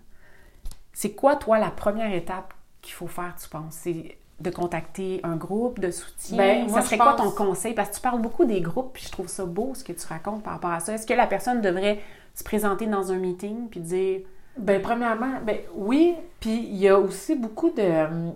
C'est 0.93 1.13
quoi, 1.13 1.37
toi, 1.37 1.59
la 1.59 1.71
première 1.71 2.13
étape 2.13 2.53
qu'il 2.83 2.95
faut 2.95 3.07
faire, 3.09 3.35
tu 3.41 3.49
penses? 3.49 3.75
C'est 3.75 4.19
de 4.41 4.51
contacter 4.51 5.21
un 5.25 5.37
groupe 5.37 5.81
de 5.81 5.91
soutien? 5.91 6.37
Ben, 6.39 6.69
moi, 6.69 6.81
ça 6.81 6.87
serait 6.87 6.99
quoi 6.99 7.15
pense- 7.17 7.35
ton 7.37 7.45
conseil? 7.45 7.75
Parce 7.75 7.91
que 7.91 7.95
tu 7.97 8.01
parles 8.01 8.23
beaucoup 8.23 8.45
des 8.45 8.61
groupes, 8.61 8.93
puis 8.93 9.05
je 9.05 9.11
trouve 9.11 9.29
ça 9.29 9.45
beau 9.45 9.73
ce 9.75 9.83
que 9.85 9.93
tu 9.93 10.07
racontes 10.07 10.43
par 10.43 10.53
rapport 10.55 10.71
à 10.71 10.81
ça. 10.81 10.95
Est-ce 10.95 11.07
que 11.07 11.15
la 11.15 11.27
personne 11.27 11.61
devrait 11.61 12.01
se 12.35 12.45
présenter 12.45 12.87
dans 12.87 13.11
un 13.11 13.17
meeting 13.19 13.69
puis 13.69 13.81
dire 13.81 14.21
Ben, 14.57 14.81
premièrement, 14.81 15.41
ben 15.45 15.59
oui, 15.75 16.15
puis 16.41 16.57
il 16.57 16.77
y 16.77 16.89
a 16.89 16.99
aussi 16.99 17.35
beaucoup 17.35 17.71
de. 17.71 18.31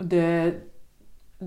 de. 0.00 0.54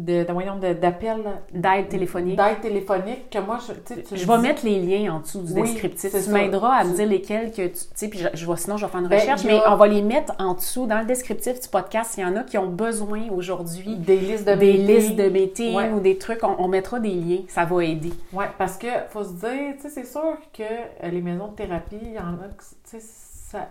De, 0.04 0.24
de, 0.24 0.74
d'appels. 0.74 1.24
d'aide 1.54 1.90
téléphonique? 1.90 2.38
D'aide 2.38 2.62
téléphonique 2.62 3.30
que 3.30 3.40
moi, 3.40 3.58
je. 3.66 3.74
tu 3.74 4.02
Je 4.16 4.26
vais 4.26 4.36
dis. 4.38 4.42
mettre 4.42 4.66
les 4.66 4.80
liens 4.80 5.14
en 5.16 5.20
dessous 5.20 5.42
du 5.42 5.54
Oui, 5.54 5.62
descriptif. 5.64 6.12
Tu 6.12 6.20
ça. 6.20 6.32
m'aideras 6.32 6.76
à 6.76 6.84
me 6.84 6.96
dire 6.96 7.08
lesquels 7.08 7.52
que 7.52 7.68
tu 7.68 7.76
sais, 7.96 8.08
puis 8.10 8.20
je, 8.20 8.56
sinon 8.56 8.78
je 8.78 8.86
vais 8.86 8.92
faire 8.92 9.02
une 9.02 9.08
Ben, 9.08 9.20
recherche, 9.20 9.44
a- 9.46 9.48
mais 9.48 9.60
on 9.68 9.76
va 9.76 9.88
les 9.88 10.02
mettre 10.02 10.34
en 10.40 10.54
dessous 10.54 10.86
dans 10.88 11.00
le 11.00 11.06
descriptif 11.06 11.60
du 11.60 11.68
podcast. 11.68 12.12
S'il 12.14 12.24
y 12.24 12.26
en 12.28 12.36
a 12.36 12.44
qui 12.44 12.58
ont 12.58 12.68
besoin 12.70 13.30
aujourd'hui 13.32 13.96
Des 13.96 14.18
listes 14.18 14.48
de 14.48 14.54
des 14.56 14.74
meetings. 14.74 14.88
listes 14.88 15.16
de 15.16 15.30
meetings 15.30 15.76
Ouais. 15.76 15.90
ou 15.92 16.00
des 16.00 16.18
trucs, 16.18 16.44
on, 16.44 16.56
on 16.60 16.68
mettra 16.68 17.00
des 17.00 17.14
liens. 17.14 17.42
Ça 17.48 17.66
va 17.66 17.84
aider. 17.84 18.14
Ouais, 18.34 18.46
parce 18.58 18.78
que 18.78 18.88
faut 19.10 19.24
se 19.24 19.34
dire, 19.34 19.74
tu 19.76 19.82
sais, 19.84 19.90
c'est 19.90 20.06
sûr 20.06 20.38
que 20.54 20.64
euh, 20.64 21.10
les 21.10 21.22
maisons 21.22 21.48
de 21.48 21.56
thérapie, 21.56 21.98
il 22.02 22.14
y 22.14 22.20
en 22.20 22.34
a, 22.34 22.48
que, 22.56 22.64
tu 22.64 23.00
sais, 23.00 23.00
ça- 23.00 23.70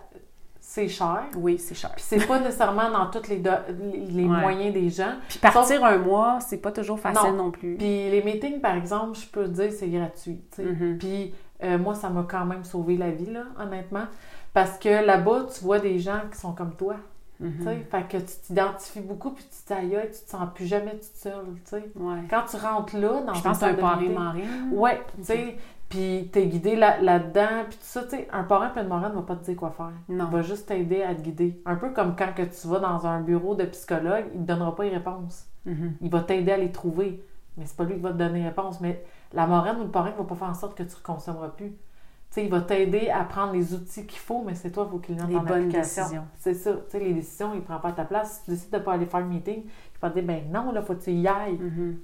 c'est 0.69 0.89
cher. 0.89 1.23
Oui, 1.37 1.57
c'est 1.59 1.73
cher. 1.75 1.91
Puis 1.95 2.03
c'est 2.05 2.27
pas 2.27 2.39
nécessairement 2.39 2.91
dans 2.91 3.09
tous 3.09 3.29
les, 3.29 3.37
do- 3.37 3.49
les 3.93 4.25
Ouais. 4.25 4.41
moyens 4.41 4.73
des 4.73 4.89
gens. 4.89 5.13
Puis 5.29 5.39
partir 5.39 5.83
un 5.85 5.97
mois, 5.97 6.39
c'est 6.41 6.57
pas 6.57 6.73
toujours 6.73 6.99
facile 6.99 7.35
non, 7.37 7.51
plus. 7.51 7.75
Puis 7.77 8.09
les 8.11 8.21
meetings, 8.21 8.59
par 8.59 8.75
exemple, 8.75 9.17
je 9.17 9.27
peux 9.27 9.45
te 9.45 9.49
dire, 9.61 9.71
c'est 9.71 9.87
gratuit. 9.87 10.41
Mhm. 10.59 10.97
Puis 10.99 11.33
euh, 11.63 11.77
moi, 11.77 11.95
ça 11.95 12.09
m'a 12.09 12.25
quand 12.29 12.43
même 12.45 12.65
sauvé 12.65 12.97
la 12.97 13.11
vie, 13.11 13.31
là, 13.31 13.43
honnêtement. 13.57 14.07
Parce 14.53 14.77
que 14.77 15.05
là-bas, 15.05 15.45
tu 15.55 15.63
vois 15.63 15.79
des 15.79 15.99
gens 15.99 16.19
qui 16.31 16.37
sont 16.37 16.51
comme 16.51 16.75
toi. 16.75 16.95
Mhm. 17.39 17.53
tu 17.59 17.63
sais. 17.63 17.87
Fait 17.89 18.07
que 18.09 18.17
tu 18.17 18.35
t'identifies 18.47 18.99
beaucoup, 19.01 19.29
puis 19.31 19.45
tu 19.67 19.73
aïe, 19.73 19.97
tu 20.05 20.25
te 20.25 20.29
sens 20.29 20.49
plus 20.53 20.65
jamais 20.65 20.91
toute 20.91 21.15
seule. 21.15 21.83
Ouais. 21.95 22.17
Quand 22.29 22.43
tu 22.49 22.57
rentres 22.57 22.97
là, 22.97 23.21
dans 23.21 23.33
Je 23.33 23.41
pense 23.41 23.59
que 23.59 23.65
un. 23.65 24.71
Ouais, 24.71 24.99
tu 25.19 25.23
sais, 25.23 25.57
puis 25.89 26.29
t'es 26.33 26.47
guidé 26.47 26.75
là- 26.75 26.99
là-dedans, 27.01 27.63
puis 27.69 27.77
tout 27.77 27.83
ça, 27.85 28.03
tu 28.03 28.09
sais, 28.09 28.27
un 28.31 28.43
parent 28.43 28.69
puis 28.73 28.81
une 28.81 28.89
marraine 28.89 29.13
va 29.13 29.21
pas 29.21 29.35
te 29.35 29.45
dire 29.45 29.55
quoi 29.55 29.71
faire. 29.71 29.91
Non. 30.09 30.25
Il 30.29 30.31
va 30.35 30.41
juste 30.41 30.67
t'aider 30.67 31.01
à 31.01 31.15
te 31.15 31.21
guider. 31.21 31.61
Un 31.65 31.75
peu 31.75 31.91
comme 31.91 32.15
quand 32.15 32.33
que 32.35 32.41
tu 32.43 32.67
vas 32.67 32.79
dans 32.79 33.07
un 33.07 33.21
bureau 33.21 33.55
de 33.55 33.63
psychologue, 33.65 34.25
il 34.33 34.41
te 34.41 34.45
donnera 34.47 34.75
pas 34.75 34.83
les 34.83 34.89
réponses. 34.89 35.45
Mhm. 35.65 35.93
Il 36.01 36.09
va 36.09 36.21
t'aider 36.21 36.51
à 36.51 36.57
les 36.57 36.71
trouver, 36.71 37.23
mais 37.57 37.65
c'est 37.65 37.77
pas 37.77 37.85
lui 37.85 37.95
qui 37.95 38.01
va 38.01 38.11
te 38.11 38.17
donner 38.17 38.39
les 38.39 38.45
réponses. 38.47 38.81
Mais 38.81 39.03
la 39.33 39.47
marraine 39.47 39.77
ou 39.77 39.83
le 39.83 39.91
parrain 39.91 40.11
va 40.17 40.23
pas 40.23 40.35
faire 40.35 40.49
en 40.49 40.53
sorte 40.53 40.77
que 40.77 40.83
tu 40.83 40.95
ne 40.95 41.03
consommeras 41.03 41.49
plus. 41.49 41.69
Tu 42.29 42.33
sais, 42.41 42.43
il 42.45 42.51
va 42.51 42.59
t'aider 42.59 43.09
à 43.09 43.23
prendre 43.23 43.53
les 43.53 43.73
outils 43.73 44.05
qu'il 44.05 44.19
faut, 44.19 44.43
mais 44.45 44.53
c'est 44.53 44.71
toi, 44.71 44.85
il 44.85 44.91
faut 44.91 44.99
qu'il 44.99 45.21
en 45.21 45.25
bonnes 45.27 45.37
application. 45.47 46.03
décisions. 46.03 46.23
C'est 46.35 46.53
ça. 46.53 46.73
Tu 46.73 46.79
sais, 46.89 46.99
les 46.99 47.13
décisions, 47.13 47.53
il 47.53 47.61
prend 47.61 47.79
pas 47.79 47.93
ta 47.93 48.03
place. 48.03 48.39
Si 48.39 48.43
tu 48.43 48.51
décides 48.51 48.73
de 48.73 48.79
pas 48.79 48.93
aller 48.93 49.05
faire 49.05 49.21
le 49.21 49.27
meeting, 49.27 49.63
va 50.01 50.09
te 50.09 50.15
dire, 50.19 50.23
ben 50.23 50.43
non, 50.51 50.71
là, 50.71 50.81
faut 50.81 50.93
que 50.95 51.03
tu 51.03 51.11
y 51.11 51.27
ailles. 51.27 51.57
Mhm. 51.57 51.97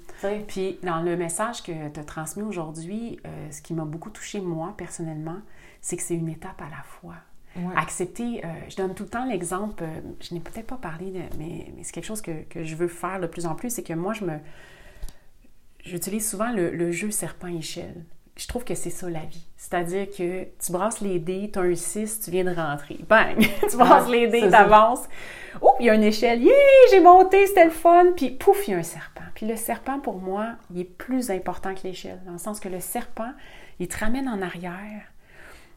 Puis 0.47 0.79
dans 0.83 1.01
le 1.01 1.15
message 1.15 1.61
que 1.63 1.89
tu 1.89 1.99
as 1.99 2.03
transmis 2.03 2.43
aujourd'hui, 2.43 3.19
euh, 3.25 3.51
ce 3.51 3.61
qui 3.61 3.73
m'a 3.73 3.85
beaucoup 3.85 4.09
touché 4.09 4.39
moi 4.41 4.73
personnellement, 4.77 5.37
c'est 5.81 5.97
que 5.97 6.03
c'est 6.03 6.15
une 6.15 6.29
étape 6.29 6.61
à 6.61 6.69
la 6.69 6.81
fois. 6.83 7.15
Ouais. 7.55 7.73
Accepter, 7.75 8.43
euh, 8.43 8.47
je 8.67 8.75
donne 8.77 8.95
tout 8.95 9.03
le 9.03 9.09
temps 9.09 9.25
l'exemple, 9.25 9.83
euh, 9.83 9.99
je 10.21 10.33
n'ai 10.33 10.39
peut-être 10.39 10.65
pas 10.65 10.77
parlé, 10.77 11.11
de- 11.11 11.19
mais, 11.37 11.71
mais 11.77 11.83
c'est 11.83 11.91
quelque 11.91 12.05
chose 12.07 12.21
que, 12.21 12.43
que 12.49 12.63
je 12.63 12.75
veux 12.75 12.87
faire 12.87 13.19
de 13.19 13.27
plus 13.27 13.45
en 13.45 13.53
plus, 13.53 13.69
c'est 13.69 13.83
que 13.83 13.93
moi, 13.93 14.13
je 14.13 14.25
me. 14.25 14.37
J'utilise 15.85 16.27
souvent 16.29 16.51
le, 16.51 16.71
le 16.71 16.91
jeu 16.91 17.11
serpent-échelle. 17.11 18.05
Je 18.35 18.47
trouve 18.47 18.63
que 18.63 18.73
c'est 18.73 18.89
ça 18.89 19.09
la 19.09 19.19
vie. 19.19 19.45
C'est-à-dire 19.57 20.07
que 20.09 20.43
tu 20.43 20.71
brasses 20.71 21.01
les 21.01 21.19
dés, 21.19 21.51
tu 21.53 21.59
as 21.59 21.61
un 21.61 21.75
6, 21.75 22.21
tu 22.21 22.31
viens 22.31 22.43
de 22.43 22.53
rentrer. 22.53 22.99
Bang! 23.07 23.37
tu 23.69 23.77
brasses 23.77 24.09
Ouais, 24.09 24.21
les 24.21 24.27
dés, 24.27 24.49
tu 24.49 24.55
avances. 24.55 25.07
Oh, 25.61 25.75
il 25.79 25.85
y 25.85 25.89
a 25.89 25.93
une 25.93 26.03
échelle. 26.03 26.41
Yeah! 26.41 26.53
J'ai 26.89 26.99
monté, 26.99 27.45
c'était 27.45 27.65
le 27.65 27.71
fun. 27.71 28.07
Puis 28.15 28.31
pouf, 28.31 28.67
il 28.67 28.71
y 28.71 28.73
a 28.73 28.77
un 28.77 28.83
serpent. 28.83 29.21
Puis 29.35 29.45
le 29.45 29.55
serpent, 29.55 29.99
pour 29.99 30.19
moi, 30.19 30.53
il 30.71 30.81
est 30.81 30.83
plus 30.83 31.29
important 31.29 31.75
que 31.75 31.83
l'échelle. 31.83 32.21
Dans 32.25 32.31
le 32.31 32.39
sens 32.39 32.59
que 32.59 32.69
le 32.69 32.79
serpent, 32.79 33.31
il 33.79 33.87
te 33.87 33.97
ramène 33.97 34.27
en 34.27 34.41
arrière 34.41 35.03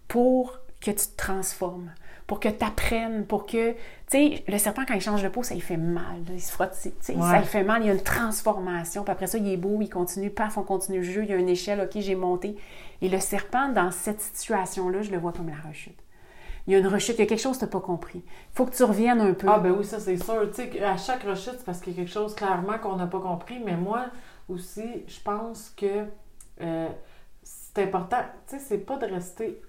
pour 0.08 0.58
que 0.80 0.90
tu 0.90 1.06
te 1.06 1.16
transformes, 1.16 1.92
pour 2.26 2.40
que 2.40 2.48
tu 2.48 2.64
apprennes, 2.64 3.24
pour 3.24 3.46
que... 3.46 3.72
Tu 3.72 3.76
sais, 4.08 4.44
le 4.48 4.58
serpent, 4.58 4.84
quand 4.86 4.94
il 4.94 5.00
change 5.00 5.22
de 5.22 5.28
peau, 5.28 5.42
ça 5.42 5.54
lui 5.54 5.60
fait 5.60 5.76
mal. 5.76 6.24
là. 6.26 6.34
il 6.34 6.40
se 6.40 6.50
frotte, 6.50 6.74
ça 6.74 7.12
lui 7.38 7.44
fait 7.44 7.62
mal. 7.62 7.82
Il 7.82 7.86
y 7.86 7.90
a 7.90 7.92
une 7.92 8.02
transformation. 8.02 9.04
Puis 9.04 9.12
après 9.12 9.26
ça, 9.26 9.38
il 9.38 9.48
est 9.48 9.56
beau, 9.56 9.78
il 9.80 9.88
continue, 9.88 10.30
paf, 10.30 10.58
on 10.58 10.62
continue 10.62 10.98
le 10.98 11.04
jeu. 11.04 11.22
Il 11.22 11.30
y 11.30 11.32
a 11.32 11.36
une 11.36 11.48
échelle, 11.48 11.80
OK, 11.80 12.00
j'ai 12.00 12.14
monté. 12.16 12.56
Et 13.00 13.08
le 13.08 13.20
serpent, 13.20 13.68
dans 13.68 13.90
cette 13.90 14.20
situation-là, 14.20 15.02
je 15.02 15.10
le 15.10 15.18
vois 15.18 15.32
comme 15.32 15.48
la 15.48 15.68
rechute. 15.68 15.96
Il 16.66 16.72
y 16.72 16.76
a 16.76 16.78
une 16.80 16.88
rechute, 16.88 17.16
il 17.16 17.20
y 17.20 17.22
a 17.22 17.26
quelque 17.26 17.40
chose 17.40 17.56
que 17.56 17.60
tu 17.60 17.64
n'as 17.66 17.70
pas 17.70 17.80
compris. 17.80 18.24
Il 18.26 18.56
faut 18.56 18.66
que 18.66 18.74
tu 18.74 18.82
reviennes 18.82 19.20
un 19.20 19.34
peu. 19.34 19.46
Ah 19.48 19.60
ben 19.60 19.70
oui, 19.70 19.84
ça 19.84 20.00
c'est 20.00 20.16
sûr. 20.16 20.50
Tu 20.50 20.62
sais, 20.62 20.82
à 20.82 20.96
chaque 20.96 21.22
rechute, 21.22 21.54
c'est 21.58 21.64
parce 21.64 21.80
qu'il 21.80 21.92
y 21.92 21.96
a 21.96 22.02
quelque 22.02 22.12
chose 22.12 22.34
clairement 22.34 22.78
qu'on 22.78 22.96
n'a 22.96 23.06
pas 23.06 23.20
compris. 23.20 23.60
Mais 23.64 23.76
moi 23.76 24.06
aussi, 24.48 25.04
je 25.06 25.20
pense 25.22 25.72
que 25.76 26.06
euh, 26.60 26.88
c'est 27.42 27.84
important. 27.84 28.20
Tu 28.48 28.56
sais, 28.56 28.64
c'est 28.66 28.78
pas 28.78 28.96
de 28.96 29.06
rester 29.06 29.62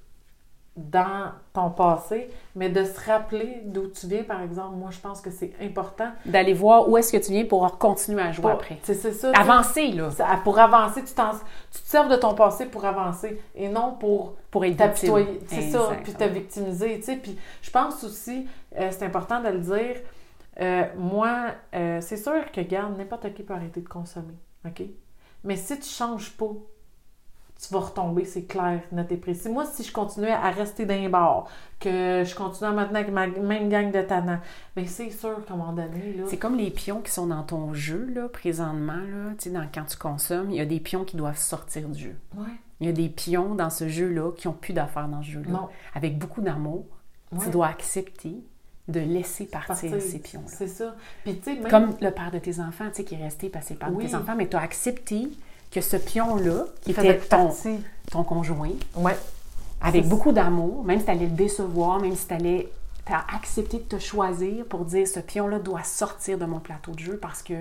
dans 0.77 1.31
ton 1.53 1.71
passé, 1.71 2.29
mais 2.55 2.69
de 2.69 2.85
se 2.85 3.09
rappeler 3.09 3.61
d'où 3.65 3.87
tu 3.87 4.07
viens, 4.07 4.23
par 4.23 4.41
exemple. 4.41 4.75
Moi, 4.75 4.91
je 4.91 4.99
pense 4.99 5.21
que 5.21 5.31
c'est 5.31 5.51
important. 5.59 6.11
D'aller 6.25 6.53
voir 6.53 6.87
où 6.87 6.97
est-ce 6.97 7.11
que 7.11 7.17
tu 7.17 7.31
viens 7.31 7.45
pour 7.45 7.77
continuer 7.79 8.21
à 8.21 8.31
jouer 8.31 8.51
après. 8.51 8.77
C'est 8.83 8.93
ça. 8.93 9.31
Avancer, 9.31 9.91
là, 9.91 10.09
Pour 10.43 10.59
avancer, 10.59 11.03
tu, 11.03 11.13
tu 11.13 11.81
te 11.81 11.89
sers 11.89 12.07
de 12.07 12.15
ton 12.15 12.35
passé 12.35 12.67
pour 12.67 12.85
avancer 12.85 13.41
et 13.55 13.67
non 13.67 13.95
pour 13.99 14.35
pour 14.51 14.65
être 14.65 14.77
t'apitoyer. 14.77 15.41
C'est 15.47 15.69
ça, 15.71 15.91
puis 16.03 16.13
te 16.13 16.23
victimiser, 16.23 16.97
tu 16.97 17.03
sais. 17.03 17.15
Puis 17.17 17.37
je 17.61 17.71
pense 17.71 18.03
aussi, 18.03 18.47
euh, 18.77 18.89
c'est 18.91 19.03
important 19.03 19.41
de 19.41 19.49
le 19.49 19.59
dire, 19.59 19.97
euh, 20.59 20.85
moi, 20.97 21.51
euh, 21.75 21.99
c'est 22.01 22.17
sûr 22.17 22.51
que, 22.51 22.61
garde, 22.61 22.97
n'importe 22.97 23.33
qui 23.33 23.43
peut 23.43 23.53
arrêter 23.53 23.81
de 23.81 23.87
consommer, 23.87 24.37
OK? 24.65 24.83
Mais 25.43 25.55
si 25.55 25.79
tu 25.79 25.87
changes 25.87 26.31
pas, 26.31 26.51
tu 27.59 27.73
vas 27.73 27.79
retomber, 27.79 28.23
c'est 28.25 28.43
clair, 28.43 28.81
et 29.09 29.17
précis. 29.17 29.49
Moi, 29.49 29.65
si 29.65 29.83
je 29.83 29.91
continuais 29.91 30.31
à 30.31 30.49
rester 30.51 30.85
dans 30.85 30.93
les 30.93 31.09
bars, 31.09 31.47
que 31.79 32.23
je 32.25 32.35
continuais 32.35 32.71
maintenant 32.71 32.99
avec 32.99 33.11
ma 33.11 33.27
même 33.27 33.69
gang 33.69 33.91
de 33.91 34.01
tannants, 34.01 34.39
bien, 34.75 34.85
c'est 34.85 35.09
sûr 35.09 35.43
qu'à 35.45 35.53
un 35.53 35.57
moment 35.57 35.73
donné, 35.73 36.13
là... 36.17 36.23
C'est 36.27 36.37
comme 36.37 36.55
les 36.55 36.69
pions 36.69 37.01
qui 37.01 37.11
sont 37.11 37.27
dans 37.27 37.43
ton 37.43 37.73
jeu, 37.73 38.07
là, 38.13 38.29
présentement, 38.29 38.93
là, 38.93 39.31
tu 39.37 39.45
sais, 39.45 39.49
dans, 39.49 39.65
quand 39.73 39.85
tu 39.85 39.97
consommes, 39.97 40.51
il 40.51 40.57
y 40.57 40.61
a 40.61 40.65
des 40.65 40.79
pions 40.79 41.03
qui 41.03 41.17
doivent 41.17 41.37
sortir 41.37 41.87
du 41.89 41.99
jeu. 41.99 42.15
Ouais, 42.35 42.45
Il 42.79 42.87
y 42.87 42.89
a 42.89 42.93
des 42.93 43.09
pions 43.09 43.55
dans 43.55 43.69
ce 43.71 43.87
jeu-là 43.87 44.31
qui 44.33 44.47
n'ont 44.47 44.53
plus 44.53 44.73
d'affaires 44.73 45.07
dans 45.07 45.23
ce 45.23 45.31
jeu-là. 45.31 45.51
non. 45.51 45.67
Avec 45.95 46.17
beaucoup 46.17 46.41
d'amour, 46.41 46.85
Ouais. 47.31 47.39
tu 47.43 47.49
dois 47.49 47.67
accepter 47.67 48.35
de 48.87 49.01
laisser 49.01 49.45
partir, 49.47 49.67
Partir, 49.91 50.01
ces 50.01 50.19
pions-là. 50.19 50.47
C'est 50.47 50.67
ça. 50.67 50.95
Puis, 51.25 51.37
tu 51.39 51.43
sais, 51.43 51.55
même... 51.55 51.69
Comme 51.69 51.95
le 51.99 52.09
père 52.11 52.31
de 52.31 52.39
tes 52.39 52.61
enfants, 52.61 52.85
tu 52.87 52.95
sais, 52.97 53.03
qui 53.03 53.15
est 53.15 53.21
resté 53.23 53.49
passé 53.49 53.75
par 53.75 53.91
Oui. 53.93 54.05
tes 54.07 54.15
enfants, 54.15 54.35
mais 54.37 54.47
tu 54.47 54.55
as 54.55 54.61
accepté 54.61 55.27
que 55.71 55.81
ce 55.81 55.97
pion-là, 55.97 56.65
qui 56.81 56.91
était 56.91 57.17
ton, 57.19 57.53
ton 58.11 58.23
conjoint, 58.23 58.71
Ouais. 58.95 59.17
avec 59.81 60.07
beaucoup 60.07 60.31
d'amour, 60.31 60.83
même 60.83 60.99
si 60.99 61.05
tu 61.05 61.11
allais 61.11 61.25
le 61.25 61.31
décevoir, 61.31 61.99
même 61.99 62.15
si 62.15 62.27
tu 62.27 62.33
allais 62.33 62.69
as 63.09 63.25
accepté 63.35 63.77
de 63.77 63.83
te 63.83 63.99
choisir 63.99 64.65
pour 64.65 64.83
dire 64.83 65.07
ce 65.07 65.19
pion-là 65.21 65.59
doit 65.59 65.83
sortir 65.83 66.37
de 66.37 66.45
mon 66.45 66.59
plateau 66.59 66.91
de 66.91 66.99
jeu 66.99 67.17
parce 67.17 67.41
que 67.41 67.53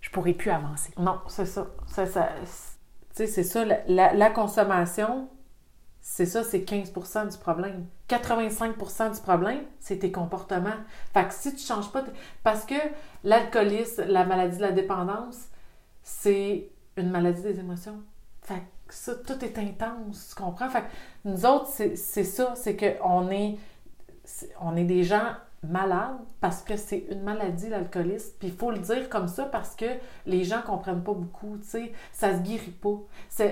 je 0.00 0.10
pourrais 0.10 0.32
plus 0.32 0.50
avancer. 0.50 0.90
Non, 0.98 1.20
c'est 1.28 1.46
ça. 1.46 1.66
ça, 1.86 2.06
ça 2.06 2.28
c'est- 2.44 2.72
tu 3.14 3.16
sais, 3.16 3.26
c'est 3.28 3.44
ça. 3.44 3.64
La, 3.64 3.78
la- 3.86 4.12
la 4.14 4.30
consommation, 4.30 5.28
c'est 6.00 6.26
ça, 6.26 6.42
c'est 6.42 6.60
15% 6.64 7.26
du 7.30 7.38
problème. 7.38 7.86
85% 8.08 9.10
du 9.14 9.20
problème, 9.20 9.60
c'est 9.78 9.98
tes 9.98 10.10
comportements. 10.10 10.70
Fait 11.14 11.28
que 11.28 11.32
si 11.34 11.54
tu 11.54 11.64
changes 11.64 11.92
pas... 11.92 12.02
Parce 12.42 12.64
que 12.64 12.74
l'alcoolisme, 13.22 14.02
la 14.08 14.24
maladie 14.24 14.56
de 14.56 14.62
la 14.62 14.72
dépendance, 14.72 15.36
c'est 16.02 16.66
une 16.96 17.10
maladie 17.10 17.42
des 17.42 17.58
émotions. 17.60 18.02
Fait 18.42 18.62
que 18.86 18.94
ça, 18.94 19.14
tout 19.14 19.44
est 19.44 19.58
intense, 19.58 20.34
tu 20.36 20.42
comprends? 20.42 20.68
Fait 20.68 20.84
nous 21.24 21.46
autres, 21.46 21.68
c'est 21.68 21.96
ça, 22.24 22.54
c'est 22.56 22.76
qu'on 22.76 23.30
est, 23.30 23.56
c'est- 24.24 24.52
on 24.60 24.76
est 24.76 24.84
des 24.84 25.04
gens 25.04 25.34
malades 25.62 26.18
parce 26.40 26.62
que 26.62 26.76
c'est 26.76 27.04
une 27.10 27.22
maladie, 27.22 27.68
l'alcoolisme. 27.68 28.34
Puis 28.40 28.48
il 28.48 28.54
faut 28.54 28.70
le 28.72 28.78
dire 28.78 29.08
comme 29.08 29.28
ça 29.28 29.44
parce 29.44 29.76
que 29.76 29.86
les 30.26 30.42
gens 30.44 30.60
comprennent 30.62 31.04
pas 31.04 31.14
beaucoup, 31.14 31.56
tu 31.58 31.68
sais. 31.68 31.92
Ça 32.12 32.36
se 32.36 32.42
guérit 32.42 32.72
pas. 32.72 32.98
Ça... 33.28 33.44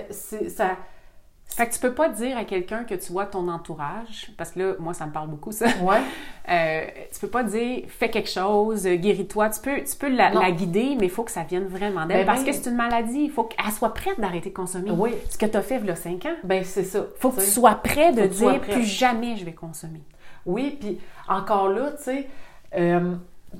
Fait 1.55 1.67
que 1.67 1.73
tu 1.73 1.79
peux 1.79 1.93
pas 1.93 2.07
dire 2.07 2.37
à 2.37 2.45
quelqu'un 2.45 2.85
que 2.85 2.95
tu 2.95 3.11
vois 3.11 3.25
ton 3.25 3.49
entourage, 3.49 4.31
parce 4.37 4.51
que 4.51 4.59
là, 4.59 4.73
moi, 4.79 4.93
ça 4.93 5.05
me 5.05 5.11
parle 5.11 5.27
beaucoup, 5.29 5.51
ça. 5.51 5.67
Ouais. 5.81 5.99
Euh, 6.49 6.81
tu 7.13 7.19
peux 7.19 7.27
pas 7.27 7.43
dire 7.43 7.83
fais 7.87 8.09
quelque 8.09 8.29
chose, 8.29 8.85
guéris-toi. 8.85 9.51
Tu 9.51 9.61
peux, 9.61 9.83
tu 9.83 9.95
peux 9.95 10.09
la, 10.09 10.51
guider, 10.51 10.97
mais 10.99 11.05
il 11.05 11.09
faut 11.09 11.23
que 11.23 11.31
ça 11.31 11.43
vienne 11.43 11.67
vraiment 11.67 12.07
d'elle 12.07 12.17
Ben, 12.17 12.25
parce 12.25 12.43
ben- 12.43 12.47
que 12.47 12.51
c'est 12.51 12.67
une 12.67 12.75
maladie. 12.75 13.25
Il 13.25 13.29
faut 13.29 13.43
qu'elle 13.43 13.71
soit 13.71 13.93
prête 13.93 14.19
d'arrêter 14.19 14.49
de 14.49 14.55
consommer. 14.55 14.89
Oui. 14.89 15.11
Ce 15.29 15.37
que 15.37 15.45
tu 15.45 15.55
as 15.55 15.61
fait 15.61 15.77
il 15.77 15.85
y 15.85 15.91
a 15.91 15.95
5 15.95 16.25
ans. 16.25 16.35
Ben 16.43 16.63
c'est 16.63 16.83
ça. 16.83 17.05
faut 17.19 17.29
que 17.29 17.39
tu 17.39 17.47
sois 17.47 17.75
prêt 17.75 18.11
de 18.11 18.25
dire 18.25 18.59
plus 18.59 18.83
jamais 18.83 19.37
je 19.37 19.45
vais 19.45 19.53
consommer. 19.53 20.01
Oui, 20.47 20.77
puis 20.79 20.99
encore 21.27 21.69
là, 21.69 21.91
tu 21.91 22.03
sais, 22.03 22.27
euh, 22.75 23.13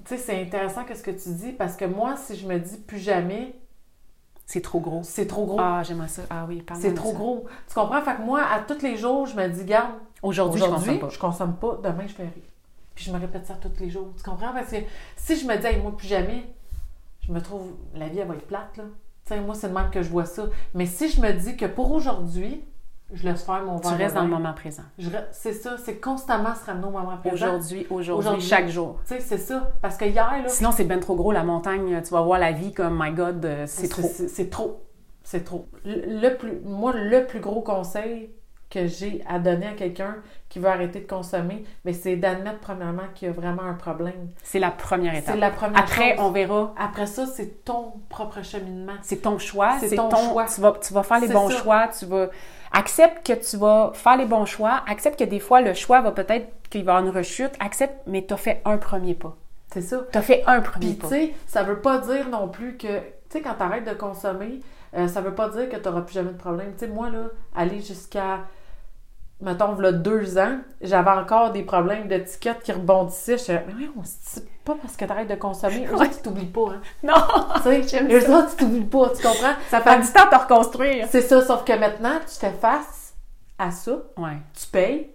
tu 0.05 0.15
sais, 0.15 0.17
c'est 0.17 0.41
intéressant 0.41 0.83
que 0.83 0.95
ce 0.95 1.03
que 1.03 1.11
tu 1.11 1.29
dis 1.29 1.51
parce 1.51 1.77
que 1.77 1.85
moi, 1.85 2.15
si 2.17 2.35
je 2.35 2.47
me 2.47 2.57
dis 2.57 2.77
plus 2.77 2.97
jamais, 2.97 3.53
C'est 4.51 4.59
trop 4.59 4.81
gros. 4.81 4.99
c'est 5.03 5.27
trop 5.27 5.45
gros. 5.45 5.57
Ah, 5.61 5.81
j'aimerais 5.81 6.09
ça. 6.09 6.23
Ah 6.29 6.45
oui, 6.45 6.61
parle 6.61 6.81
c'est 6.81 6.93
trop 6.93 7.13
gros. 7.13 7.45
Tu 7.69 7.73
comprends? 7.73 8.01
Fait 8.01 8.17
que 8.17 8.21
moi, 8.21 8.41
à 8.41 8.59
tous 8.59 8.81
les 8.81 8.97
jours, 8.97 9.25
je 9.25 9.33
me 9.37 9.47
dis, 9.47 9.63
garde, 9.63 9.93
Aujourd'hui, 10.21 10.59
je 10.59 10.65
consomme 10.65 10.99
pas. 10.99 11.09
je 11.09 11.19
consomme 11.19 11.55
pas, 11.55 11.79
demain, 11.81 12.03
je 12.05 12.13
fais 12.13 12.23
rien. 12.23 12.31
Puis 12.93 13.05
je 13.05 13.13
me 13.13 13.17
répète 13.17 13.45
ça 13.45 13.53
tous 13.53 13.79
les 13.79 13.89
jours. 13.89 14.09
Tu 14.17 14.23
comprends? 14.23 14.51
Parce 14.51 14.69
que 14.71 14.75
si 15.15 15.37
je 15.37 15.47
me 15.47 15.55
dis, 15.55 15.65
hey, 15.65 15.81
moi, 15.81 15.95
plus 15.95 16.07
jamais, 16.09 16.43
je 17.21 17.31
me 17.31 17.39
trouve, 17.41 17.71
la 17.95 18.09
vie, 18.09 18.19
elle 18.19 18.27
va 18.27 18.35
être 18.35 18.45
plate, 18.45 18.75
là. 18.75 18.83
Tu 19.25 19.33
sais, 19.33 19.39
moi, 19.39 19.55
c'est 19.55 19.69
de 19.69 19.73
même 19.73 19.89
que 19.89 20.01
je 20.01 20.09
vois 20.09 20.25
ça. 20.25 20.47
Mais 20.73 20.85
si 20.85 21.09
je 21.09 21.21
me 21.21 21.31
dis 21.31 21.55
que 21.55 21.65
pour 21.65 21.89
aujourd'hui, 21.93 22.61
je 23.13 23.23
laisse 23.27 23.43
faire 23.43 23.63
mon 23.63 23.79
Tu 23.79 23.87
verre 23.89 23.97
restes 23.97 24.15
dans 24.15 24.23
le 24.23 24.29
moment 24.29 24.53
présent. 24.53 24.83
C'est 25.31 25.53
ça, 25.53 25.75
c'est 25.83 25.99
constamment 25.99 26.55
se 26.55 26.65
ramener 26.65 26.87
au 26.87 26.91
moment 26.91 27.17
présent. 27.17 27.33
Aujourd'hui, 27.33 27.87
aujourd'hui, 27.89 28.41
chaque 28.41 28.69
jour. 28.69 28.99
Tu 29.07 29.15
sais, 29.15 29.19
c'est 29.19 29.37
ça. 29.37 29.71
Parce 29.81 29.97
que 29.97 30.05
hier, 30.05 30.29
là, 30.43 30.47
Sinon, 30.47 30.71
c'est 30.71 30.83
ben 30.85 30.99
trop 30.99 31.15
gros, 31.15 31.31
la 31.31 31.43
montagne. 31.43 32.01
Tu 32.03 32.11
vas 32.11 32.21
voir 32.21 32.39
la 32.39 32.51
vie 32.51 32.73
comme, 32.73 32.97
my 33.01 33.11
God, 33.11 33.45
euh, 33.45 33.63
c'est 33.67 33.87
trop. 33.87 34.09
C'est 34.27 34.49
trop. 34.49 34.83
C'est 35.23 35.43
trop. 35.43 35.67
Le, 35.85 36.21
le 36.21 36.35
plus, 36.35 36.59
moi, 36.63 36.93
le 36.95 37.25
plus 37.25 37.39
gros 37.39 37.61
conseil 37.61 38.31
que 38.71 38.87
j'ai 38.87 39.23
à 39.27 39.37
donner 39.37 39.67
à 39.67 39.73
quelqu'un 39.73 40.15
qui 40.49 40.59
veut 40.59 40.69
arrêter 40.69 41.01
de 41.01 41.07
consommer, 41.07 41.65
mais 41.85 41.93
c'est 41.93 42.15
d'admettre 42.15 42.59
premièrement 42.59 43.03
qu'il 43.13 43.27
y 43.27 43.31
a 43.31 43.33
vraiment 43.33 43.63
un 43.63 43.73
problème. 43.73 44.29
C'est 44.43 44.59
la 44.59 44.71
première 44.71 45.13
étape. 45.13 45.35
C'est 45.35 45.39
la 45.39 45.51
première 45.51 45.79
Après, 45.79 46.15
chose. 46.15 46.25
on 46.25 46.31
verra. 46.31 46.73
Après 46.77 47.05
ça, 47.05 47.25
c'est 47.25 47.63
ton 47.65 47.93
propre 48.09 48.41
cheminement. 48.43 48.93
C'est 49.01 49.21
ton 49.21 49.37
choix. 49.37 49.77
C'est 49.79 49.95
ton 49.95 50.09
ton, 50.09 50.29
choix. 50.31 50.45
Tu 50.45 50.61
vas, 50.61 50.73
tu 50.81 50.93
vas 50.93 51.03
faire 51.03 51.19
les 51.19 51.27
bons 51.27 51.49
ça. 51.49 51.57
choix. 51.57 51.87
Tu 51.89 52.05
vas. 52.05 52.29
Accepte 52.73 53.25
que 53.27 53.33
tu 53.33 53.57
vas 53.57 53.91
faire 53.93 54.17
les 54.17 54.25
bons 54.25 54.45
choix. 54.45 54.81
Accepte 54.87 55.19
que 55.19 55.25
des 55.25 55.39
fois, 55.39 55.61
le 55.61 55.73
choix 55.73 56.01
va 56.01 56.11
peut-être 56.11 56.47
qu'il 56.69 56.83
va 56.85 56.93
y 56.93 56.95
avoir 56.95 57.11
une 57.11 57.17
rechute. 57.17 57.51
Accepte, 57.59 57.95
mais 58.07 58.25
tu 58.25 58.33
as 58.33 58.37
fait 58.37 58.61
un 58.65 58.77
premier 58.77 59.13
pas. 59.13 59.35
C'est 59.73 59.81
ça. 59.81 60.01
Tu 60.11 60.17
as 60.17 60.21
fait 60.21 60.43
un 60.47 60.61
premier 60.61 60.87
Puis, 60.87 60.95
pas. 60.95 61.07
tu 61.07 61.13
sais, 61.13 61.33
ça 61.47 61.63
veut 61.63 61.79
pas 61.79 61.99
dire 61.99 62.29
non 62.29 62.47
plus 62.47 62.77
que, 62.77 62.99
tu 62.99 63.03
sais, 63.29 63.41
quand 63.41 63.55
tu 63.55 63.63
arrêtes 63.63 63.87
de 63.87 63.93
consommer, 63.93 64.59
euh, 64.95 65.07
ça 65.07 65.21
veut 65.21 65.35
pas 65.35 65.49
dire 65.49 65.69
que 65.69 65.75
tu 65.77 65.83
n'auras 65.87 66.01
plus 66.01 66.13
jamais 66.13 66.31
de 66.31 66.37
problème. 66.37 66.73
Tu 66.73 66.79
sais, 66.79 66.87
moi, 66.87 67.09
là, 67.09 67.29
aller 67.55 67.81
jusqu'à, 67.81 68.39
mettons, 69.39 69.75
là, 69.75 69.91
deux 69.91 70.37
ans, 70.37 70.59
j'avais 70.81 71.11
encore 71.11 71.51
des 71.51 71.63
problèmes 71.63 72.07
d'étiquette 72.07 72.63
qui 72.63 72.71
rebondissaient. 72.71 73.37
Je 73.37 73.43
disais, 73.43 73.63
mais 73.67 73.73
oui, 73.75 73.91
on 73.97 74.03
se 74.03 74.39
pas 74.63 74.75
parce 74.81 74.95
que 74.95 75.05
t'arrêtes 75.05 75.29
de 75.29 75.35
consommer, 75.35 75.85
eux 75.87 75.95
Ouais. 75.95 76.05
autres, 76.07 76.17
ils 76.17 76.21
t'oublient 76.21 76.45
pas, 76.45 76.69
hein. 76.73 76.81
Non! 77.03 77.13
Tu 77.57 77.87
sais, 77.87 78.03
eux 78.03 78.21
ça. 78.21 78.37
autres, 78.39 78.49
ils 78.53 78.57
t'oublient 78.57 78.83
pas, 78.85 79.09
tu 79.15 79.21
comprends? 79.23 79.53
Ça 79.69 79.81
fait 79.81 79.99
du 80.01 80.07
temps 80.07 80.25
de 80.25 80.29
te 80.29 80.35
reconstruire. 80.41 81.07
C'est 81.09 81.21
ça, 81.21 81.45
sauf 81.45 81.63
que 81.63 81.73
maintenant, 81.73 82.19
tu 82.27 82.35
fais 82.39 82.51
face 82.51 83.13
à 83.57 83.71
ça, 83.71 83.91
Ouais. 84.17 84.37
tu 84.59 84.67
payes. 84.67 85.07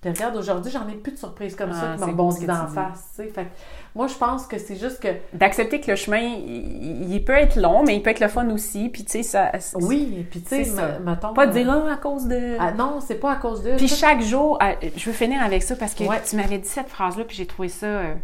Puis 0.00 0.10
regarde, 0.12 0.36
aujourd'hui, 0.36 0.70
j'en 0.70 0.86
ai 0.88 0.94
plus 0.94 1.10
de 1.10 1.16
surprises 1.18 1.56
comme 1.56 1.70
Ah, 1.74 1.96
ça 1.98 2.06
qui 2.06 2.12
beau 2.12 2.30
ce 2.30 2.36
rebondissent 2.36 2.40
que 2.42 2.46
d'en 2.46 2.66
face. 2.68 3.08
tu 3.16 3.22
sais. 3.24 3.28
Fait 3.30 3.42
que 3.46 3.48
moi, 3.96 4.06
je 4.06 4.14
pense 4.14 4.46
que 4.46 4.56
c'est 4.56 4.76
juste 4.76 5.00
que 5.02 5.08
D'accepter 5.32 5.80
que 5.80 5.90
le 5.90 5.96
chemin, 5.96 6.20
il, 6.20 7.12
il 7.12 7.24
peut 7.24 7.32
être 7.32 7.56
long, 7.56 7.82
mais 7.84 7.96
il 7.96 8.02
peut 8.04 8.10
être 8.10 8.20
le 8.20 8.28
fun 8.28 8.48
aussi. 8.50 8.90
Puis, 8.90 9.04
tu 9.04 9.10
sais, 9.10 9.22
ça. 9.24 9.50
oui, 9.74 10.24
puis 10.30 10.40
tu 10.40 10.48
sais, 10.50 10.62
C'est 10.62 10.70
ça. 10.70 11.00
me- 11.00 11.04
mettons. 11.10 11.34
Pas 11.34 11.46
de 11.48 11.50
euh, 11.50 11.64
dire, 11.64 11.84
ah, 11.88 11.92
à 11.94 11.96
cause 11.96 12.26
de. 12.26 12.56
ah, 12.60 12.70
non, 12.70 13.00
c'est 13.00 13.16
pas 13.16 13.32
à 13.32 13.36
cause 13.36 13.64
d'eux. 13.64 13.74
Puis 13.76 13.88
chaque 13.88 14.20
jour, 14.22 14.56
euh, 14.62 14.72
je 14.96 15.04
veux 15.06 15.12
finir 15.12 15.42
avec 15.42 15.64
ça 15.64 15.74
parce 15.74 15.94
que 15.94 16.04
Ouais. 16.04 16.20
tu 16.24 16.36
m'avais 16.36 16.58
dit 16.58 16.68
cette 16.68 16.88
phrase-là, 16.88 17.24
puis 17.24 17.36
j'ai 17.36 17.46
trouvé 17.46 17.68
ça. 17.68 17.86
euh, 17.86 18.14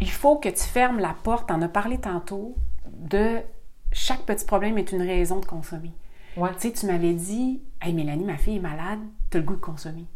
il 0.00 0.10
faut 0.10 0.36
que 0.36 0.48
tu 0.48 0.62
fermes 0.62 0.98
la 0.98 1.14
porte, 1.22 1.50
on 1.50 1.62
a 1.62 1.68
parlé 1.68 1.98
tantôt, 1.98 2.54
de 2.86 3.38
chaque 3.92 4.22
petit 4.22 4.44
problème 4.44 4.78
est 4.78 4.92
une 4.92 5.02
raison 5.02 5.40
de 5.40 5.46
consommer. 5.46 5.92
Ouais. 6.36 6.50
Tu 6.60 6.68
sais, 6.68 6.72
tu 6.72 6.86
m'avais 6.86 7.14
dit, 7.14 7.62
hey 7.80 7.94
Mélanie, 7.94 8.24
ma 8.24 8.36
fille 8.36 8.56
est 8.56 8.60
malade, 8.60 8.98
t'as 9.30 9.38
le 9.38 9.44
goût 9.44 9.54
de 9.54 9.60
consommer. 9.60 10.06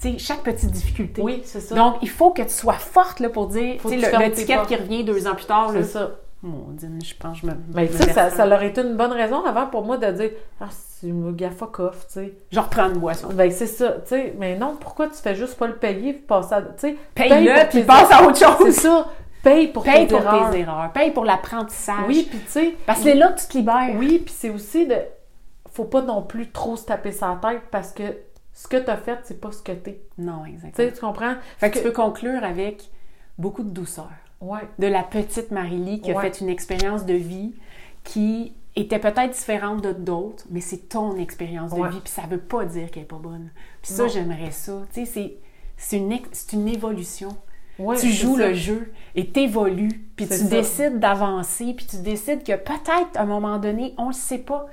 Tu 0.00 0.12
sais, 0.12 0.18
chaque 0.18 0.42
petite 0.42 0.70
difficulté. 0.70 1.20
Oui, 1.20 1.42
c'est 1.44 1.60
ça. 1.60 1.74
Donc, 1.74 1.96
il 2.02 2.08
faut 2.08 2.30
que 2.30 2.42
tu 2.42 2.50
sois 2.50 2.74
forte 2.74 3.20
là, 3.20 3.28
pour 3.28 3.48
dire, 3.48 3.80
Faut 3.80 3.90
tu 3.90 4.00
sais, 4.00 4.10
tu 4.10 4.18
l'étiquette 4.18 4.66
qui 4.66 4.76
revient 4.76 5.04
deux 5.04 5.26
ans 5.26 5.34
plus 5.34 5.46
tard, 5.46 5.70
c'est 5.72 5.80
là, 5.80 5.84
ça. 5.84 6.10
Mon 6.42 6.68
Dieu, 6.72 6.88
je 7.04 7.14
pense 7.14 7.40
que 7.40 7.46
je 7.46 7.50
me. 7.52 7.56
Mais 7.74 7.86
tu 7.88 7.94
me 7.94 7.98
sais, 7.98 8.12
ça, 8.12 8.30
ça 8.30 8.44
un- 8.44 8.46
leur 8.46 8.62
été 8.62 8.80
une 8.82 8.96
bonne 8.96 9.12
raison 9.12 9.44
avant 9.44 9.66
pour 9.66 9.84
moi 9.84 9.96
de 9.96 10.10
dire 10.12 10.30
Ah, 10.60 10.68
c'est 10.70 11.08
une 11.08 11.32
gars 11.34 11.50
fuck 11.50 11.80
off, 11.80 12.06
tu 12.06 12.12
sais. 12.14 12.34
Je 12.52 12.60
reprends 12.60 12.88
une 12.88 12.98
boisson. 12.98 13.28
Ben, 13.32 13.50
c'est 13.50 13.66
ça, 13.66 13.92
tu 13.92 14.08
sais. 14.10 14.34
Mais 14.38 14.56
non, 14.56 14.76
pourquoi 14.78 15.08
tu 15.08 15.16
fais 15.16 15.34
juste 15.34 15.58
pas 15.58 15.66
le 15.66 15.76
payer 15.76 16.12
puis 16.12 16.22
passer 16.22 16.54
à. 16.54 16.62
Tu 16.62 16.68
sais, 16.78 16.96
Paye-le, 17.14 17.68
puis 17.70 17.82
passe 17.82 18.10
à 18.10 18.16
erreurs. 18.18 18.28
autre 18.28 18.38
chose. 18.38 18.56
C'est 18.74 18.80
ça. 18.82 19.08
Paye 19.42 19.68
pour 19.68 19.84
Paye 19.84 20.06
tes 20.06 20.14
pour 20.14 20.24
erreurs. 20.24 20.50
tes 20.50 20.60
erreurs, 20.60 20.92
paye 20.92 21.10
pour 21.12 21.24
l'apprentissage. 21.24 22.04
Oui, 22.08 22.26
puis 22.28 22.38
tu 22.40 22.48
sais. 22.48 22.74
Parce 22.86 22.98
que 22.98 23.04
c'est 23.04 23.14
là 23.14 23.32
que 23.32 23.40
tu 23.40 23.46
te 23.46 23.56
libères. 23.58 23.94
Oui, 23.96 24.18
puis 24.24 24.34
c'est 24.36 24.50
aussi 24.50 24.86
de. 24.86 24.96
Faut 25.72 25.84
pas 25.84 26.02
non 26.02 26.22
plus 26.22 26.50
trop 26.50 26.76
se 26.76 26.84
taper 26.86 27.12
sa 27.12 27.38
tête 27.40 27.62
parce 27.70 27.92
que 27.92 28.02
ce 28.52 28.66
que 28.66 28.76
t'as 28.76 28.96
fait, 28.96 29.18
c'est 29.24 29.40
pas 29.40 29.52
ce 29.52 29.62
que 29.62 29.70
t'es. 29.72 30.00
Non, 30.18 30.42
Tu 30.44 30.50
exactement. 30.50 30.88
sais, 30.88 30.92
tu 30.94 31.00
comprends? 31.00 31.34
Fait 31.58 31.70
que 31.70 31.78
tu 31.78 31.84
peux 31.84 31.92
conclure 31.92 32.42
avec 32.42 32.90
beaucoup 33.38 33.62
de 33.62 33.70
douceur. 33.70 34.08
Ouais. 34.40 34.60
De 34.78 34.86
la 34.86 35.02
petite 35.02 35.50
Marie-Lie 35.50 36.00
qui 36.00 36.12
a 36.12 36.20
fait 36.20 36.40
une 36.40 36.48
expérience 36.48 37.04
de 37.06 37.14
vie 37.14 37.54
qui 38.04 38.52
était 38.76 39.00
peut-être 39.00 39.32
différente 39.32 39.82
de 39.82 39.92
d'autres, 39.92 40.44
mais 40.50 40.60
c'est 40.60 40.88
ton 40.88 41.16
expérience 41.16 41.72
de 41.72 41.88
vie, 41.88 42.00
puis 42.00 42.12
ça 42.12 42.22
veut 42.22 42.38
pas 42.38 42.64
dire 42.64 42.90
qu'elle 42.90 43.02
est 43.02 43.06
pas 43.06 43.16
bonne. 43.18 43.50
Puis 43.82 43.92
ça, 43.92 44.06
j'aimerais 44.06 44.52
ça. 44.52 44.82
Tu 44.94 45.04
sais, 45.06 45.38
c'est- 45.76 45.96
une, 45.96 46.16
une 46.52 46.68
évolution. 46.68 47.36
Ouais, 47.78 47.96
tu 47.96 48.08
joues 48.10 48.36
ça. 48.36 48.48
le 48.48 48.54
jeu 48.54 48.92
et 49.14 49.28
t'évolues, 49.30 50.08
puis 50.16 50.26
tu 50.26 50.34
ça. 50.34 50.44
décides 50.46 50.98
d'avancer, 50.98 51.74
puis 51.74 51.86
tu 51.86 51.98
décides 51.98 52.42
que 52.42 52.56
peut-être 52.56 53.16
à 53.16 53.22
un 53.22 53.26
moment 53.26 53.58
donné, 53.58 53.94
on 53.98 54.08
le 54.08 54.12
sait 54.14 54.38
pas, 54.38 54.66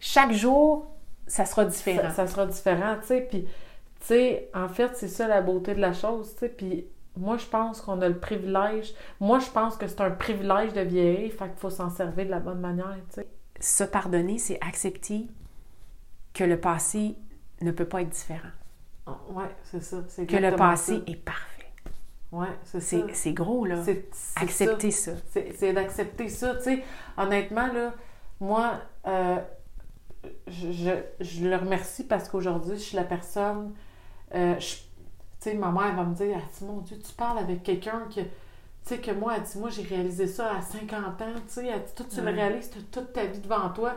chaque 0.00 0.32
jour, 0.32 0.86
ça 1.28 1.44
sera 1.44 1.64
différent. 1.64 2.10
Ça, 2.10 2.10
ça 2.10 2.26
sera 2.26 2.46
différent, 2.46 2.96
tu 3.00 3.06
sais. 3.08 3.20
Puis, 3.30 3.42
tu 3.44 4.06
sais, 4.06 4.50
en 4.54 4.68
fait, 4.68 4.90
c'est 4.96 5.06
ça 5.08 5.28
la 5.28 5.40
beauté 5.40 5.74
de 5.74 5.80
la 5.80 5.92
chose, 5.92 6.32
tu 6.34 6.40
sais. 6.40 6.48
Puis, 6.48 6.86
moi, 7.18 7.36
je 7.36 7.46
pense 7.46 7.80
qu'on 7.80 8.00
a 8.00 8.08
le 8.08 8.18
privilège. 8.18 8.94
Moi, 9.20 9.38
je 9.40 9.50
pense 9.50 9.76
que 9.76 9.86
c'est 9.86 10.00
un 10.00 10.10
privilège 10.10 10.72
de 10.72 10.80
vieillir, 10.80 11.32
fait 11.32 11.48
qu'il 11.48 11.58
faut 11.58 11.70
s'en 11.70 11.90
servir 11.90 12.26
de 12.26 12.30
la 12.30 12.40
bonne 12.40 12.60
manière, 12.60 12.96
tu 13.12 13.16
sais. 13.22 13.26
Se 13.60 13.84
pardonner, 13.84 14.38
c'est 14.38 14.58
accepter 14.62 15.26
que 16.32 16.44
le 16.44 16.60
passé 16.60 17.16
ne 17.60 17.70
peut 17.72 17.86
pas 17.86 18.02
être 18.02 18.10
différent, 18.10 18.50
Ouais, 19.30 19.50
c'est 19.64 19.82
ça. 19.82 19.98
C'est 20.08 20.26
que 20.26 20.36
le 20.36 20.54
passé 20.54 20.96
ça. 20.96 21.02
est 21.06 21.16
parfait. 21.16 21.44
Ouais, 22.30 22.46
c'est 22.64 22.80
ça. 22.80 22.98
C'est 23.14 23.32
gros, 23.32 23.64
là. 23.64 23.82
C'est 23.84 24.04
Accepter 24.36 24.90
ça. 24.90 25.12
ça. 25.12 25.18
C'est 25.30 25.54
c'est 25.56 25.72
d'accepter 25.72 26.28
ça, 26.28 26.54
tu 26.56 26.62
sais. 26.64 26.84
Honnêtement, 27.16 27.66
là, 27.72 27.94
moi, 28.38 28.80
euh, 29.06 29.38
je, 30.46 30.70
je, 30.72 30.90
je 31.24 31.48
le 31.48 31.56
remercie 31.56 32.04
parce 32.04 32.28
qu'aujourd'hui, 32.28 32.76
je 32.76 32.82
suis 32.82 32.96
la 32.96 33.04
personne. 33.04 33.72
euh, 34.34 34.58
je- 34.60 34.76
tu 35.40 35.50
sais, 35.50 35.54
ma 35.56 35.70
mère 35.70 35.94
va 35.94 36.04
me 36.04 36.14
dire 36.14 36.26
Elle 36.34 36.42
dit, 36.58 36.64
Mon 36.64 36.78
Dieu, 36.80 36.96
tu 36.98 37.12
parles 37.12 37.38
avec 37.38 37.62
quelqu'un 37.62 38.02
que. 38.14 38.20
Tu 38.20 38.94
sais, 38.94 39.00
que 39.00 39.10
moi, 39.10 39.34
elle 39.36 39.42
dit 39.42 39.58
Moi, 39.58 39.68
j'ai 39.70 39.82
réalisé 39.82 40.26
ça 40.26 40.52
à 40.56 40.62
50 40.62 40.98
ans, 41.22 41.26
tu 41.36 41.42
sais. 41.48 41.66
Elle 41.66 41.80
dit 41.82 41.92
Toi, 41.94 42.06
tu 42.10 42.20
Ouais. 42.20 42.30
le 42.32 42.36
réalises, 42.36 42.70
tu 42.70 42.82
toute 42.84 43.12
ta 43.12 43.24
vie 43.24 43.38
devant 43.40 43.68
toi. 43.70 43.92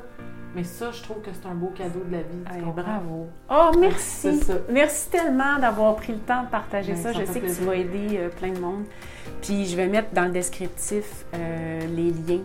Mais 0.54 0.66
ça, 0.66 0.92
je 0.92 1.02
trouve 1.02 1.22
que 1.22 1.30
c'est 1.34 1.48
un 1.48 1.56
beau 1.56 1.68
cadeau 1.68 2.02
de 2.06 2.12
la 2.12 2.22
vie. 2.24 2.44
comprends? 2.66 2.84
bravo. 2.84 3.28
Oh, 3.50 3.72
merci. 3.80 4.38
Ça. 4.39 4.56
Merci 4.70 5.10
tellement 5.10 5.58
d'avoir 5.60 5.96
pris 5.96 6.12
le 6.12 6.20
temps 6.20 6.44
de 6.44 6.50
partager 6.50 6.92
Ben, 6.94 7.02
ça. 7.02 7.14
Je 7.14 7.24
sais 7.26 7.39
que 7.39 7.46
tu 7.48 7.64
vas 7.64 7.76
aider 7.76 8.18
euh, 8.18 8.30
plein 8.30 8.52
de 8.52 8.60
monde. 8.60 8.84
Puis 9.42 9.66
je 9.66 9.76
vais 9.78 9.88
mettre 9.88 10.12
dans 10.14 10.26
le 10.26 10.32
descriptif 10.32 11.26
euh, 11.34 11.80
les 11.88 12.12
liens 12.12 12.44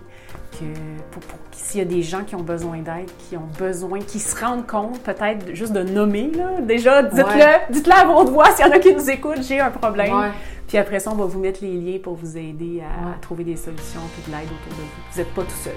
que 0.53 0.64
pour, 1.11 1.22
pour- 1.22 1.38
s'il 1.53 1.78
y 1.80 1.82
a 1.82 1.86
des 1.86 2.03
gens 2.03 2.22
qui 2.24 2.34
ont 2.34 2.42
besoin 2.42 2.78
d'aide, 2.78 3.11
qui 3.28 3.36
ont 3.36 3.49
besoin, 3.59 3.99
qui 4.01 4.18
se 4.20 4.38
rendent 4.42 4.66
compte 4.66 5.01
peut-être 5.03 5.55
juste 5.55 5.72
de 5.72 5.82
nommer 5.82 6.30
là. 6.34 6.61
Déjà, 6.62 7.03
dites-le, 7.03 7.24
Ouais. 7.24 7.61
dites-le 7.70 7.92
à 7.92 8.05
votre 8.05 8.30
voix 8.32 8.51
s'il 8.55 8.66
y 8.66 8.68
en 8.68 8.72
a 8.72 8.78
qui 8.78 8.94
nous 8.94 9.11
écoutent, 9.11 9.42
j'ai 9.42 9.61
un 9.61 9.70
problème. 9.70 10.14
Ouais. 10.16 10.30
Puis 10.68 10.78
après 10.78 10.99
ça, 11.01 11.11
on 11.12 11.16
va 11.16 11.24
vous 11.26 11.38
mettre 11.38 11.61
les 11.62 11.74
liens 11.76 11.99
pour 12.03 12.14
vous 12.14 12.36
aider 12.36 12.80
à, 12.82 13.07
Ouais. 13.07 13.12
à 13.16 13.18
trouver 13.20 13.44
des 13.44 13.57
solutions 13.57 14.01
puis 14.14 14.30
de 14.30 14.36
l'aide 14.36 14.47
autour 14.47 14.76
de 14.78 14.82
vous. 14.82 15.03
Vous 15.12 15.18
n'êtes 15.18 15.34
pas 15.34 15.42
tout 15.42 15.62
seul. 15.62 15.74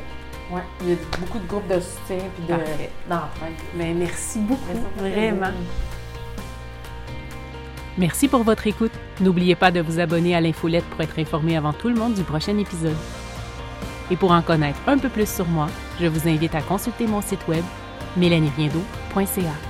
Ouais. 0.51 0.61
Il 0.82 0.89
y 0.89 0.93
a 0.93 0.95
beaucoup 1.20 1.38
de 1.39 1.47
groupes 1.47 1.67
de 1.67 1.80
soutien 1.80 2.17
puis 2.36 2.43
de 2.47 2.53
Parfait. 2.53 2.89
Mais 3.78 3.93
merci 3.93 4.39
beaucoup, 4.39 4.61
plaisir. 4.97 5.36
vraiment. 5.36 5.53
Merci 7.97 8.28
pour 8.28 8.43
votre 8.43 8.65
écoute. 8.65 8.91
N'oubliez 9.20 9.55
pas 9.55 9.72
de 9.72 9.82
vous 9.82 9.99
abonner 9.99 10.36
à 10.36 10.41
l'infolette 10.41 10.86
pour 10.86 11.01
être 11.01 11.20
informé 11.20 11.57
avant 11.57 11.74
tout 11.74 11.89
le 11.89 11.95
monde 11.95 12.13
du 12.13 12.24
prochain 12.24 12.57
épisode. 12.57 12.95
Et 14.12 14.16
pour 14.16 14.32
en 14.32 14.41
connaître 14.41 14.80
un 14.88 14.97
peu 14.97 15.10
plus 15.10 15.30
sur 15.30 15.47
moi, 15.47 15.68
je 15.99 16.07
vous 16.07 16.28
invite 16.28 16.55
à 16.55 16.62
consulter 16.62 17.07
mon 17.07 17.22
site 17.22 17.47
web 17.47 17.64
mélanieriendo.ca. 18.18 19.68